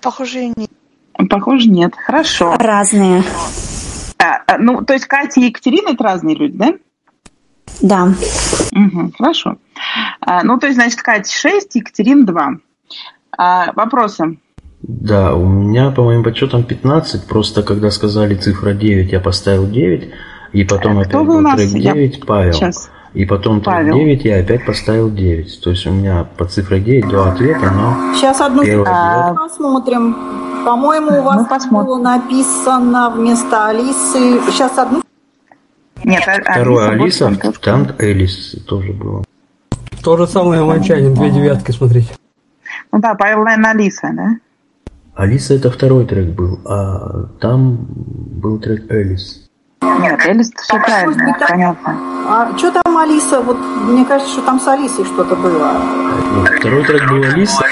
Похоже, 0.01 0.47
нет. 0.55 0.69
Похоже, 1.29 1.69
нет. 1.69 1.93
Хорошо. 1.95 2.55
Разные. 2.57 3.23
А, 4.17 4.41
а, 4.47 4.57
ну, 4.57 4.83
то 4.83 4.93
есть 4.93 5.05
Катя 5.05 5.39
и 5.39 5.45
Екатерина 5.45 5.89
это 5.89 6.03
разные 6.03 6.35
люди, 6.35 6.57
да? 6.57 6.73
Да. 7.81 8.13
Угу, 8.73 9.13
хорошо. 9.17 9.57
А, 10.21 10.43
ну, 10.43 10.59
то 10.59 10.67
есть, 10.67 10.77
значит, 10.77 11.01
Катя 11.01 11.31
6, 11.31 11.75
Екатерина 11.75 12.25
2. 12.25 12.49
А, 13.37 13.71
вопросы? 13.73 14.37
Да, 14.81 15.35
у 15.35 15.47
меня, 15.47 15.91
по 15.91 16.03
моим 16.03 16.23
подсчетам, 16.23 16.63
15. 16.63 17.27
Просто 17.27 17.63
когда 17.63 17.91
сказали 17.91 18.35
цифра 18.35 18.73
9, 18.73 19.11
я 19.11 19.19
поставил 19.19 19.67
9. 19.67 20.11
И 20.53 20.63
потом 20.63 21.01
Кто 21.03 21.19
опять 21.21 21.27
был 21.27 21.55
трек 21.55 21.69
Я- 21.71 21.93
9, 21.93 22.25
Павел. 22.25 22.53
Сейчас. 22.53 22.89
И 23.13 23.25
потом 23.25 23.61
трек 23.61 23.65
Павел. 23.75 23.95
9, 23.95 24.25
я 24.25 24.39
опять 24.39 24.65
поставил 24.65 25.09
9. 25.09 25.61
То 25.61 25.69
есть 25.71 25.85
у 25.87 25.91
меня 25.91 26.25
по 26.37 26.45
цифре 26.45 26.79
9 26.79 27.07
два 27.07 27.31
ответа, 27.31 27.71
но 27.71 28.13
Сейчас 28.15 28.41
одну 28.41 28.61
ответ. 28.61 28.85
посмотрим. 29.35 30.15
По-моему, 30.65 31.19
у 31.19 31.23
вас 31.23 31.47
было 31.69 31.97
написано 31.99 33.09
вместо 33.15 33.67
Алисы. 33.67 34.39
Сейчас 34.51 34.77
одну. 34.77 35.01
Нет, 36.03 36.23
Второе 36.23 36.89
Алиса, 36.89 37.31
там 37.61 37.87
Элис 37.99 38.55
тоже 38.67 38.91
было. 38.93 39.23
То 40.03 40.17
же 40.17 40.27
самое 40.27 40.63
Манчанин, 40.63 41.13
две 41.13 41.29
девятки, 41.29 41.71
смотрите. 41.71 42.13
Ну 42.91 42.99
да, 42.99 43.13
Павел, 43.13 43.43
наверное, 43.43 43.71
Алиса, 43.71 44.09
да? 44.13 44.29
Алиса 45.15 45.53
это 45.53 45.69
второй 45.69 46.05
трек 46.05 46.29
был, 46.29 46.59
а 46.65 47.25
там 47.39 47.85
был 47.87 48.59
трек 48.59 48.89
Элис. 48.91 49.40
Нет, 49.81 50.25
Элис 50.25 50.51
все 50.55 50.79
правильно, 50.79 51.37
понятно. 51.47 51.97
А 52.27 52.57
что 52.57 52.71
там 52.71 52.97
Алиса? 52.97 53.41
Вот 53.41 53.57
мне 53.57 54.05
кажется, 54.05 54.31
что 54.31 54.41
там 54.41 54.59
с 54.59 54.67
Алисой 54.67 55.05
что-то 55.05 55.35
было. 55.35 55.73
Второй 56.59 56.83
трек 56.85 57.09
был 57.09 57.23
Алиса, 57.23 57.63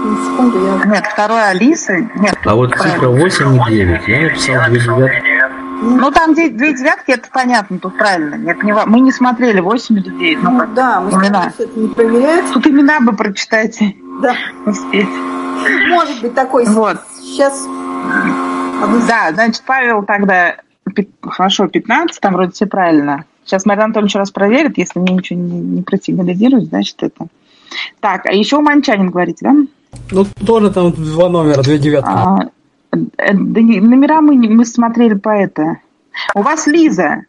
Одну 0.00 0.16
секунду, 0.16 0.64
я... 0.64 0.90
Нет, 0.90 1.06
второе 1.06 1.48
Алисы. 1.48 2.10
Нет, 2.14 2.38
а 2.44 2.54
вот 2.54 2.74
цифра 2.74 3.08
8 3.08 3.56
и 3.56 3.70
9. 3.70 4.08
Я 4.08 4.68
написал 4.68 4.96
две 4.96 5.20
девятки. 5.20 5.60
Ну, 5.82 6.10
там 6.10 6.34
две 6.34 6.50
девятки, 6.50 7.10
это 7.10 7.28
понятно, 7.30 7.78
тут 7.78 7.98
правильно. 7.98 8.34
Нет, 8.36 8.62
не, 8.62 8.72
мы 8.72 9.00
не 9.00 9.12
смотрели 9.12 9.60
8 9.60 9.98
или 9.98 10.08
9. 10.08 10.42
Ну, 10.42 10.58
как, 10.58 10.74
да, 10.74 11.00
мы 11.00 11.10
имена. 11.10 11.52
это 11.58 11.78
не 11.78 11.88
проверяем. 11.88 12.46
Тут 12.52 12.66
имена 12.66 13.00
бы 13.00 13.12
прочитать. 13.12 13.78
Да. 14.22 14.34
Успеть. 14.64 15.08
Может 15.88 16.22
быть 16.22 16.34
такой. 16.34 16.64
Вот. 16.66 16.98
Сейчас. 17.20 17.66
Да, 19.06 19.32
значит, 19.32 19.62
Павел 19.66 20.02
тогда, 20.02 20.56
хорошо, 21.22 21.68
15, 21.68 22.20
там 22.20 22.34
вроде 22.34 22.52
все 22.52 22.66
правильно. 22.66 23.24
Сейчас 23.44 23.66
Мария 23.66 23.84
Анатольевич 23.84 24.14
раз 24.14 24.30
проверит, 24.30 24.78
если 24.78 24.98
мне 24.98 25.14
ничего 25.14 25.38
не, 25.40 25.60
не 25.60 25.82
просигнализирует, 25.82 26.66
значит 26.68 27.02
это. 27.02 27.26
Так, 28.00 28.26
а 28.26 28.32
еще 28.32 28.60
Манчанин 28.60 29.10
говорите, 29.10 29.38
да? 29.42 29.54
Ну, 30.10 30.26
тоже 30.46 30.70
там 30.70 30.92
два 30.92 31.28
номера, 31.28 31.62
две 31.62 31.78
девятки. 31.78 32.10
А, 32.10 32.50
э, 32.92 33.32
да 33.32 33.60
не- 33.60 33.80
номера 33.80 34.20
мы, 34.20 34.34
мы 34.36 34.64
смотрели 34.64 35.14
по 35.14 35.30
это. 35.30 35.78
У 36.34 36.42
вас 36.42 36.66
Лиза. 36.66 37.24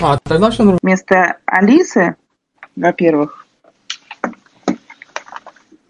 А, 0.00 0.18
тогда 0.22 0.50
все 0.50 0.62
нормально. 0.62 0.80
Вместо 0.82 1.36
Алисы, 1.46 2.16
во-первых. 2.76 3.46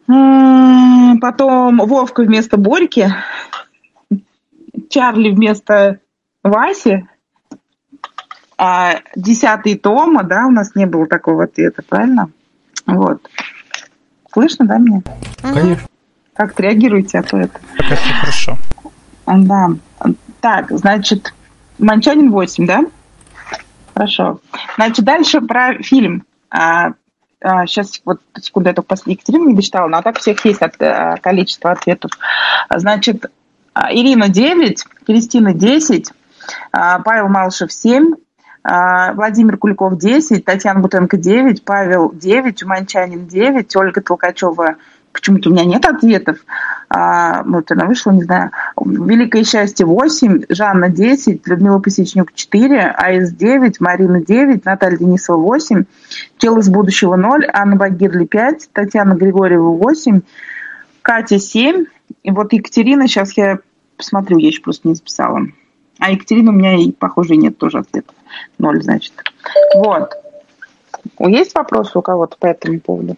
Потом 0.06 1.78
Вовка 1.78 2.22
вместо 2.22 2.56
Борьки. 2.56 3.06
Чарли 4.90 5.30
вместо 5.30 6.01
Васи. 6.43 7.06
А 8.59 9.01
десятый 9.16 9.77
Тома, 9.77 10.23
да, 10.23 10.47
у 10.47 10.51
нас 10.51 10.74
не 10.74 10.86
было 10.86 11.06
такого 11.06 11.44
ответа, 11.44 11.82
правильно? 11.89 12.31
Вот. 12.86 13.28
Слышно, 14.32 14.66
да, 14.66 14.78
меня? 14.78 15.02
Конечно. 15.43 15.86
Как-то 16.35 16.62
реагируете, 16.62 17.19
а 17.19 17.23
то 17.23 17.39
это. 17.39 17.60
Пока 17.77 17.97
все 17.97 18.14
хорошо. 18.14 18.59
А, 19.27 19.39
Да. 19.39 19.69
Так, 20.40 20.70
значит, 20.70 21.35
Манчанин 21.78 22.31
8, 22.31 22.66
да? 22.66 22.81
Хорошо. 23.94 24.40
Значит, 24.77 25.05
дальше 25.05 25.40
про 25.40 25.74
фильм. 25.82 26.24
А, 26.51 26.93
а, 27.40 27.66
сейчас, 27.66 28.01
вот, 28.05 28.20
секунду, 28.40 28.69
я 28.69 28.74
только 28.74 28.89
после 28.89 29.12
Екатерины 29.12 29.48
не 29.48 29.55
дочитала, 29.55 29.89
но 29.89 29.98
а 29.98 30.02
так 30.02 30.19
всех 30.19 30.44
есть 30.44 30.62
от, 30.62 30.81
а, 30.81 31.16
количество 31.16 31.70
ответов. 31.70 32.10
А, 32.69 32.78
Значит, 32.78 33.27
а, 33.74 33.93
Ирина 33.93 34.28
9, 34.28 34.85
Кристина 35.06 35.52
10, 35.52 36.10
а, 36.10 36.14
Павел 36.70 37.28
Малышев 37.28 37.73
7, 37.73 38.14
а, 38.64 39.12
Владимир 39.14 39.56
Куликов 39.56 39.98
10, 39.98 40.44
Татьяна 40.44 40.81
Бутенко 40.81 41.16
9, 41.16 41.64
Павел 41.64 42.12
9, 42.12 42.62
Уманчанин 42.62 43.27
9, 43.27 43.77
Ольга 43.77 44.01
Толкачева. 44.01 44.77
Почему-то 45.12 45.51
у 45.51 45.52
меня 45.52 45.64
нет 45.64 45.85
ответов. 45.85 46.39
А, 46.89 47.43
вот 47.43 47.70
она 47.70 47.86
вышла, 47.86 48.12
не 48.12 48.23
знаю. 48.23 48.51
Великое 48.81 49.44
счастье 49.44 49.85
8, 49.85 50.44
Жанна 50.48 50.89
10, 50.89 51.47
Людмила 51.47 51.81
Посечнюк 51.81 52.32
4, 52.32 52.94
АИС 52.97 53.32
9, 53.32 53.81
Марина 53.81 54.24
9, 54.24 54.64
Наталья 54.64 54.97
Денисова 54.97 55.36
8, 55.36 55.85
Чел 56.39 56.59
из 56.59 56.69
будущего 56.69 57.16
0, 57.16 57.47
Анна 57.52 57.77
Багирли 57.77 58.27
5, 58.27 58.70
Татьяна 58.73 59.14
Григорьева 59.14 59.70
8, 59.77 60.23
Катя 61.02 61.39
7. 61.39 61.85
И 62.23 62.31
вот 62.31 62.52
Екатерина, 62.52 63.09
сейчас 63.09 63.36
я 63.36 63.59
посмотрю, 63.97 64.39
я 64.39 64.48
еще 64.48 64.62
просто 64.62 64.89
не 64.89 64.94
записала. 64.94 65.40
А 66.03 66.11
Екатерина 66.11 66.51
у 66.51 66.55
меня, 66.55 66.74
и, 66.74 66.91
похоже, 66.91 67.37
нет 67.37 67.59
тоже 67.59 67.79
ответов. 67.79 68.16
Ноль, 68.59 68.83
значит. 68.83 69.12
Вот. 69.77 70.11
Есть 71.20 71.55
вопросы 71.55 71.97
у 71.97 72.03
кого-то 72.03 72.37
по 72.41 72.47
этому 72.47 72.81
поводу? 72.81 73.16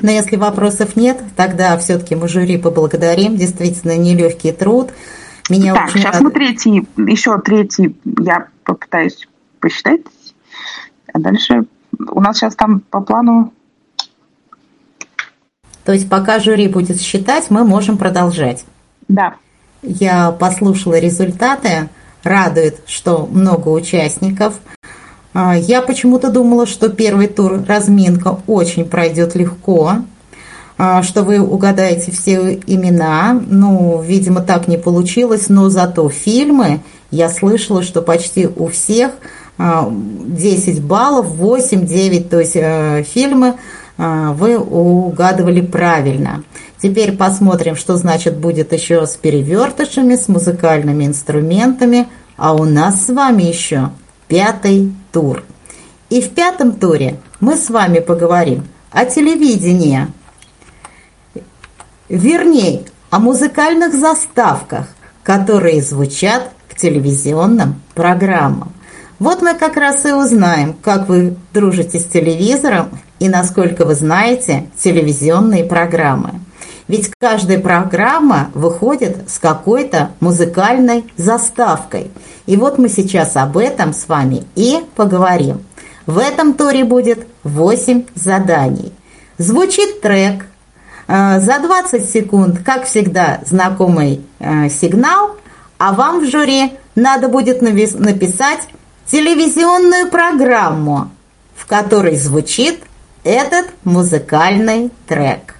Но 0.00 0.12
если 0.12 0.36
вопросов 0.36 0.94
нет, 0.94 1.20
тогда 1.34 1.76
все-таки 1.78 2.14
мы 2.14 2.28
жюри 2.28 2.58
поблагодарим. 2.58 3.36
Действительно, 3.36 3.96
нелегкий 3.96 4.52
труд. 4.52 4.90
Меня 5.50 5.74
так, 5.74 5.88
очень 5.88 5.98
сейчас 5.98 6.20
мы 6.20 6.30
третий, 6.30 6.86
еще 6.96 7.40
третий 7.40 7.96
я 8.20 8.46
попытаюсь 8.62 9.26
посчитать. 9.58 10.02
А 11.12 11.18
дальше 11.18 11.64
у 11.98 12.20
нас 12.20 12.36
сейчас 12.36 12.54
там 12.54 12.80
по 12.88 13.00
плану... 13.00 13.52
То 15.84 15.92
есть 15.92 16.08
пока 16.08 16.38
жюри 16.38 16.68
будет 16.68 17.00
считать, 17.00 17.50
мы 17.50 17.64
можем 17.64 17.98
продолжать. 17.98 18.64
Да. 19.08 19.34
Я 19.84 20.30
послушала 20.30 20.98
результаты. 20.98 21.88
Радует, 22.22 22.80
что 22.86 23.28
много 23.30 23.68
участников. 23.68 24.54
А, 25.34 25.56
Я 25.56 25.82
почему-то 25.82 26.30
думала, 26.30 26.66
что 26.66 26.88
первый 26.88 27.26
тур 27.26 27.62
разминка 27.66 28.38
очень 28.46 28.86
пройдет 28.86 29.34
легко, 29.34 29.96
а, 30.78 31.02
что 31.02 31.22
вы 31.22 31.38
угадаете 31.38 32.12
все 32.12 32.58
имена. 32.66 33.38
Ну, 33.46 34.00
видимо, 34.00 34.40
так 34.40 34.68
не 34.68 34.78
получилось, 34.78 35.50
но 35.50 35.68
зато 35.68 36.08
фильмы 36.08 36.80
я 37.10 37.28
слышала, 37.28 37.82
что 37.82 38.00
почти 38.00 38.46
у 38.46 38.68
всех 38.68 39.12
а, 39.58 39.92
10 39.92 40.82
баллов, 40.82 41.26
8, 41.26 41.86
9, 41.86 42.30
то 42.30 42.40
есть 42.40 42.56
э, 42.56 43.04
фильмы 43.04 43.54
а, 43.96 44.32
вы 44.32 44.58
угадывали 44.58 45.60
правильно. 45.60 46.42
Теперь 46.84 47.16
посмотрим, 47.16 47.76
что 47.76 47.96
значит 47.96 48.36
будет 48.36 48.74
еще 48.74 49.06
с 49.06 49.16
перевертышами, 49.16 50.16
с 50.16 50.28
музыкальными 50.28 51.06
инструментами. 51.06 52.08
А 52.36 52.54
у 52.54 52.64
нас 52.64 53.06
с 53.06 53.08
вами 53.08 53.44
еще 53.44 53.88
пятый 54.28 54.92
тур. 55.10 55.44
И 56.10 56.20
в 56.20 56.34
пятом 56.34 56.72
туре 56.72 57.20
мы 57.40 57.56
с 57.56 57.70
вами 57.70 58.00
поговорим 58.00 58.68
о 58.90 59.06
телевидении. 59.06 60.08
Вернее, 62.10 62.82
о 63.08 63.18
музыкальных 63.18 63.94
заставках, 63.94 64.88
которые 65.22 65.80
звучат 65.80 66.50
к 66.68 66.76
телевизионным 66.76 67.80
программам. 67.94 68.74
Вот 69.18 69.40
мы 69.40 69.54
как 69.54 69.78
раз 69.78 70.04
и 70.04 70.12
узнаем, 70.12 70.74
как 70.74 71.08
вы 71.08 71.34
дружите 71.54 71.98
с 71.98 72.04
телевизором 72.04 72.90
и 73.20 73.30
насколько 73.30 73.86
вы 73.86 73.94
знаете 73.94 74.66
телевизионные 74.76 75.64
программы. 75.64 76.40
Ведь 76.86 77.10
каждая 77.18 77.58
программа 77.60 78.50
выходит 78.54 79.30
с 79.30 79.38
какой-то 79.38 80.10
музыкальной 80.20 81.04
заставкой. 81.16 82.10
И 82.46 82.56
вот 82.56 82.78
мы 82.78 82.88
сейчас 82.88 83.36
об 83.36 83.56
этом 83.56 83.94
с 83.94 84.06
вами 84.06 84.44
и 84.54 84.84
поговорим. 84.94 85.62
В 86.06 86.18
этом 86.18 86.52
туре 86.52 86.84
будет 86.84 87.26
8 87.44 88.04
заданий. 88.14 88.92
Звучит 89.38 90.02
трек. 90.02 90.44
Э, 91.08 91.40
За 91.40 91.58
20 91.58 92.08
секунд, 92.08 92.58
как 92.64 92.84
всегда, 92.84 93.40
знакомый 93.46 94.20
э, 94.38 94.68
сигнал, 94.68 95.36
а 95.78 95.92
вам 95.94 96.20
в 96.20 96.30
жюри 96.30 96.74
надо 96.94 97.28
будет 97.28 97.62
написать 97.62 98.68
телевизионную 99.06 100.10
программу, 100.10 101.10
в 101.56 101.66
которой 101.66 102.16
звучит 102.16 102.80
этот 103.24 103.66
музыкальный 103.84 104.90
трек. 105.08 105.53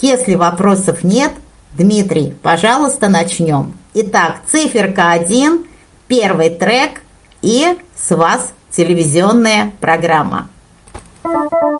Если 0.00 0.34
вопросов 0.34 1.04
нет, 1.04 1.32
Дмитрий, 1.72 2.34
пожалуйста, 2.42 3.08
начнем. 3.08 3.74
Итак, 3.94 4.40
циферка 4.50 5.12
1, 5.12 5.66
первый 6.06 6.50
трек 6.50 7.02
и 7.40 7.78
с 7.94 8.14
вас 8.14 8.52
телевизионная 8.70 9.72
программа. 9.80 10.48
Время 11.24 11.78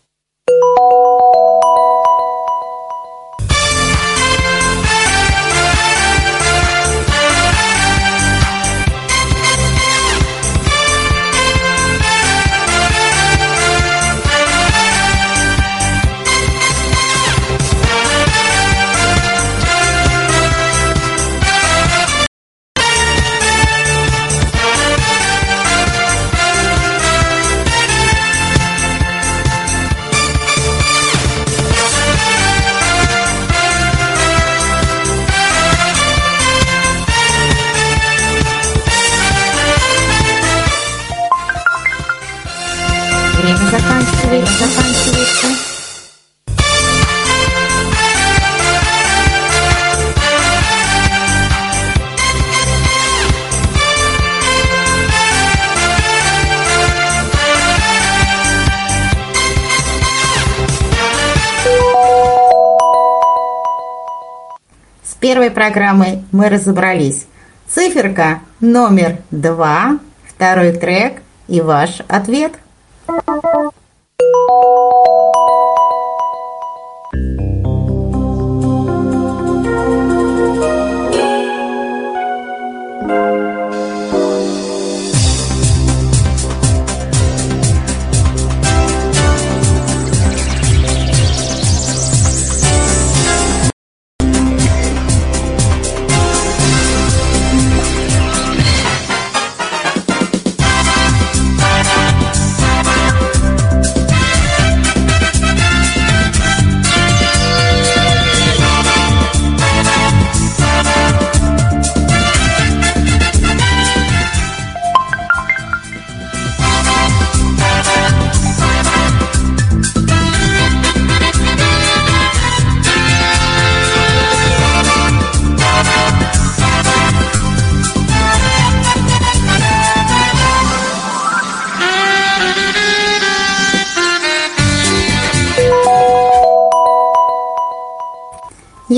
первой 65.21 65.51
программой 65.51 66.25
мы 66.33 66.49
разобрались. 66.49 67.27
Циферка 67.69 68.41
номер 68.61 69.19
два, 69.31 69.99
второй 70.29 70.73
трек 70.73 71.23
и 71.49 71.61
ваш 71.61 72.01
ответ. 72.09 72.53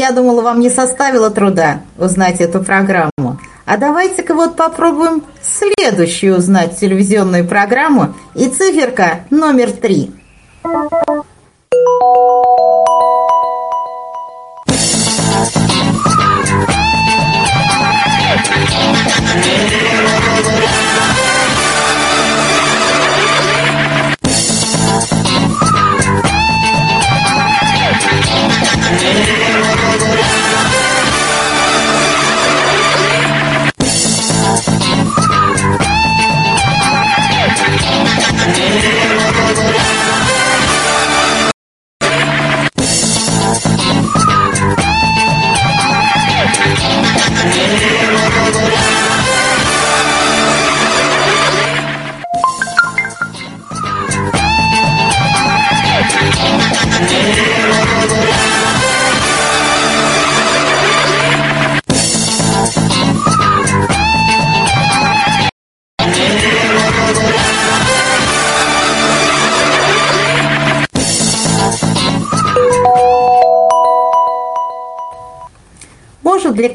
Я 0.09 0.14
думала, 0.14 0.40
вам 0.40 0.60
не 0.60 0.70
составило 0.70 1.28
труда 1.28 1.80
узнать 1.98 2.40
эту 2.40 2.64
программу. 2.64 3.39
А 3.66 3.76
давайте-ка 3.76 4.32
вот 4.32 4.56
попробуем 4.56 5.22
следующую 5.43 6.39
узнать 6.39 6.80
телевизионную 6.80 7.47
программу 7.47 8.14
и 8.35 8.48
циферка 8.48 9.26
номер 9.28 9.70
три. 9.70 10.10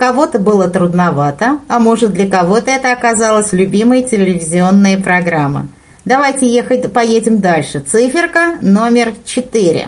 кого-то 0.04 0.38
было 0.38 0.68
трудновато, 0.70 1.60
а 1.70 1.80
может 1.80 2.12
для 2.12 2.30
кого-то 2.30 2.70
это 2.70 2.92
оказалась 2.92 3.54
любимая 3.54 4.04
телевизионная 4.04 5.02
программа. 5.02 5.68
Давайте 6.04 6.46
ехать, 6.46 6.92
поедем 6.92 7.40
дальше. 7.40 7.80
Циферка 7.80 8.58
номер 8.62 9.14
четыре. 9.24 9.88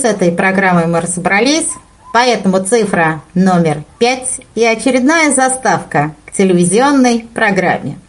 С 0.00 0.04
этой 0.04 0.32
программой 0.32 0.86
мы 0.86 1.00
разобрались, 1.00 1.68
поэтому 2.12 2.64
цифра 2.64 3.22
номер 3.34 3.84
пять 3.98 4.40
и 4.56 4.64
очередная 4.64 5.30
заставка 5.32 6.14
к 6.26 6.32
телевизионной 6.32 7.28
программе. 7.32 7.99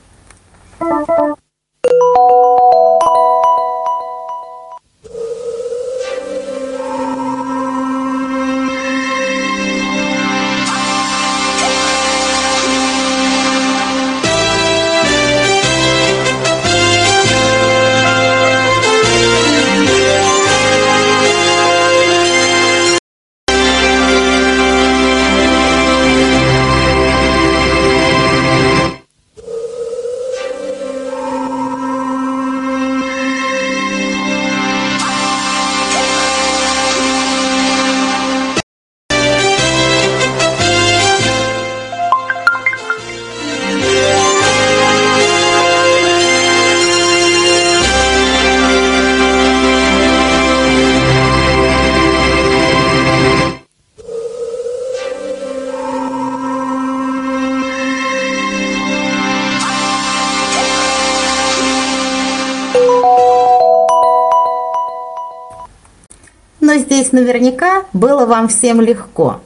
Но 66.72 66.78
здесь 66.78 67.12
наверняка 67.12 67.84
было 67.92 68.26
вам 68.26 68.48
всем 68.48 68.80
легко. 68.80 69.42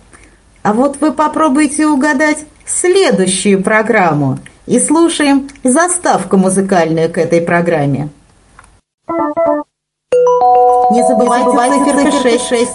А 0.61 0.73
вот 0.73 0.97
вы 1.01 1.11
попробуйте 1.11 1.87
угадать 1.87 2.45
следующую 2.67 3.63
программу 3.63 4.37
и 4.67 4.79
слушаем 4.79 5.49
заставку 5.63 6.37
музыкальную 6.37 7.11
к 7.11 7.17
этой 7.17 7.41
программе. 7.41 8.09
Не 10.91 11.07
забывайте, 11.07 11.83
циферка 11.83 12.11
6. 12.11 12.47
6. 12.47 12.69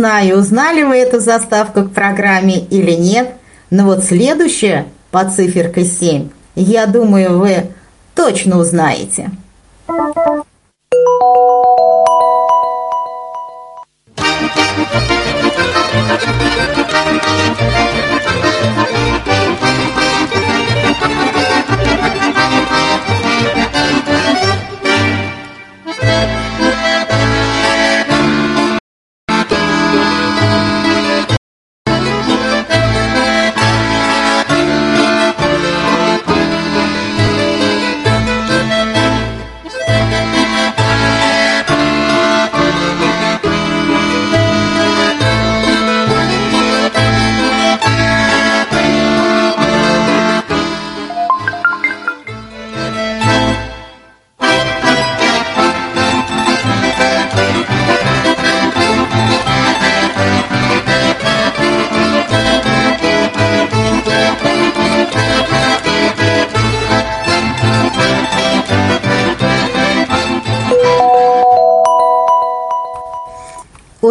Знаю, 0.00 0.38
узнали 0.38 0.82
вы 0.82 0.96
эту 0.96 1.20
заставку 1.20 1.82
к 1.82 1.92
программе 1.92 2.58
или 2.58 2.92
нет, 2.92 3.34
но 3.68 3.84
вот 3.84 4.02
следующая 4.02 4.86
по 5.10 5.28
циферке 5.28 5.84
7, 5.84 6.30
я 6.54 6.86
думаю, 6.86 7.38
вы 7.38 7.66
точно 8.14 8.58
узнаете. 8.58 9.30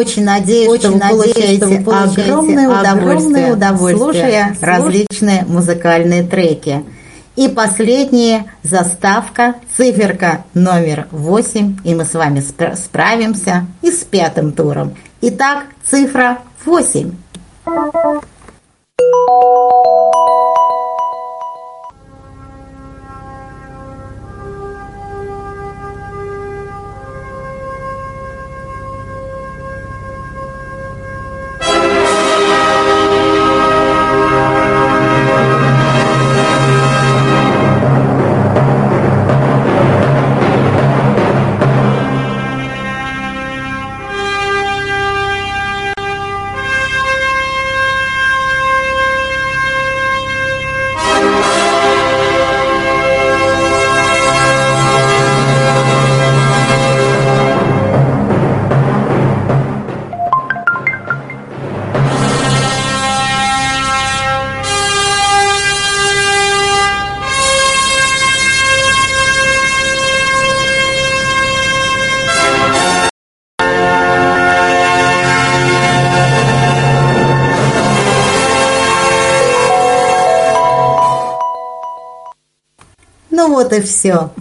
Очень 0.10 0.26
надеюсь, 0.26 0.70
Очень 0.70 0.80
что 0.82 0.92
вы 0.92 0.98
надеюсь, 1.28 1.58
что 1.58 1.68
вы 1.68 1.84
получаете 1.84 2.22
огромное 2.32 2.68
удовольствие, 2.70 3.02
огромное 3.02 3.54
удовольствие, 3.54 3.98
слушая 3.98 4.48
слуш- 4.54 4.58
различные 4.62 5.46
музыкальные 5.48 6.24
треки. 6.24 6.84
И 7.36 7.48
последняя 7.48 8.46
заставка, 8.64 9.56
циферка 9.78 10.44
номер 10.54 11.08
8, 11.12 11.78
и 11.84 11.96
мы 11.96 12.04
с 12.06 12.14
вами 12.14 12.40
спра- 12.40 12.76
справимся 12.76 13.66
и 13.82 13.92
с 13.92 14.00
пятым 14.00 14.52
туром. 14.52 14.96
Итак, 15.22 15.66
цифра 15.90 16.40
8. 16.66 17.12
Вот 83.70 83.78
и 83.78 83.82
все. 83.82 84.32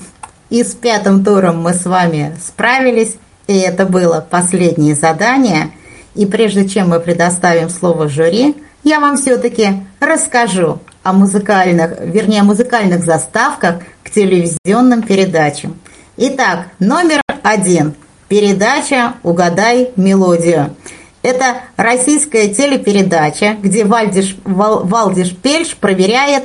И 0.51 0.63
с 0.63 0.75
пятым 0.75 1.25
туром 1.25 1.61
мы 1.61 1.75
с 1.75 1.85
вами 1.85 2.37
справились, 2.45 3.17
и 3.47 3.59
это 3.59 3.85
было 3.85 4.27
последнее 4.29 4.95
задание. 4.95 5.71
И 6.15 6.27
прежде 6.27 6.69
чем 6.69 6.91
мы 6.91 7.01
предоставим 7.01 7.69
слово 7.69 8.09
жюри, 8.09 8.57
я 8.83 9.01
вам 9.01 9.17
все-таки 9.17 9.83
расскажу 10.01 10.81
о 11.03 11.13
музыкальных, 11.13 12.01
вернее, 12.01 12.41
о 12.41 12.45
музыкальных 12.45 13.05
заставках 13.05 13.83
к 14.03 14.11
телевизионным 14.11 15.03
передачам. 15.03 15.79
Итак, 16.17 16.69
номер 16.79 17.21
один. 17.43 17.95
Передача 18.29 19.15
«Угадай 19.23 19.91
мелодию». 19.97 20.75
Это 21.23 21.57
российская 21.77 22.49
телепередача, 22.49 23.57
где 23.63 23.85
Вальдиш, 23.85 24.37
Вал- 24.45 24.85
Валдиш 24.85 25.35
Пельш 25.35 25.77
проверяет 25.77 26.45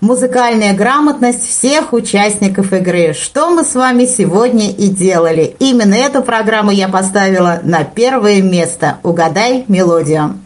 музыкальная 0.00 0.74
грамотность 0.74 1.46
всех 1.46 1.92
участников 1.92 2.72
игры, 2.72 3.12
что 3.12 3.50
мы 3.50 3.64
с 3.64 3.74
вами 3.74 4.06
сегодня 4.06 4.70
и 4.70 4.88
делали. 4.88 5.54
Именно 5.58 5.94
эту 5.94 6.22
программу 6.22 6.70
я 6.70 6.88
поставила 6.88 7.60
на 7.62 7.84
первое 7.84 8.40
место 8.42 8.98
«Угадай 9.02 9.64
мелодию». 9.68 10.38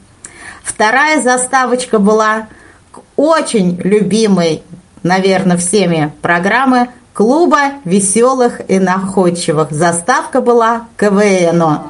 Вторая 0.62 1.22
заставочка 1.22 1.98
была 1.98 2.48
к 2.90 3.01
очень 3.16 3.81
любимой, 3.82 4.62
наверное, 5.02 5.56
всеми 5.56 6.12
программы 6.22 6.90
клуба 7.12 7.74
веселых 7.85 8.60
и 8.68 8.78
находчивых. 8.81 9.70
Заставка 9.70 10.40
была 10.40 10.89
КВНу. 10.97 11.82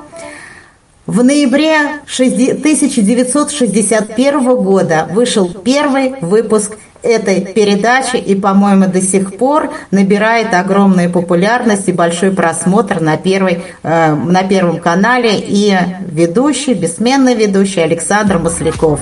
В 1.07 1.23
ноябре 1.23 2.01
1961 2.07 4.57
года 4.57 5.07
вышел 5.11 5.51
первый 5.51 6.15
выпуск 6.21 6.77
этой 7.05 7.41
передачи 7.41 8.17
и, 8.17 8.35
по-моему, 8.35 8.87
до 8.87 9.01
сих 9.01 9.37
пор 9.37 9.73
набирает 9.91 10.55
огромную 10.55 11.11
популярность 11.11 11.89
и 11.89 11.93
большой 11.93 12.31
просмотр 12.31 13.01
на, 13.01 13.17
первой, 13.17 13.63
э, 13.83 14.15
на 14.15 14.43
Первом 14.43 14.79
канале 14.79 15.39
и 15.39 15.77
ведущий, 16.01 16.75
бессменный 16.75 17.35
ведущий 17.35 17.81
Александр 17.81 18.39
Масляков. 18.39 19.01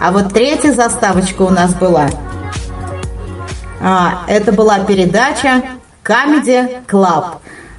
А 0.00 0.10
вот 0.10 0.32
третья 0.32 0.72
заставочка 0.72 1.42
у 1.42 1.50
нас 1.50 1.74
была. 1.74 2.08
А, 3.80 4.24
это 4.28 4.52
была 4.52 4.80
передача 4.80 5.62
Comedy 6.02 6.84
Club. 6.86 7.36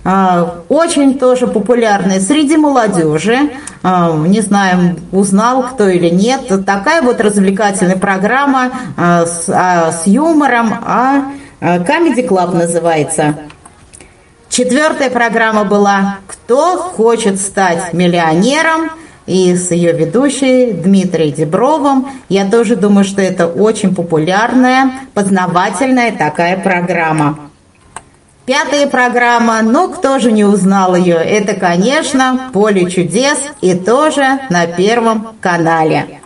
А, 0.08 0.62
Очень 0.70 1.18
тоже 1.18 1.48
популярная 1.48 2.20
среди 2.20 2.58
молодежи. 2.58 3.50
А, 3.82 4.16
Не 4.16 4.42
знаю, 4.42 4.98
узнал 5.12 5.64
кто 5.64 5.90
или 5.90 6.10
нет. 6.10 6.42
Такая 6.66 7.02
вот 7.02 7.20
развлекательная 7.20 7.98
программа 7.98 8.72
а, 8.96 9.26
с, 9.26 9.48
с 9.48 10.06
юмором. 10.06 10.74
А, 10.86 11.32
Comedy 11.60 12.28
Club 12.28 12.54
называется. 12.54 13.36
Четвертая 14.50 15.10
программа 15.10 15.66
была 15.66 16.18
«Кто 16.28 16.78
хочет 16.78 17.40
стать 17.40 17.92
миллионером?» 17.94 18.92
и 19.26 19.56
с 19.56 19.72
ее 19.72 19.92
ведущей 19.92 20.72
Дмитрием 20.72 21.34
Дебровым. 21.34 22.08
Я 22.30 22.50
тоже 22.50 22.76
думаю, 22.76 23.04
что 23.04 23.22
это 23.22 23.48
очень 23.48 23.96
популярная, 23.96 24.92
познавательная 25.16 26.12
такая 26.12 26.58
программа. 26.58 27.45
Пятая 28.46 28.86
программа, 28.86 29.64
ну 29.64 29.90
кто 29.90 30.20
же 30.20 30.32
не 30.32 30.46
узнал 30.46 30.96
ее? 30.96 31.16
Это, 31.16 31.56
конечно, 31.56 32.52
«Поле 32.54 32.90
чудес» 32.92 33.40
и 33.62 33.74
тоже 33.74 34.40
на 34.52 34.68
Первом 34.68 35.30
канале. 35.42 36.22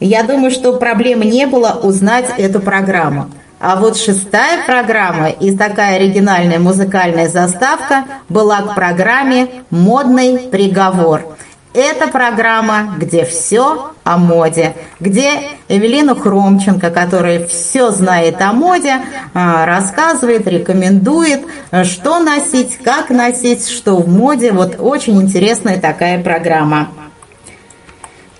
Я 0.00 0.22
думаю, 0.22 0.50
что 0.50 0.72
проблем 0.72 1.20
не 1.20 1.46
было 1.46 1.78
узнать 1.82 2.24
эту 2.38 2.60
программу. 2.60 3.30
А 3.60 3.76
вот 3.76 3.98
шестая 3.98 4.64
программа 4.64 5.28
и 5.28 5.54
такая 5.54 5.96
оригинальная 5.96 6.58
музыкальная 6.58 7.28
заставка 7.28 8.06
была 8.30 8.62
к 8.62 8.74
программе 8.74 9.48
«Модный 9.68 10.38
приговор». 10.38 11.36
Это 11.74 12.08
программа, 12.08 12.96
где 12.98 13.24
все 13.24 13.92
о 14.04 14.18
моде, 14.18 14.74
где 15.00 15.30
Эвелина 15.68 16.14
Хромченко, 16.14 16.90
которая 16.90 17.46
все 17.46 17.90
знает 17.90 18.42
о 18.42 18.52
моде, 18.52 18.96
а, 19.32 19.64
рассказывает, 19.64 20.46
рекомендует, 20.46 21.46
а, 21.70 21.84
что 21.84 22.18
носить, 22.18 22.76
как 22.76 23.08
носить, 23.08 23.68
что 23.68 23.96
в 23.96 24.08
моде. 24.08 24.52
Вот 24.52 24.76
очень 24.78 25.20
интересная 25.22 25.80
такая 25.80 26.22
программа. 26.22 26.88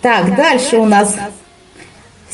Так, 0.02 0.34
дальше 0.36 0.76
у 0.76 0.84
нас 0.84 1.16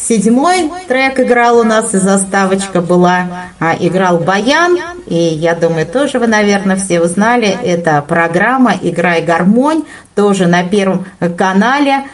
Седьмой 0.00 0.70
трек 0.86 1.18
играл 1.18 1.58
у 1.58 1.64
нас, 1.64 1.92
и 1.92 1.98
заставочка 1.98 2.80
была, 2.80 3.26
а, 3.58 3.74
играл 3.78 4.18
Баян, 4.18 4.78
и 5.06 5.16
я 5.16 5.54
думаю, 5.54 5.86
тоже 5.86 6.20
вы, 6.20 6.28
наверное, 6.28 6.76
все 6.76 7.00
узнали, 7.00 7.48
это 7.48 8.02
программа 8.06 8.74
«Играй 8.80 9.22
гармонь», 9.22 9.82
тоже 10.14 10.46
на 10.46 10.62
Первом 10.62 11.04
канале. 11.36 12.04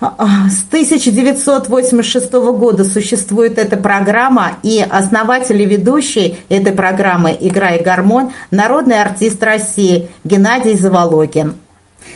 А, 0.00 0.48
С 0.48 0.64
1986 0.64 2.52
года 2.52 2.84
существует 2.84 3.58
эта 3.58 3.76
программа, 3.76 4.52
и 4.62 4.80
основатель 4.88 5.60
и 5.60 5.66
ведущий 5.66 6.38
этой 6.48 6.72
программы 6.72 7.36
«Играй 7.38 7.82
гармонь» 7.82 8.32
народный 8.50 9.00
артист 9.00 9.42
России 9.42 10.08
Геннадий 10.24 10.74
Заволокин. 10.74 11.54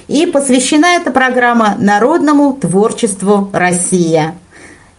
И 0.09 0.25
посвящена 0.25 0.97
эта 0.97 1.11
программа 1.11 1.77
народному 1.79 2.55
творчеству 2.55 3.51
«Россия». 3.53 4.35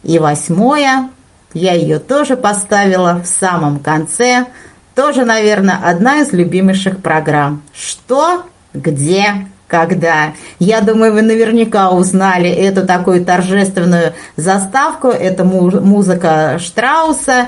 И 0.06 0.20
восьмое, 0.20 1.10
я 1.54 1.74
ее 1.74 2.00
тоже 2.00 2.38
поставила 2.38 3.22
в 3.24 3.28
самом 3.28 3.80
конце. 3.80 4.46
Тоже, 4.94 5.26
наверное, 5.26 5.80
одна 5.84 6.20
из 6.20 6.32
любимейших 6.32 7.02
программ. 7.02 7.64
Что, 7.74 8.44
где, 8.74 9.48
когда. 9.68 10.34
Я 10.60 10.82
думаю, 10.82 11.12
вы 11.14 11.24
наверняка 11.24 11.90
узнали 11.90 12.50
эту 12.50 12.86
такую 12.86 13.26
торжественную 13.26 14.14
заставку. 14.38 15.08
Это 15.08 15.44
му- 15.44 15.82
музыка 15.82 16.60
Штрауса. 16.60 17.48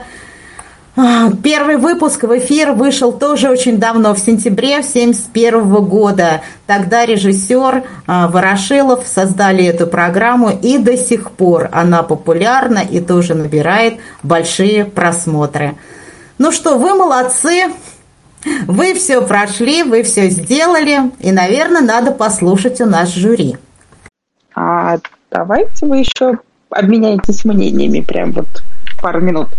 Первый 1.44 1.78
выпуск 1.78 2.24
в 2.24 2.36
эфир 2.40 2.72
вышел 2.72 3.11
тоже 3.11 3.52
очень 3.52 3.78
давно, 3.78 4.15
в 4.15 4.19
сентябре 4.19 4.78
1971 4.78 5.76
года. 5.86 6.41
Тогда 6.65 7.06
режиссер 7.06 7.84
а, 8.07 8.28
Ворошилов 8.28 9.06
создали 9.06 9.64
эту 9.64 9.86
программу, 9.86 10.49
и 10.49 10.80
до 10.80 10.98
сих 10.98 11.30
пор 11.30 11.69
она 11.72 12.02
популярна 12.02 12.80
и 12.80 12.99
тоже 12.99 13.36
набирает 13.36 13.99
большие 14.24 14.86
просмотры. 14.86 15.76
Ну 16.40 16.52
что, 16.52 16.80
вы 16.80 16.95
молодцы. 16.95 17.65
Вы 18.65 18.95
все 18.95 19.22
прошли, 19.22 19.84
вы 19.84 20.02
все 20.02 20.30
сделали, 20.30 21.11
и, 21.19 21.32
наверное, 21.32 21.82
надо 21.82 22.11
послушать 22.11 22.82
у 22.82 22.86
нас 22.88 23.14
жюри. 23.14 23.57
А 24.56 24.98
давайте 25.30 25.86
вы 25.86 25.98
еще 25.98 26.40
обменяетесь 26.72 27.45
мнениями 27.45 28.02
прям 28.02 28.32
вот 28.32 28.48
пару 28.99 29.22
минут. 29.22 29.49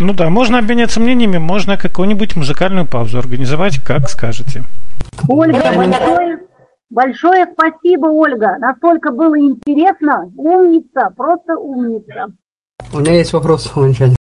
Ну 0.00 0.12
да, 0.12 0.28
можно 0.28 0.58
обменяться 0.58 1.00
мнениями, 1.00 1.38
можно 1.38 1.76
какую-нибудь 1.76 2.34
музыкальную 2.34 2.86
паузу 2.86 3.18
организовать, 3.18 3.78
как 3.78 4.08
скажете. 4.08 4.64
Ольга, 5.28 5.72
большое, 5.76 6.38
большое 6.90 7.46
спасибо, 7.52 8.06
Ольга. 8.06 8.56
Настолько 8.58 9.12
было 9.12 9.38
интересно. 9.38 10.30
Умница, 10.36 11.10
просто 11.16 11.56
умница. 11.56 12.32
У 12.92 12.98
меня 12.98 13.12
есть 13.12 13.32
вопрос 13.32 13.68
к 13.68 13.76
окончанию. 13.76 14.16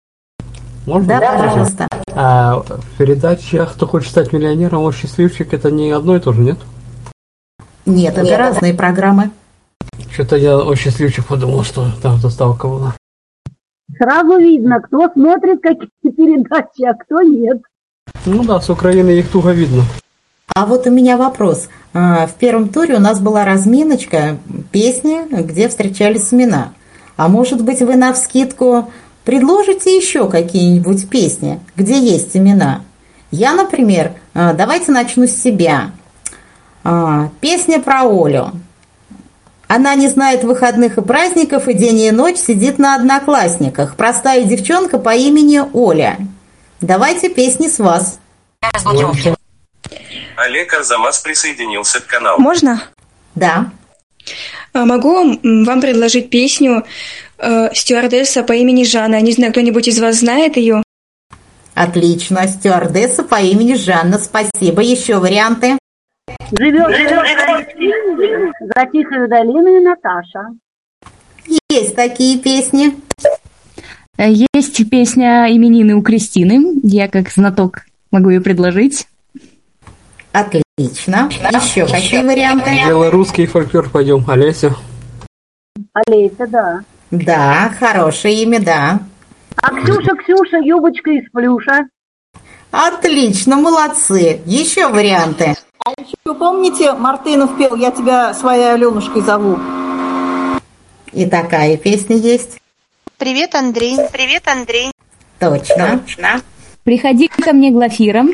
Можно? 0.87 1.21
Да, 1.21 1.39
пожалуйста. 1.39 1.89
А 2.15 2.57
в 2.57 2.97
передаче 2.97 3.67
«Кто 3.67 3.87
хочет 3.87 4.11
стать 4.11 4.33
миллионером», 4.33 4.83
«О 4.83 4.91
счастливчик» 4.91 5.53
это 5.53 5.71
не 5.71 5.91
одно 5.91 6.17
и 6.17 6.21
то 6.21 6.33
же, 6.33 6.41
нет? 6.41 6.59
Нет, 7.85 8.17
это 8.17 8.37
разные 8.39 8.73
программы. 8.73 9.31
Что-то 10.11 10.37
я 10.37 10.57
о 10.59 10.75
счастливчик 10.75 11.27
подумал, 11.27 11.63
что 11.63 11.91
там 12.03 12.19
доставка 12.21 12.69
была. 12.69 12.95
Сразу 13.97 14.39
видно, 14.39 14.81
кто 14.81 15.09
смотрит 15.11 15.61
какие 15.63 15.89
передачи, 16.13 16.85
а 16.85 16.95
кто 16.95 17.23
нет. 17.23 17.59
Ну 18.27 18.45
да, 18.45 18.61
с 18.61 18.69
Украины 18.69 19.11
их 19.11 19.29
туго 19.31 19.53
видно. 19.53 19.83
А 20.55 20.67
вот 20.67 20.87
у 20.87 20.91
меня 20.91 21.17
вопрос. 21.17 21.69
А, 21.95 22.27
В 22.27 22.35
первом 22.35 22.69
туре 22.69 22.97
у 22.97 23.01
нас 23.01 23.21
была 23.21 23.45
разминочка, 23.45 24.37
песни, 24.73 25.21
где 25.31 25.69
встречались 25.69 26.33
имена. 26.35 26.73
А 27.17 27.29
может 27.29 27.63
быть, 27.65 27.81
вы 27.81 27.97
на 27.97 28.13
вскидку 28.13 28.91
предложите 29.25 29.97
еще 29.97 30.29
какие-нибудь 30.29 31.09
песни, 31.09 31.61
где 31.77 31.99
есть 31.99 32.37
имена? 32.37 32.83
Я, 33.31 33.55
например, 33.55 34.13
а, 34.35 34.53
давайте 34.55 34.93
начну 34.93 35.27
с 35.27 35.33
себя. 35.33 35.91
А, 36.85 37.29
Песня 37.41 37.81
про 37.81 38.03
Олю. 38.05 38.53
Она 39.69 39.95
не 39.95 40.09
знает 40.09 40.45
выходных 40.45 40.97
и 40.97 41.03
праздников, 41.03 41.69
и 41.69 41.75
день 41.75 42.01
и 42.01 42.11
ночь 42.11 42.39
сидит 42.39 42.79
на 42.79 42.95
одноклассниках. 42.95 43.97
Простая 43.97 44.45
девчонка 44.45 44.99
по 44.99 45.15
имени 45.15 45.63
Оля. 45.75 46.17
Давайте 46.81 47.29
песни 47.29 47.69
с 47.69 47.79
вас. 47.79 48.19
Олег 50.37 50.73
Арзамас 50.73 51.19
присоединился 51.19 52.01
к 52.01 52.07
каналу. 52.07 52.41
Можно? 52.41 52.83
Да. 53.35 53.71
А, 54.73 54.87
Могу 54.87 55.39
вам 55.43 55.81
предложить 55.81 56.31
песню 56.31 56.85
э, 57.39 57.75
«Стюардесса 57.75 58.45
по 58.45 58.53
имени 58.53 58.85
Жанна». 58.85 59.21
Не 59.21 59.33
знаю, 59.33 59.53
кто-нибудь 59.53 59.89
из 59.89 60.01
вас 60.01 60.17
знает 60.17 60.57
ее? 60.57 60.83
Отлично. 61.75 62.49
Стюардесса 62.49 63.23
по 63.23 63.41
имени 63.41 63.75
Жанна. 63.75 64.19
Спасибо. 64.19 64.81
Еще 64.81 65.19
варианты? 65.19 65.79
Живет, 66.59 66.95
живет 66.97 68.53
за 68.61 68.87
тихой 68.87 69.29
долиной 69.29 69.81
Наташа. 69.83 70.49
Есть 71.71 71.97
такие 71.97 72.39
песни. 72.39 72.95
Э, 74.17 74.31
Есть 74.55 74.91
песня 74.91 75.47
именины 75.55 75.95
у 75.95 76.03
Кристины. 76.03 76.81
Я 76.83 77.09
как 77.09 77.31
знаток 77.31 77.83
могу 78.11 78.31
ее 78.31 78.41
предложить. 78.41 79.07
Отлично. 80.33 81.29
Еще 81.31 81.87
какие 81.87 82.23
варианты? 82.23 82.71
Белорусский 82.87 83.47
фольклор 83.47 83.89
пойдем. 83.91 84.25
Олеся. 84.29 84.75
Олеся, 85.93 86.47
да. 86.47 86.81
Да, 87.11 87.73
хорошее 87.79 88.43
имя, 88.43 88.61
да. 88.61 89.01
А 89.63 89.71
Ксюша, 89.75 90.15
Ксюша, 90.17 90.59
юбочка 90.59 91.11
из 91.11 91.31
плюша. 91.31 91.87
Отлично, 92.71 93.57
молодцы. 93.57 94.41
Еще 94.45 94.89
варианты. 94.89 95.57
А 95.85 95.91
еще 95.99 96.35
помните, 96.39 96.93
Мартынов 96.93 97.57
пел 97.57 97.75
«Я 97.77 97.91
тебя 97.91 98.35
своей 98.35 98.73
Аленушкой 98.75 99.23
зову». 99.23 99.59
И 101.13 101.25
такая 101.27 101.77
песня 101.79 102.17
есть. 102.17 102.59
Привет, 103.17 103.55
Андрей. 103.55 103.97
Привет, 104.13 104.47
Андрей. 104.47 104.93
Точно. 105.39 106.03
Приходи 106.85 107.29
ко 107.29 107.53
мне 107.53 107.71
Глафиром. 107.71 108.31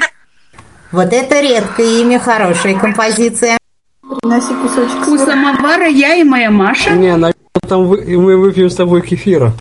Вот 0.90 1.12
это 1.12 1.40
редкое 1.40 2.00
имя, 2.02 2.18
хорошая 2.18 2.74
композиция. 2.78 3.56
Приноси 4.02 4.54
кусочек. 4.54 5.08
У 5.08 5.16
самовара 5.18 5.86
я 5.88 6.14
и 6.16 6.24
моя 6.24 6.50
Маша. 6.50 6.90
Не, 6.90 7.10
наверное, 7.16 7.34
там 7.68 7.86
вы- 7.86 8.04
мы 8.18 8.36
выпьем 8.36 8.68
с 8.68 8.74
тобой 8.74 9.02
кефира. 9.02 9.52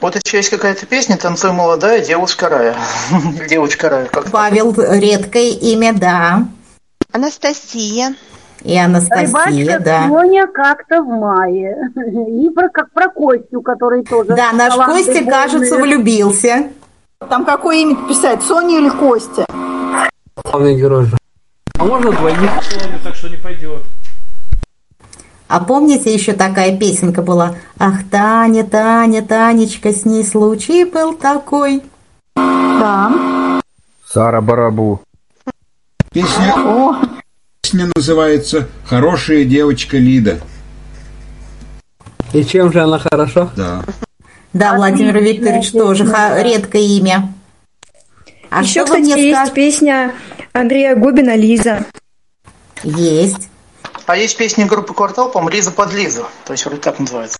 Вот 0.00 0.14
еще 0.14 0.36
есть 0.36 0.50
какая-то 0.50 0.86
песня 0.86 1.16
«Танцуй, 1.16 1.50
молодая, 1.50 2.04
девушка 2.04 2.48
рая». 2.48 2.76
Девочка 3.48 3.88
рая. 3.88 4.06
Как 4.06 4.30
Павел, 4.30 4.72
редкое 4.72 5.50
имя, 5.50 5.92
да. 5.92 6.46
Анастасия. 7.12 8.14
И 8.62 8.76
Анастасия, 8.76 9.26
Рыбачка 9.26 9.80
да. 9.80 10.08
Соня 10.08 10.46
как-то 10.46 11.02
в 11.02 11.08
мае. 11.08 11.76
И 11.96 12.50
про, 12.50 12.68
как 12.68 12.92
про 12.92 13.08
Костю, 13.08 13.60
который 13.62 14.04
тоже... 14.04 14.34
Да, 14.36 14.52
наш 14.52 14.74
Костя, 14.74 15.24
кажется, 15.24 15.76
влюбился. 15.76 16.68
Там 17.28 17.44
какое 17.44 17.78
имя 17.78 17.96
писать, 18.08 18.42
Соня 18.42 18.78
или 18.78 18.90
Костя? 18.90 19.44
Главный 20.44 20.76
герой 20.76 21.06
же. 21.06 21.16
А 21.78 21.84
можно 21.84 22.12
двоих? 22.12 22.38
Так 23.02 23.14
что 23.16 23.28
не 23.28 23.36
пойдет. 23.36 23.82
А 25.48 25.60
помните, 25.60 26.12
еще 26.12 26.34
такая 26.34 26.76
песенка 26.76 27.22
была? 27.22 27.56
Ах, 27.78 28.00
Таня, 28.10 28.64
Таня, 28.64 29.22
Танечка, 29.22 29.92
с 29.92 30.04
ней 30.04 30.22
случай 30.22 30.84
был 30.84 31.14
такой. 31.14 31.82
Да. 32.36 33.60
Сара 34.06 34.40
Барабу. 34.42 35.00
Песня, 36.12 36.54
песня 37.62 37.90
называется 37.96 38.68
«Хорошая 38.84 39.44
девочка 39.44 39.96
Лида». 39.96 40.38
И 42.34 42.44
чем 42.44 42.70
же 42.70 42.82
она 42.82 42.98
хороша? 42.98 43.48
Да. 43.56 43.82
Да, 44.52 44.74
Владимир 44.74 45.18
Викторович 45.18 45.72
тоже 45.72 46.04
редкое 46.04 46.82
имя. 46.82 47.32
А 48.50 48.62
Еще, 48.62 48.84
что 48.84 48.84
кстати, 48.84 49.18
есть 49.18 49.52
песня 49.54 50.12
Андрея 50.52 50.94
Губина 50.94 51.36
«Лиза». 51.36 51.86
Есть. 52.82 53.48
А 54.08 54.16
есть 54.16 54.38
песня 54.38 54.66
группы 54.66 54.94
«Квартал», 54.94 55.30
по-моему, 55.30 55.54
«Лиза 55.54 55.70
под 55.70 55.92
Лизу». 55.92 56.22
То 56.46 56.54
есть 56.54 56.64
вроде 56.64 56.80
так 56.80 56.98
называется. 56.98 57.38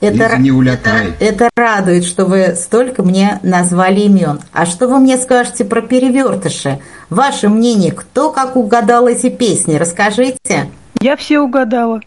Это, 0.00 0.14
Лиза, 0.14 0.38
не 0.38 0.52
улятай. 0.52 1.12
это 1.18 1.50
радует, 1.56 2.04
что 2.04 2.24
вы 2.24 2.54
столько 2.54 3.02
мне 3.02 3.40
назвали 3.42 4.02
имен. 4.02 4.38
А 4.52 4.64
что 4.64 4.86
вы 4.86 5.00
мне 5.00 5.16
скажете 5.18 5.64
про 5.64 5.82
перевертыши? 5.82 6.78
Ваше 7.10 7.48
мнение, 7.48 7.90
кто 7.90 8.30
как 8.30 8.54
угадал 8.54 9.08
эти 9.08 9.28
песни? 9.28 9.74
Расскажите. 9.74 10.70
Я 11.00 11.16
все 11.16 11.40
угадала. 11.40 12.00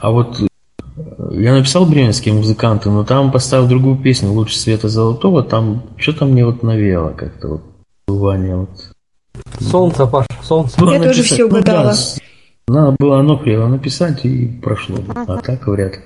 А 0.00 0.10
вот 0.10 0.40
э, 0.40 0.46
я 1.32 1.52
написал 1.52 1.84
бременские 1.84 2.32
музыканты, 2.32 2.88
но 2.88 3.04
там 3.04 3.30
поставил 3.30 3.66
другую 3.66 3.98
песню 3.98 4.30
«Лучше 4.32 4.58
света 4.58 4.88
золотого», 4.88 5.42
там 5.42 5.82
что-то 5.98 6.24
мне 6.24 6.46
вот 6.46 6.62
навело 6.62 7.10
как-то 7.10 7.48
вот 7.48 7.62
бывание 8.08 8.56
вот. 8.56 8.70
Солнце, 9.60 10.06
Паш, 10.06 10.26
солнце. 10.42 10.76
Я 10.80 10.86
тоже 10.98 11.08
написать- 11.08 11.26
все 11.26 11.42
ну 11.44 11.50
да, 11.50 11.58
угадала. 11.58 11.92
с- 11.92 12.18
надо 12.68 12.96
было 12.98 13.20
оно 13.20 13.36
прело 13.36 13.66
написать 13.68 14.24
и 14.24 14.46
прошло. 14.62 14.98
А 15.14 15.36
так 15.38 15.66
вряд 15.66 15.92
ли. 15.94 16.02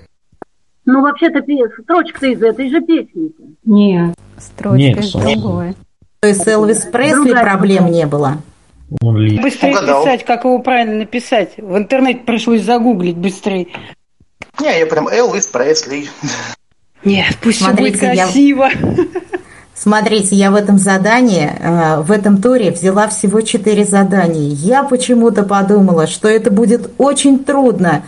Ну, 0.85 1.03
вообще-то 1.03 1.41
строчка-то 1.83 2.27
из 2.27 2.43
этой 2.43 2.70
же 2.70 2.81
песни. 2.81 3.31
Нет. 3.65 4.15
Строчка 4.39 4.77
Нет, 4.77 4.99
из 4.99 5.12
другой. 5.12 5.74
То 6.20 6.28
есть 6.28 6.43
с 6.43 6.47
Элвис 6.47 6.83
Пресли 6.83 7.24
Другая 7.24 7.45
проблем 7.45 7.87
не 7.91 8.07
было? 8.07 8.39
Он 9.03 9.16
ли. 9.16 9.39
Быстрее 9.41 9.73
Угадал. 9.73 10.05
писать, 10.05 10.24
как 10.24 10.45
его 10.45 10.59
правильно 10.61 10.95
написать. 10.99 11.55
В 11.59 11.77
интернете 11.77 12.20
пришлось 12.20 12.62
загуглить 12.62 13.16
быстрее. 13.16 13.66
Не, 14.61 14.78
я 14.78 14.87
прям 14.87 15.09
Элвис 15.09 15.47
Пресли. 15.49 16.07
Нет, 17.05 17.37
пусть 17.43 17.59
все 17.59 17.73
будет 17.73 17.97
Смотрите, 17.97 18.07
я- 18.16 18.24
красиво. 18.24 18.69
Смотрите, 19.78 20.35
я 20.35 20.51
в 20.51 20.55
этом 20.55 20.78
задании, 20.78 21.51
э, 21.59 22.01
в 22.01 22.11
этом 22.11 22.40
туре 22.40 22.70
взяла 22.70 23.09
всего 23.09 23.43
четыре 23.43 23.85
задания. 23.85 24.48
Я 24.55 24.85
почему-то 24.85 25.43
подумала, 25.43 26.07
что 26.07 26.28
это 26.28 26.51
будет 26.51 26.90
очень 26.97 27.44
трудно 27.44 28.03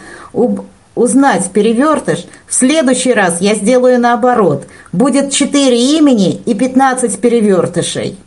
узнать 0.95 1.51
перевертыш. 1.53 2.27
В 2.47 2.55
следующий 2.55 3.13
раз 3.13 3.41
я 3.41 3.55
сделаю 3.55 4.01
наоборот. 4.01 4.67
Будет 4.93 5.31
четыре 5.31 5.99
имени 5.99 6.37
и 6.37 6.55
15 6.55 7.21
перевертышей. 7.21 8.19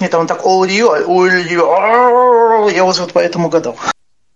Нет, 0.00 0.10
там 0.10 0.26
так 0.26 0.44
«All 0.44 0.68
you, 0.68 1.06
all 1.06 1.30
you». 1.48 2.74
Я 2.74 2.84
вот 2.84 3.10
поэтому 3.14 3.48
угадал. 3.48 3.74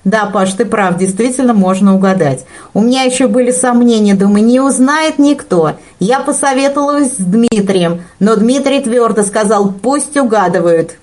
Да, 0.04 0.26
Паш, 0.26 0.52
ты 0.52 0.64
прав, 0.64 0.96
действительно 0.96 1.52
можно 1.52 1.94
угадать. 1.94 2.46
У 2.72 2.80
меня 2.80 3.02
еще 3.02 3.26
были 3.26 3.50
сомнения, 3.50 4.14
думаю, 4.14 4.44
не 4.44 4.58
узнает 4.58 5.18
никто. 5.18 5.72
Я 5.98 6.20
посоветовалась 6.20 7.16
с 7.16 7.18
Дмитрием, 7.18 8.02
но 8.18 8.34
Дмитрий 8.36 8.80
твердо 8.80 9.22
сказал, 9.22 9.70
пусть 9.70 10.16
угадывают. 10.16 10.96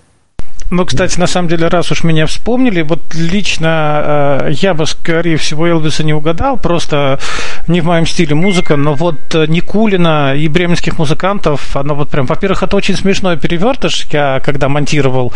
Ну, 0.70 0.86
кстати, 0.86 1.18
на 1.18 1.28
самом 1.28 1.48
деле, 1.48 1.70
раз 1.70 1.92
уж 1.92 2.04
меня 2.04 2.26
вспомнили, 2.26 2.82
вот 2.82 3.16
лично 3.16 4.42
э, 4.44 4.52
я 4.52 4.74
бы, 4.74 4.86
скорее 4.86 5.38
всего, 5.38 5.66
Элвиса 5.66 6.04
не 6.04 6.14
угадал, 6.14 6.58
просто 6.58 7.20
не 7.68 7.80
в 7.80 7.86
моем 7.86 8.06
стиле 8.06 8.36
музыка, 8.36 8.76
но 8.76 8.94
вот 8.94 9.34
э, 9.34 9.46
Никулина 9.48 10.36
и 10.36 10.50
бременских 10.50 11.00
музыкантов, 11.00 11.78
оно 11.78 11.96
вот 11.96 12.10
прям, 12.10 12.26
во-первых, 12.26 12.64
это 12.64 12.76
очень 12.76 12.98
смешной 12.98 13.38
перевертыш, 13.38 14.08
я 14.12 14.42
когда 14.44 14.68
монтировал 14.68 15.32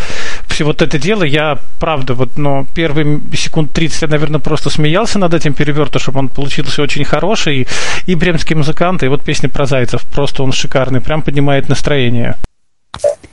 все 0.48 0.64
вот 0.64 0.82
это 0.82 0.98
дело, 0.98 1.24
я, 1.24 1.56
правда, 1.80 2.12
вот, 2.12 2.36
ну, 2.36 2.66
первые 2.74 3.18
секунд 3.34 3.72
30 3.72 4.02
я, 4.02 4.08
наверное, 4.08 4.40
просто 4.40 4.68
смеялся 4.68 5.18
над 5.18 5.32
этим 5.32 5.54
перевертышем, 5.54 6.14
он 6.14 6.28
получился 6.28 6.82
очень 6.82 7.04
хороший, 7.04 7.66
и 8.04 8.14
бременские 8.14 8.58
музыканты, 8.58 9.06
и 9.06 9.08
вот 9.08 9.24
песня 9.24 9.48
про 9.48 9.64
зайцев, 9.64 10.02
просто 10.14 10.42
он 10.42 10.52
шикарный, 10.52 11.00
прям 11.00 11.22
поднимает 11.22 11.70
настроение. 11.70 12.36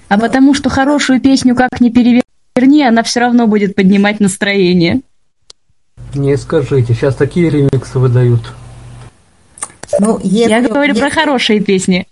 А 0.07 0.17
потому 0.17 0.53
что 0.53 0.69
хорошую 0.69 1.21
песню 1.21 1.55
как 1.55 1.79
ни 1.81 1.89
переверни, 1.89 2.83
она 2.83 3.03
все 3.03 3.19
равно 3.19 3.47
будет 3.47 3.75
поднимать 3.75 4.19
настроение. 4.19 5.01
Не 6.15 6.35
скажите, 6.37 6.93
сейчас 6.93 7.15
такие 7.15 7.49
ремиксы 7.49 7.99
выдают. 7.99 8.41
Ну, 9.99 10.19
если, 10.23 10.49
Я 10.49 10.61
говорю 10.61 10.95
про 10.95 11.09
хорошие 11.09 11.59
песни. 11.59 12.07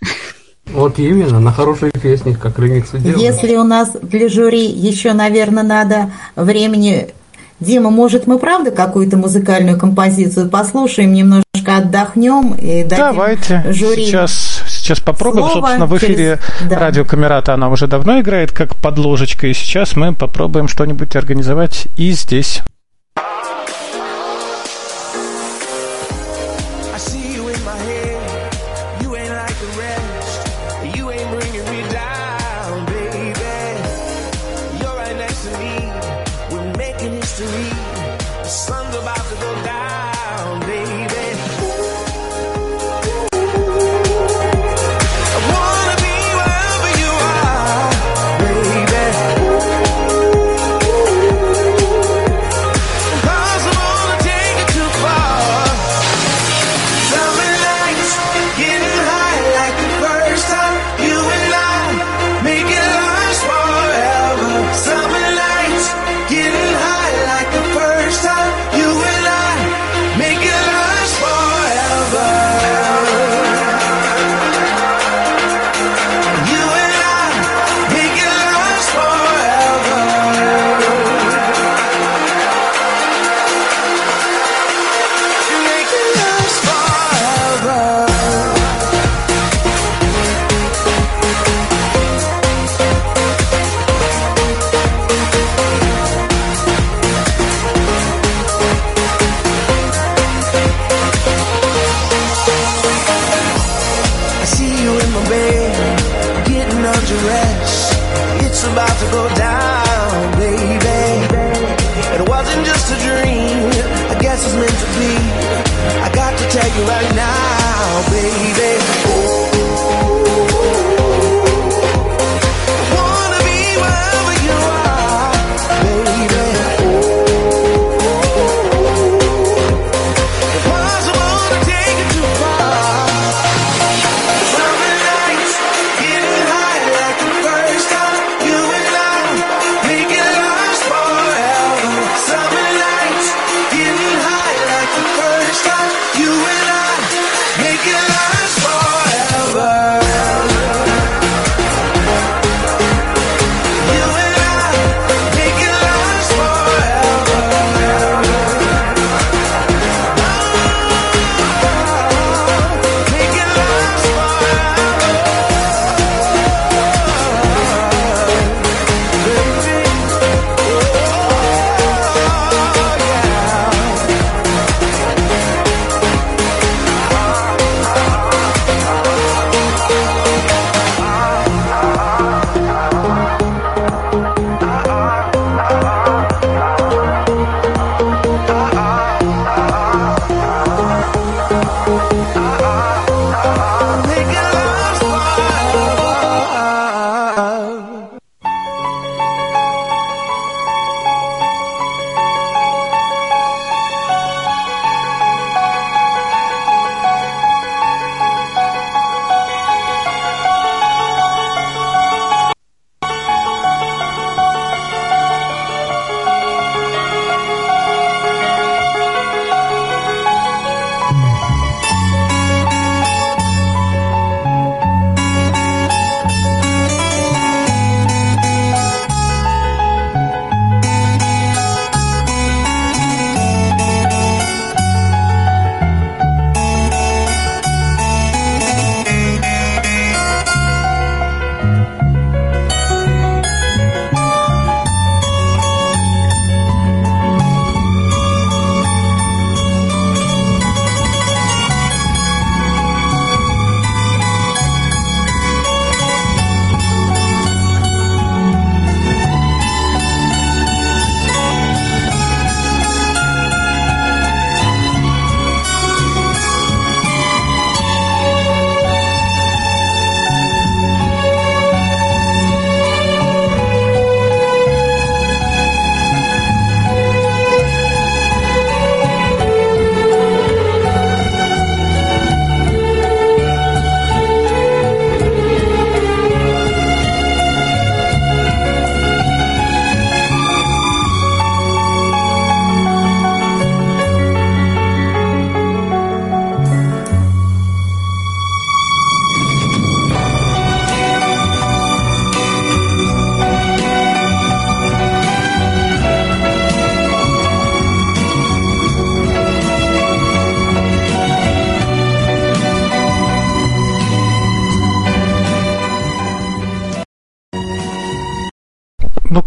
Вот 0.67 0.99
именно, 0.99 1.39
на 1.39 1.51
хорошие 1.51 1.91
песни, 1.91 2.33
как 2.33 2.59
ремиксы 2.59 2.99
делают. 2.99 3.21
Если 3.21 3.55
у 3.55 3.63
нас 3.63 3.91
для 4.01 4.27
жюри 4.29 4.65
еще, 4.65 5.13
наверное, 5.13 5.63
надо 5.63 6.11
времени... 6.35 7.09
Дима, 7.59 7.89
может, 7.89 8.27
мы 8.27 8.37
правда 8.37 8.69
какую-то 8.69 9.17
музыкальную 9.17 9.79
композицию 9.79 10.47
послушаем, 10.47 11.11
немножко 11.11 11.77
отдохнем 11.77 12.53
и 12.53 12.83
дадим 12.83 12.97
Давайте 12.97 13.65
жюри 13.69 14.05
сейчас, 14.05 14.61
сейчас 14.87 14.99
попробуем. 14.99 15.45
слово 15.49 15.59
Собственно, 15.67 15.85
в 15.85 15.97
эфире 15.97 16.15
через- 16.15 16.69
да. 16.69 16.79
радио 16.79 17.05
Камерата 17.05 17.53
она 17.53 17.69
уже 17.69 17.87
давно 17.87 18.19
играет 18.21 18.51
как 18.51 18.75
подложечка, 18.75 19.47
и 19.47 19.53
сейчас 19.53 19.95
мы 19.95 20.13
попробуем 20.13 20.67
что-нибудь 20.67 21.15
организовать 21.15 21.87
и 21.97 22.11
здесь. 22.11 22.61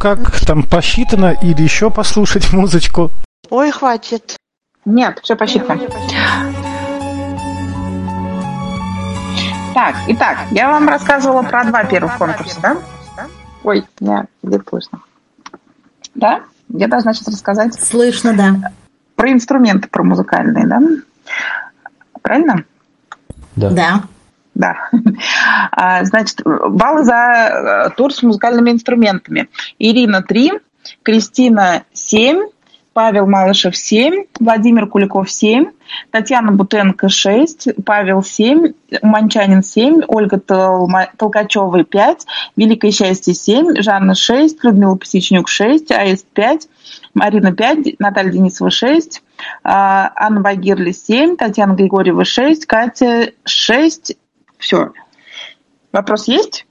Как, 0.00 0.40
там 0.46 0.62
посчитано 0.62 1.36
или 1.42 1.62
еще 1.62 1.90
послушать 1.90 2.52
музычку? 2.52 3.10
Ой, 3.50 3.70
хватит. 3.70 4.36
Нет, 4.86 5.20
все 5.22 5.36
посчитано. 5.36 5.78
Так, 9.74 9.94
итак, 10.08 10.38
я 10.50 10.70
вам 10.70 10.88
рассказывала 10.88 11.42
про 11.42 11.64
два 11.64 11.84
первых 11.84 12.16
конкурса, 12.16 12.60
да? 12.62 12.76
Ой, 13.62 13.84
меня 14.00 14.24
где 14.42 14.58
слышно. 14.68 15.00
Да? 16.14 16.40
Я 16.68 16.88
должна 16.88 17.12
сейчас 17.12 17.28
рассказать. 17.28 17.74
Слышно, 17.74 18.32
да. 18.32 18.72
Про 19.16 19.32
инструменты, 19.32 19.88
про 19.88 20.02
музыкальные, 20.02 20.66
да? 20.66 20.80
Правильно? 22.22 22.64
Да. 23.54 23.70
Да. 23.70 24.02
Да. 24.54 24.90
А, 25.72 26.04
Значит, 26.04 26.42
баллы 26.44 27.04
за 27.04 27.14
э, 27.88 27.90
тур 27.96 28.12
с 28.12 28.22
музыкальными 28.22 28.70
инструментами. 28.70 29.48
Ирина 29.78 30.22
3, 30.22 30.52
Кристина 31.02 31.84
7, 31.92 32.48
Павел 32.92 33.26
Малышев 33.26 33.76
7, 33.76 34.24
Владимир 34.40 34.86
Куликов 34.86 35.30
7, 35.30 35.66
Татьяна 36.10 36.52
Бутенко 36.52 37.08
6, 37.08 37.68
Павел 37.86 38.22
7, 38.22 38.72
Манчанин 39.02 39.62
7, 39.62 40.02
Ольга 40.08 40.38
Толма- 40.38 41.08
Толкачева 41.16 41.84
5, 41.84 42.26
Великое 42.56 42.90
счастье 42.90 43.32
7, 43.32 43.80
Жанна 43.80 44.14
6, 44.14 44.64
Людмила 44.64 44.96
Пасечнюк 44.96 45.48
6, 45.48 45.92
Аист 45.92 46.26
5, 46.34 46.68
Марина 47.14 47.52
5, 47.52 47.98
Наталья 48.00 48.32
Денисова 48.32 48.70
6, 48.70 49.22
а, 49.62 50.10
Анна 50.16 50.40
Багирли 50.40 50.90
7, 50.92 51.36
Татьяна 51.36 51.74
Григорьева 51.74 52.24
6, 52.24 52.66
Катя 52.66 53.30
6. 53.44 54.16
Все. 54.60 54.92
Вопрос 55.92 56.28
есть? 56.28 56.66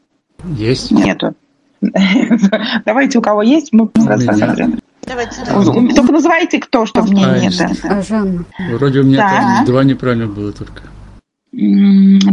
Есть. 0.45 0.91
Нету. 0.91 1.36
Давайте, 2.86 3.20
у 3.20 3.22
кого 3.22 3.41
есть, 3.41 3.74
мы 3.74 3.90
сразу 3.95 4.24
меня. 4.24 4.32
посмотрим. 4.32 4.80
Давайте. 5.02 5.94
Только 5.95 6.11
называйте 6.11 6.60
кто, 6.60 6.86
чтобы 6.86 7.10
мне 7.10 7.26
А, 7.26 7.40
нет. 7.40 7.53
Жанна. 8.07 8.45
Вроде 8.72 8.99
у 8.99 9.03
меня 9.03 9.18
там 9.18 9.66
два 9.66 9.84
неправильно 9.84 10.28
было 10.28 10.53
только. 10.53 10.84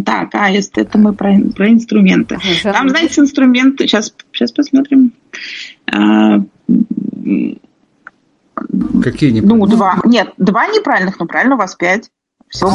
Так, 0.04 0.34
аист, 0.34 0.76
это 0.76 0.98
мы 0.98 1.14
про, 1.14 1.38
про 1.54 1.70
инструменты. 1.70 2.38
Там, 2.62 2.90
знаете, 2.90 3.22
инструменты, 3.22 3.86
сейчас, 3.86 4.14
сейчас 4.30 4.52
посмотрим. 4.52 5.12
А, 5.90 6.42
Какие 9.02 9.40
ну, 9.40 9.56
неправильно? 9.56 9.66
два. 9.68 10.00
Нет, 10.04 10.34
два 10.36 10.66
неправильных, 10.66 11.18
но 11.18 11.26
правильно 11.26 11.54
у 11.54 11.58
вас 11.58 11.74
пять. 11.74 12.10
А 12.52 12.70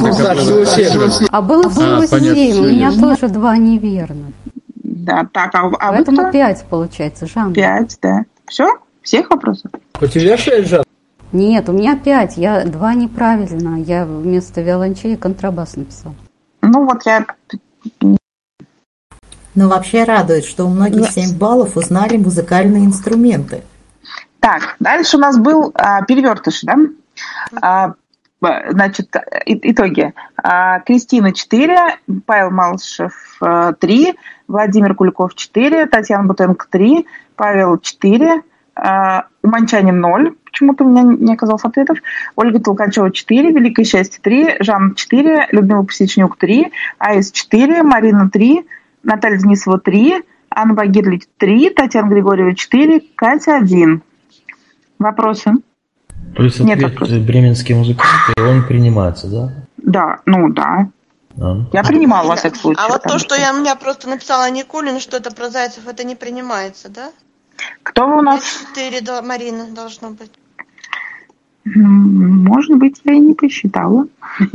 семь. 0.66 0.98
Было 0.98 1.22
А, 1.32 1.42
понятно, 1.42 2.08
семь, 2.08 2.60
у 2.60 2.64
меня 2.70 2.92
тоже 2.92 3.30
два 3.30 3.58
неверно. 3.58 4.32
Да, 4.76 5.28
так, 5.32 5.56
а, 5.56 5.68
а 5.80 5.92
Поэтому 5.94 6.32
пять 6.32 6.64
получается, 6.70 7.26
Жанна. 7.26 7.54
Пять, 7.54 7.98
да. 8.02 8.24
Все? 8.48 8.68
Всех 9.02 9.30
вопросов? 9.30 9.72
У 10.00 10.08
тебя 10.08 10.38
шесть, 10.38 10.70
Жан? 10.70 10.84
Нет, 11.32 11.70
у 11.70 11.72
меня 11.72 11.98
пять, 11.98 12.38
я 12.38 12.66
два 12.66 12.94
неправильно. 12.94 13.82
Я 13.82 14.06
вместо 14.06 14.62
виолончели 14.62 15.16
контрабас 15.16 15.76
написал. 15.76 16.14
Ну, 16.62 16.86
вот 16.86 17.06
я... 17.06 17.26
Но 19.56 19.68
вообще 19.68 20.04
радует, 20.04 20.46
что 20.46 20.66
у 20.66 20.70
многих 20.70 21.10
7 21.10 21.38
баллов 21.38 21.76
узнали 21.76 22.18
музыкальные 22.18 22.86
инструменты. 22.86 23.64
Так, 24.40 24.76
дальше 24.80 25.18
у 25.18 25.20
нас 25.20 25.38
был 25.38 25.72
а, 25.74 26.04
перевертыш, 26.04 26.62
да? 26.64 26.78
А, 27.62 27.94
значит, 28.42 29.16
и- 29.46 29.72
итоги. 29.72 30.14
А, 30.36 30.80
Кристина 30.80 31.32
4, 31.34 31.98
Павел 32.26 32.52
Малышев 32.52 33.40
3, 33.80 34.16
Владимир 34.48 34.96
Куликов 34.96 35.36
4, 35.36 35.86
Татьяна 35.86 36.28
Бутенко 36.28 36.66
3, 36.70 37.06
Павел 37.36 37.78
4, 37.78 38.42
а, 38.76 39.26
Уманчанин 39.44 40.00
0, 40.00 40.36
почему-то 40.46 40.84
у 40.84 40.90
меня 40.90 41.04
не 41.04 41.34
оказалось 41.34 41.64
ответов, 41.64 42.00
Ольга 42.36 42.60
Толкачева 42.60 43.12
4, 43.12 43.52
Великое 43.52 43.84
счастье 43.84 44.20
3, 44.22 44.58
Жанна 44.60 44.96
4, 44.96 45.48
Людмила 45.52 45.84
Посечнюк 45.84 46.38
3, 46.38 46.72
Аис 46.98 47.32
4, 47.32 47.84
Марина 47.84 48.30
3, 48.30 48.66
Наталья 49.04 49.38
Денисова 49.38 49.80
3, 49.80 50.24
Анна 50.50 50.74
Багирли 50.74 51.22
3, 51.38 51.70
Татьяна 51.72 52.10
Григорьева 52.10 52.56
4, 52.56 53.02
Катя 53.16 53.58
1. 53.58 54.02
Вопросы? 55.00 55.54
Плюс 56.36 56.60
Нет 56.60 56.84
ответ 56.84 57.26
бременские 57.26 57.78
музыканты, 57.78 58.34
он 58.38 58.66
принимается, 58.66 59.28
да? 59.28 59.54
Да, 59.78 60.20
ну 60.26 60.50
да. 60.50 60.88
А. 61.40 61.58
Я 61.74 61.84
принимала 61.84 62.28
во 62.30 62.36
всяком 62.36 62.60
случае. 62.60 62.84
А 62.86 62.90
вот 62.90 63.04
то, 63.04 63.20
что 63.20 63.36
я 63.36 63.54
у 63.54 63.60
меня 63.60 63.76
просто 63.76 64.10
написала 64.10 64.50
Никулин, 64.50 65.00
что 65.00 65.18
это 65.18 65.32
про 65.32 65.50
зайцев, 65.50 65.88
это 65.88 66.04
не 66.04 66.16
принимается, 66.16 66.90
да? 66.90 67.12
Кто 67.84 68.08
вы 68.08 68.20
у 68.20 68.22
нас? 68.22 68.42
Четыре 68.44 69.02
до- 69.02 69.22
Марина 69.22 69.68
должно 69.74 70.12
быть. 70.12 70.32
Может 71.66 72.78
быть, 72.78 73.02
я 73.04 73.14
и 73.14 73.20
не 73.20 73.34
посчитала. 73.34 74.08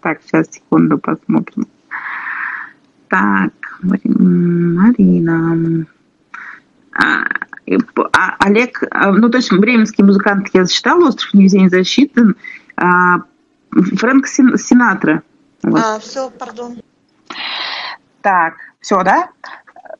Так, 0.00 0.20
сейчас, 0.24 0.46
секунду, 0.50 0.98
посмотрим. 0.98 1.66
Так, 3.08 3.52
Мари- 3.82 4.00
Марина. 4.08 5.86
А, 8.12 8.36
Олег, 8.38 8.82
а, 8.90 9.10
ну, 9.12 9.28
то 9.28 9.38
есть 9.38 9.52
бременский 9.52 10.04
музыкант 10.04 10.48
я 10.52 10.64
засчитала, 10.64 11.08
«Остров 11.08 11.34
невезения» 11.34 11.68
засчитан. 11.68 12.36
А, 12.76 13.18
Фрэнк 13.70 14.26
Син- 14.26 14.56
Синатра. 14.56 15.22
Вот. 15.62 15.80
А, 15.82 15.98
все, 15.98 16.30
пардон. 16.30 16.80
Так, 18.22 18.54
все, 18.80 19.02
да? 19.02 19.30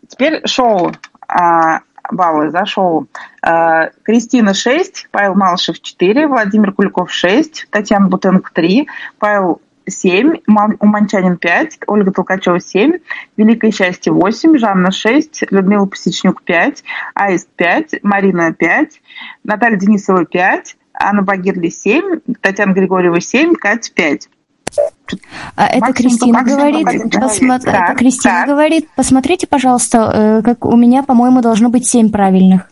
Теперь 0.08 0.46
шоу. 0.46 0.92
А, 1.28 1.80
баллы 2.10 2.50
за 2.50 2.66
шоу. 2.66 3.08
А, 3.42 3.90
Кристина 4.02 4.54
6, 4.54 5.08
Павел 5.10 5.34
Малышев 5.34 5.80
4, 5.80 6.28
Владимир 6.28 6.72
Куликов 6.72 7.12
6, 7.12 7.66
Татьяна 7.70 8.08
Бутенко 8.08 8.50
3, 8.52 8.88
Павел 9.18 9.60
7, 9.86 10.40
Мам- 10.46 10.76
Уманчанин 10.80 11.36
5, 11.36 11.80
Ольга 11.86 12.12
Толкачева 12.12 12.60
7, 12.60 12.98
Великое 13.36 13.70
счастье 13.70 14.12
8, 14.12 14.58
Жанна 14.58 14.90
6, 14.90 15.44
Людмила 15.50 15.86
Посечнюк 15.86 16.42
5, 16.42 16.82
Аист 17.14 17.48
5, 17.56 18.02
Марина 18.02 18.52
5, 18.52 19.00
Наталья 19.44 19.76
Денисова 19.76 20.24
5, 20.24 20.76
Анна 20.94 21.22
Багирли 21.22 21.68
7, 21.68 22.20
Татьяна 22.40 22.72
Григорьева 22.72 23.20
7, 23.20 23.54
Катя 23.54 23.92
5. 23.94 24.28
А 25.54 25.68
это 25.68 25.92
Кристина 25.92 26.42
говорит, 26.42 26.86
посмо- 26.86 27.56
это 27.56 27.94
Кристина 27.96 28.34
так. 28.34 28.48
говорит, 28.48 28.88
посмотрите, 28.96 29.46
пожалуйста, 29.46 30.10
э, 30.12 30.42
как 30.42 30.64
у 30.64 30.76
меня, 30.76 31.02
по-моему, 31.02 31.40
должно 31.40 31.68
быть 31.70 31.86
семь 31.86 32.10
правильных. 32.10 32.68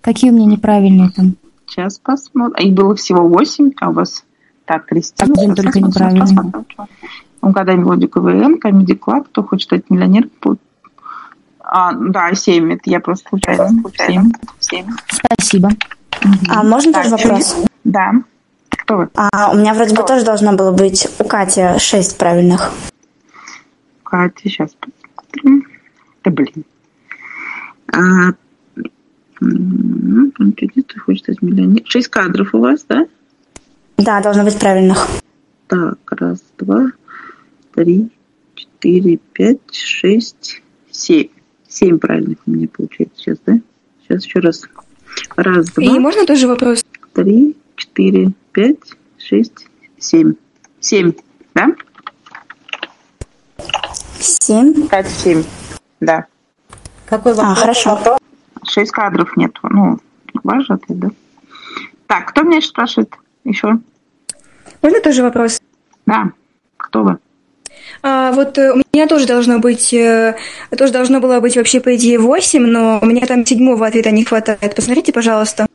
Какие 0.00 0.30
у 0.30 0.34
меня 0.34 0.46
неправильные 0.46 1.10
там? 1.10 1.34
Сейчас 1.66 1.98
посмотрим. 1.98 2.66
Их 2.66 2.74
было 2.74 2.94
всего 2.94 3.26
8, 3.26 3.72
а 3.80 3.90
у 3.90 3.92
вас... 3.92 4.24
Так, 4.68 4.84
Кристина. 4.84 5.32
Один 5.32 5.54
только 5.54 5.80
посмотрим. 5.80 6.66
Угадай 7.40 7.76
мелодию 7.76 8.10
КВН, 8.10 8.58
Comedy 8.62 8.98
Club, 8.98 9.24
кто 9.24 9.42
хочет 9.42 9.64
стать 9.64 9.88
миллионером. 9.88 10.30
А, 11.60 11.92
да, 11.92 12.34
7. 12.34 12.74
Это 12.74 12.90
я 12.90 13.00
просто 13.00 13.30
случайно. 13.30 13.70
7. 13.96 14.30
7. 14.60 14.86
Спасибо. 15.08 15.70
А 16.50 16.62
можно 16.64 16.92
тоже 16.92 17.10
Так, 17.10 17.18
вопрос? 17.24 17.56
Да. 17.84 18.12
Кто 18.68 18.96
вы? 18.98 19.08
А, 19.14 19.52
у 19.52 19.56
меня 19.56 19.72
вроде 19.72 19.94
бы 19.96 20.02
тоже 20.02 20.22
должно 20.26 20.52
было 20.52 20.72
быть 20.72 21.08
у 21.18 21.24
Кати 21.24 21.78
шесть 21.78 22.18
правильных. 22.18 22.70
Катя, 24.02 24.34
сейчас 24.42 24.76
посмотрим. 24.78 25.66
Да 26.24 26.30
блин. 26.30 26.64
А, 27.90 28.32
м, 29.40 30.32
Ты 30.56 31.00
хочешь 31.00 31.22
стать 31.22 31.40
миллионером? 31.40 31.86
Шесть 31.86 32.08
кадров 32.08 32.54
у 32.54 32.58
вас, 32.58 32.84
да? 32.86 33.06
Да, 33.98 34.20
должно 34.20 34.44
быть 34.44 34.58
правильных. 34.58 35.06
Так, 35.66 35.98
раз, 36.12 36.42
два, 36.56 36.86
три, 37.74 38.10
четыре, 38.54 39.18
пять, 39.32 39.74
шесть, 39.74 40.62
семь. 40.90 41.28
Семь 41.68 41.98
правильных 41.98 42.38
у 42.46 42.50
меня 42.50 42.66
получается 42.68 43.14
сейчас, 43.18 43.38
да? 43.44 43.58
Сейчас 44.02 44.24
еще 44.24 44.38
раз. 44.40 44.62
Раз, 45.36 45.66
два, 45.66 45.84
И 45.84 45.98
можно 45.98 46.24
тоже 46.24 46.48
вопрос? 46.48 46.84
три, 47.12 47.56
четыре, 47.76 48.32
пять, 48.52 48.78
шесть, 49.18 49.66
семь. 49.98 50.34
Семь, 50.80 51.12
да? 51.54 51.68
Семь? 54.18 54.86
Катя, 54.88 55.10
семь. 55.10 55.42
Да. 56.00 56.26
Какой 57.06 57.32
А, 57.36 57.54
хорошо. 57.54 58.18
Шесть 58.64 58.92
кадров 58.92 59.36
нет. 59.36 59.52
Ну, 59.62 59.98
ваш 60.44 60.66
же 60.66 60.74
ответ, 60.74 60.98
да? 60.98 61.08
Так, 62.06 62.28
кто 62.28 62.42
меня 62.42 62.60
сейчас 62.60 62.70
спрашивает 62.70 63.14
еще? 63.48 63.78
Можно 64.82 65.00
тоже 65.00 65.22
вопрос? 65.22 65.60
Да. 66.06 66.32
Кто 66.76 67.02
вы? 67.02 67.18
А, 68.02 68.32
вот 68.32 68.56
э, 68.58 68.72
у 68.72 68.82
меня 68.92 69.06
тоже 69.06 69.26
должно 69.26 69.58
быть, 69.58 69.92
э, 69.92 70.36
тоже 70.76 70.92
должно 70.92 71.20
было 71.20 71.40
быть 71.40 71.56
вообще 71.56 71.80
по 71.80 71.94
идее 71.96 72.18
8, 72.18 72.64
но 72.64 72.98
у 73.02 73.06
меня 73.06 73.26
там 73.26 73.44
седьмого 73.44 73.86
ответа 73.86 74.10
не 74.10 74.24
хватает. 74.24 74.74
Посмотрите, 74.74 75.12
пожалуйста. 75.12 75.66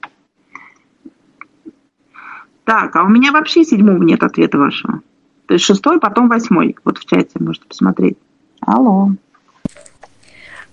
Так, 2.63 2.95
а 2.95 3.03
у 3.03 3.09
меня 3.09 3.31
вообще 3.31 3.65
седьмого 3.65 4.01
нет 4.01 4.23
ответа 4.23 4.57
вашего. 4.57 5.01
То 5.47 5.55
есть 5.55 5.65
шестой, 5.65 5.99
потом 5.99 6.29
восьмой. 6.29 6.77
Вот 6.85 6.97
в 6.97 7.05
чате 7.05 7.31
можете 7.39 7.65
посмотреть. 7.65 8.17
Алло. 8.61 9.09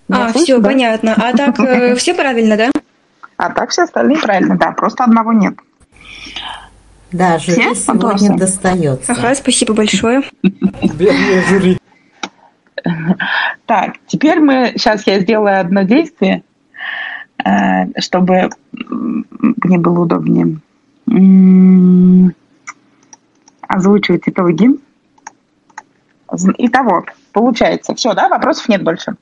А, 0.09 0.19
Я 0.19 0.29
все, 0.29 0.39
слышу, 0.39 0.61
да? 0.61 0.69
понятно. 0.69 1.15
А 1.17 1.37
так, 1.37 1.59
э, 1.59 1.95
все 1.97 2.15
правильно, 2.15 2.57
да? 2.57 2.71
А 3.37 3.51
так 3.51 3.71
все 3.71 3.83
остальные 3.83 4.19
правильно, 4.19 4.57
да, 4.57 4.73
просто 4.73 5.05
одного 5.05 5.33
нет. 5.33 5.55
Да, 7.13 7.39
жюри 7.39 7.61
Все 7.61 7.75
сегодня 7.75 8.03
вопросы? 8.03 8.35
достается. 8.35 9.13
Ага, 9.13 9.35
спасибо 9.35 9.75
большое. 9.75 10.23
Бедное 10.43 11.43
жюри. 11.49 11.79
Так, 13.67 13.95
теперь 14.07 14.41
мы, 14.41 14.73
сейчас 14.77 15.07
я 15.07 15.21
сделаю 15.21 15.61
одно 15.61 15.83
действие, 15.83 16.43
э, 17.45 18.01
чтобы 18.01 18.49
мне 18.79 19.79
было 19.79 20.01
удобнее. 20.01 20.59
М, 21.09 22.35
Озвучивать 23.69 24.23
итоги. 24.27 24.69
Итого, 26.59 27.05
получается, 27.33 27.95
все, 27.95 28.15
да, 28.15 28.29
вопросов 28.29 28.69
нет 28.69 28.83
больше. 28.83 29.15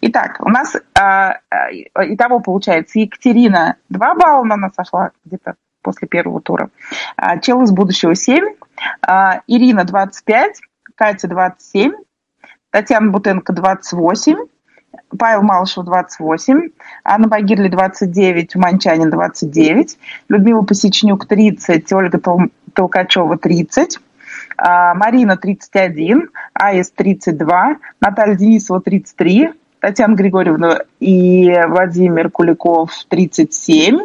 Итак, 0.00 0.38
у 0.40 0.48
нас 0.48 0.74
а, 0.98 1.38
а, 1.50 1.70
итого 2.06 2.40
получается 2.40 2.98
Екатерина 2.98 3.76
2 3.90 4.14
балла 4.14 4.44
на 4.44 4.56
нас 4.56 4.72
сошла 4.74 5.10
где-то 5.26 5.54
после 5.84 6.08
первого 6.08 6.40
тура. 6.40 6.70
А, 7.16 7.38
Чел 7.38 7.62
из 7.62 7.70
будущего 7.70 8.14
7, 8.16 8.44
а, 9.06 9.42
Ирина 9.46 9.84
25, 9.84 10.60
Катя 10.96 11.28
27, 11.28 11.92
Татьяна 12.70 13.10
Бутенко 13.10 13.52
28, 13.52 14.36
Павел 15.16 15.42
Малышев 15.42 15.84
28, 15.84 16.70
Анна 17.04 17.28
Багирли 17.28 17.68
29, 17.68 18.56
Манчанин 18.56 19.10
29, 19.10 19.98
Людмила 20.28 20.62
Посечнюк 20.62 21.26
30, 21.26 21.92
Ольга 21.92 22.18
Тол- 22.18 22.50
Толкачева 22.74 23.38
30, 23.38 23.98
а, 24.56 24.94
Марина 24.94 25.36
31, 25.36 26.30
АИС 26.54 26.90
32, 26.90 27.76
Наталья 28.00 28.34
Денисова 28.34 28.80
33, 28.80 29.50
Татьяна 29.80 30.14
Григорьевна 30.14 30.80
и 30.98 31.54
Владимир 31.68 32.30
Куликов 32.30 32.90
37, 33.08 33.98
а, 34.00 34.04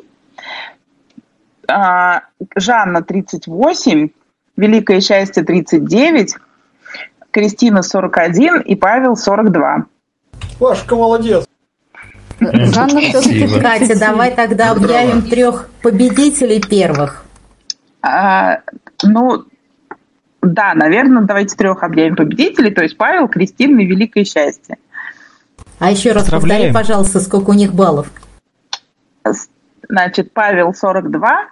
Жанна 2.56 3.02
38, 3.02 4.10
Великое 4.58 5.02
счастье 5.02 5.44
39, 5.44 6.36
Кристина 7.32 7.82
41 7.84 8.62
и 8.62 8.76
Павел 8.76 9.16
42. 9.16 9.86
Пашка 10.60 10.96
молодец. 10.96 11.46
Жанна 12.40 13.02
все-таки. 13.02 13.60
Катя, 13.60 14.00
давай 14.00 14.34
тогда 14.36 14.72
объявим 14.72 15.22
трех 15.24 15.70
победителей 15.82 16.62
первых. 16.62 17.26
А, 18.02 18.62
ну, 19.04 19.46
да, 20.42 20.74
наверное, 20.74 21.24
давайте 21.24 21.56
трех 21.56 21.84
объявим 21.84 22.16
победителей, 22.16 22.72
то 22.72 22.82
есть 22.82 22.98
Павел, 22.98 23.28
Кристина 23.28 23.82
и 23.82 23.86
Великое 23.86 24.24
счастье. 24.24 24.78
А 25.80 25.92
еще 25.92 26.12
раз 26.12 26.24
повтори, 26.24 26.42
Поздравляем. 26.42 26.74
пожалуйста, 26.74 27.20
сколько 27.20 27.50
у 27.52 27.54
них 27.54 27.74
баллов. 27.74 28.10
Значит, 29.88 30.34
Павел 30.34 30.74
42, 30.74 31.50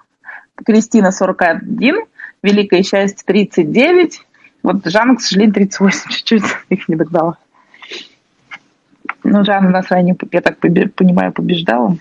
Кристина 0.65 1.11
41, 1.11 1.95
Великое 2.43 2.83
счастье 2.83 3.23
39, 3.25 4.21
вот 4.63 4.85
Жанна, 4.85 5.15
к 5.15 5.21
сожалению, 5.21 5.53
38, 5.53 6.01
чуть-чуть 6.09 6.43
их 6.69 6.87
не 6.87 6.95
догнала. 6.95 7.37
Ну, 9.23 9.43
Жанна 9.43 9.69
на 9.69 9.81
ранее, 9.81 10.15
я 10.31 10.41
так 10.41 10.57
понимаю, 10.59 11.31
побеждала. 11.33 11.97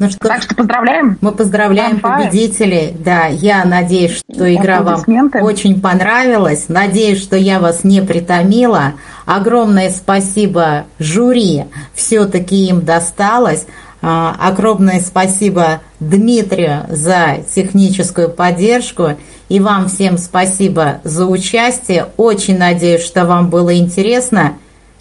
Ну 0.00 0.08
что, 0.08 0.28
Так 0.28 0.40
что 0.42 0.54
поздравляем. 0.54 1.18
мы 1.20 1.30
поздравляем 1.30 2.00
Фанфары. 2.00 2.24
победителей. 2.24 2.96
Да, 2.98 3.26
я 3.26 3.66
надеюсь, 3.66 4.22
что 4.32 4.52
игра 4.52 4.80
вам 4.80 5.02
очень 5.42 5.78
понравилась. 5.78 6.70
Надеюсь, 6.70 7.22
что 7.22 7.36
я 7.36 7.60
вас 7.60 7.84
не 7.84 8.00
притомила. 8.00 8.94
Огромное 9.26 9.90
спасибо 9.90 10.86
жюри. 10.98 11.64
Все-таки 11.92 12.68
им 12.68 12.80
досталось. 12.80 13.66
А, 14.02 14.36
Огромное 14.40 15.00
спасибо 15.00 15.80
Дмитрию 16.00 16.86
за 16.88 17.38
техническую 17.54 18.30
поддержку. 18.30 19.18
И 19.48 19.60
вам 19.60 19.88
всем 19.88 20.16
спасибо 20.16 21.00
за 21.04 21.26
участие. 21.26 22.06
Очень 22.16 22.58
надеюсь, 22.58 23.04
что 23.04 23.26
вам 23.26 23.50
было 23.50 23.76
интересно. 23.76 24.54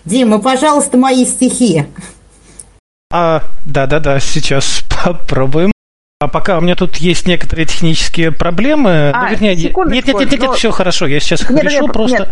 Дима, 0.05 0.39
пожалуйста, 0.39 0.97
мои 0.97 1.25
стихи. 1.25 1.85
А, 3.11 3.43
да-да-да, 3.65 4.19
сейчас 4.19 4.83
попробуем. 5.03 5.71
А 6.21 6.27
пока 6.27 6.57
у 6.57 6.61
меня 6.61 6.75
тут 6.75 6.97
есть 6.97 7.27
некоторые 7.27 7.65
технические 7.65 8.33
проблемы. 8.33 9.11
А, 9.13 9.23
ну, 9.23 9.29
вернее, 9.29 9.55
секундочку, 9.55 9.95
нет, 9.95 10.05
нет, 10.05 10.19
нет, 10.19 10.31
нет, 10.33 10.41
но- 10.49 10.51
все 10.51 10.69
хорошо. 10.69 11.07
Я 11.07 11.21
сейчас 11.21 11.43
их 11.43 11.49
Нет, 11.49 11.63
решу 11.63 11.83
нет, 11.83 11.93
просто. 11.93 12.17
нет. 12.17 12.29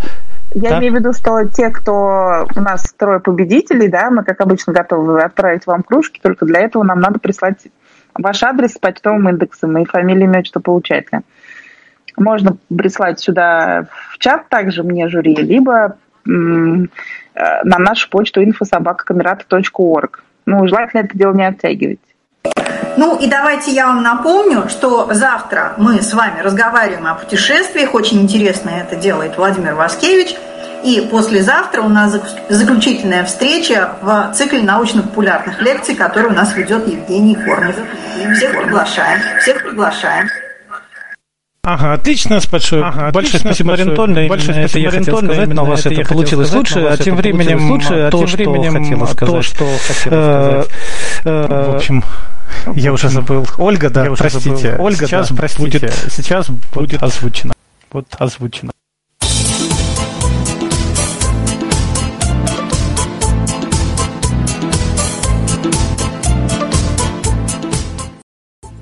Я 0.55 0.69
Да. 0.71 0.79
имею 0.79 0.91
в 0.91 0.95
виду, 0.97 1.13
что 1.13 1.45
те, 1.45 1.69
кто 1.69 2.45
у 2.53 2.59
нас 2.59 2.93
трое 2.97 3.21
победителей, 3.21 3.87
да, 3.87 4.09
мы, 4.11 4.25
как 4.25 4.41
обычно, 4.41 4.73
готовы 4.73 5.21
отправить 5.23 5.65
вам 5.67 5.83
кружки, 5.83 6.19
только 6.21 6.45
для 6.45 6.59
этого 6.59 6.83
нам 6.83 6.99
надо 6.99 7.19
прислать 7.19 7.59
ваш 8.13 8.43
адрес 8.43 8.73
с 8.73 8.77
почтовым 8.77 9.29
индексом 9.29 9.77
и 9.77 9.85
фамилию, 9.85 10.25
имя, 10.25 10.39
отчество 10.39 10.59
получателя. 10.59 11.21
Можно 12.17 12.57
прислать 12.67 13.21
сюда 13.21 13.87
в 14.11 14.17
чат 14.17 14.49
также 14.49 14.83
мне 14.83 15.07
жюри, 15.07 15.33
либо 15.33 15.95
м, 16.27 16.89
э, 17.35 17.63
на 17.63 17.77
нашу 17.77 18.09
почту 18.09 18.41
infosobakakamerata.org. 18.43 20.23
Ну, 20.45 20.67
желательно 20.67 21.01
это 21.05 21.17
дело 21.17 21.33
не 21.33 21.47
оттягивать. 21.47 21.99
Ну 22.97 23.15
и 23.19 23.27
давайте 23.27 23.71
я 23.71 23.87
вам 23.87 24.01
напомню, 24.01 24.67
что 24.69 25.07
завтра 25.13 25.73
мы 25.77 26.01
с 26.01 26.13
вами 26.13 26.39
разговариваем 26.41 27.05
о 27.07 27.13
путешествиях. 27.13 27.93
Очень 27.93 28.21
интересно 28.21 28.69
это 28.71 28.95
делает 28.95 29.37
Владимир 29.37 29.75
Васкевич. 29.75 30.35
И 30.83 31.07
послезавтра 31.11 31.81
у 31.81 31.89
нас 31.89 32.13
зак- 32.15 32.39
заключительная 32.49 33.25
встреча 33.25 33.91
в 34.01 34.31
цикле 34.33 34.61
научно-популярных 34.61 35.61
лекций, 35.61 35.95
который 35.95 36.29
у 36.31 36.33
нас 36.33 36.55
ведет 36.55 36.87
Евгений 36.87 37.35
Кормов. 37.35 37.75
Всех 38.35 38.51
приглашаем. 38.61 39.19
Всех 39.41 39.63
приглашаем. 39.63 40.27
Ага, 41.63 41.93
отлично, 41.93 42.39
большое, 42.51 42.81
Ага, 42.83 43.11
большое 43.11 43.39
отлично, 43.39 43.39
спасибо, 43.39 43.69
большое- 43.71 43.85
Маринтольна. 43.87 44.27
большое 44.29 44.51
Именно 44.53 44.59
это 44.61 44.69
спасибо, 44.69 44.83
я 44.93 44.99
хотел 44.99 45.17
сказать, 45.17 45.37
Именно 45.37 45.53
но 45.55 45.63
у 45.63 45.65
вас 45.65 45.79
это 45.81 45.89
это 45.89 45.95
я 45.95 46.03
хотел 46.05 46.17
получилось 46.17 46.47
сказать, 46.47 46.59
лучше, 46.59 46.75
но 46.79 46.81
у 46.81 46.87
а 46.87 46.89
вас 46.91 46.99
тем 46.99 47.13
это 47.13 47.21
временем 47.23 47.45
получилось 47.57 47.69
лучше, 47.71 47.93
а 48.07 48.11
то, 48.11 48.17
тем 48.19 48.27
что 48.27 48.37
временем 48.37 48.99
то, 48.99 49.05
сказать. 49.07 49.43
что 49.45 49.65
хотела 49.87 50.15
Э, 50.15 50.63
сказать. 50.63 50.69
э, 51.25 51.71
В 51.71 51.75
общем, 51.75 52.03
я 52.75 52.93
уже 52.93 53.09
забыл. 53.09 53.47
Ольга, 53.57 53.89
да, 53.89 54.05
Я 54.05 54.11
уже 54.11 54.21
простите. 54.21 54.71
забыл. 54.71 54.85
Ольга, 54.85 55.07
Сейчас 55.07 55.29
да, 55.29 55.35
простите. 55.35 55.79
будет, 55.79 55.93
сейчас 56.11 56.49
будет 56.49 57.01
озвучено. 57.03 57.53
Вот 57.91 58.07
озвучено. 58.19 58.71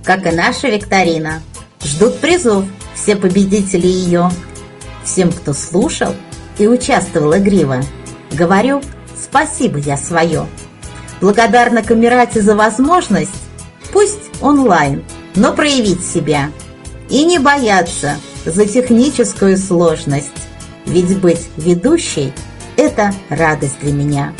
как 0.05 0.25
и 0.27 0.31
наша 0.31 0.69
викторина. 0.69 1.41
Ждут 1.83 2.19
призов 2.19 2.65
все 2.93 3.15
победители 3.15 3.87
ее. 3.87 4.29
Всем, 5.03 5.31
кто 5.31 5.53
слушал 5.53 6.15
и 6.57 6.67
участвовал 6.67 7.35
игриво, 7.37 7.81
говорю 8.31 8.81
спасибо 9.15 9.77
я 9.77 9.97
свое. 9.97 10.47
Благодарна 11.21 11.83
Камерате 11.83 12.41
за 12.41 12.55
возможность, 12.55 13.31
пусть 13.95 14.41
онлайн, 14.41 15.05
но 15.35 15.53
проявить 15.53 16.05
себя. 16.05 16.51
И 17.09 17.23
не 17.23 17.39
бояться 17.39 18.17
за 18.45 18.65
техническую 18.65 19.57
сложность, 19.57 20.33
ведь 20.85 21.17
быть 21.19 21.47
ведущей– 21.55 22.33
это 22.75 23.13
радость 23.29 23.79
для 23.79 23.93
меня. 23.93 24.33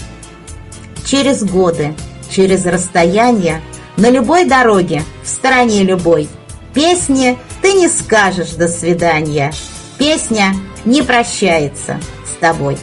Через 1.06 1.41
годы, 1.41 1.95
через 2.30 2.65
расстояние, 2.65 3.61
на 3.95 4.10
любой 4.10 4.44
дороге, 4.44 5.03
в 5.23 5.30
стороне 5.30 5.84
любой. 5.84 6.27
Песне 6.73 7.38
ты 7.61 7.72
не 7.72 7.88
скажешь 7.88 8.56
«до 8.56 8.68
свидания». 8.68 9.53
Песня 9.98 10.53
не 10.84 11.02
прощается 11.02 11.98
с 12.26 12.38
тобой. 12.41 12.77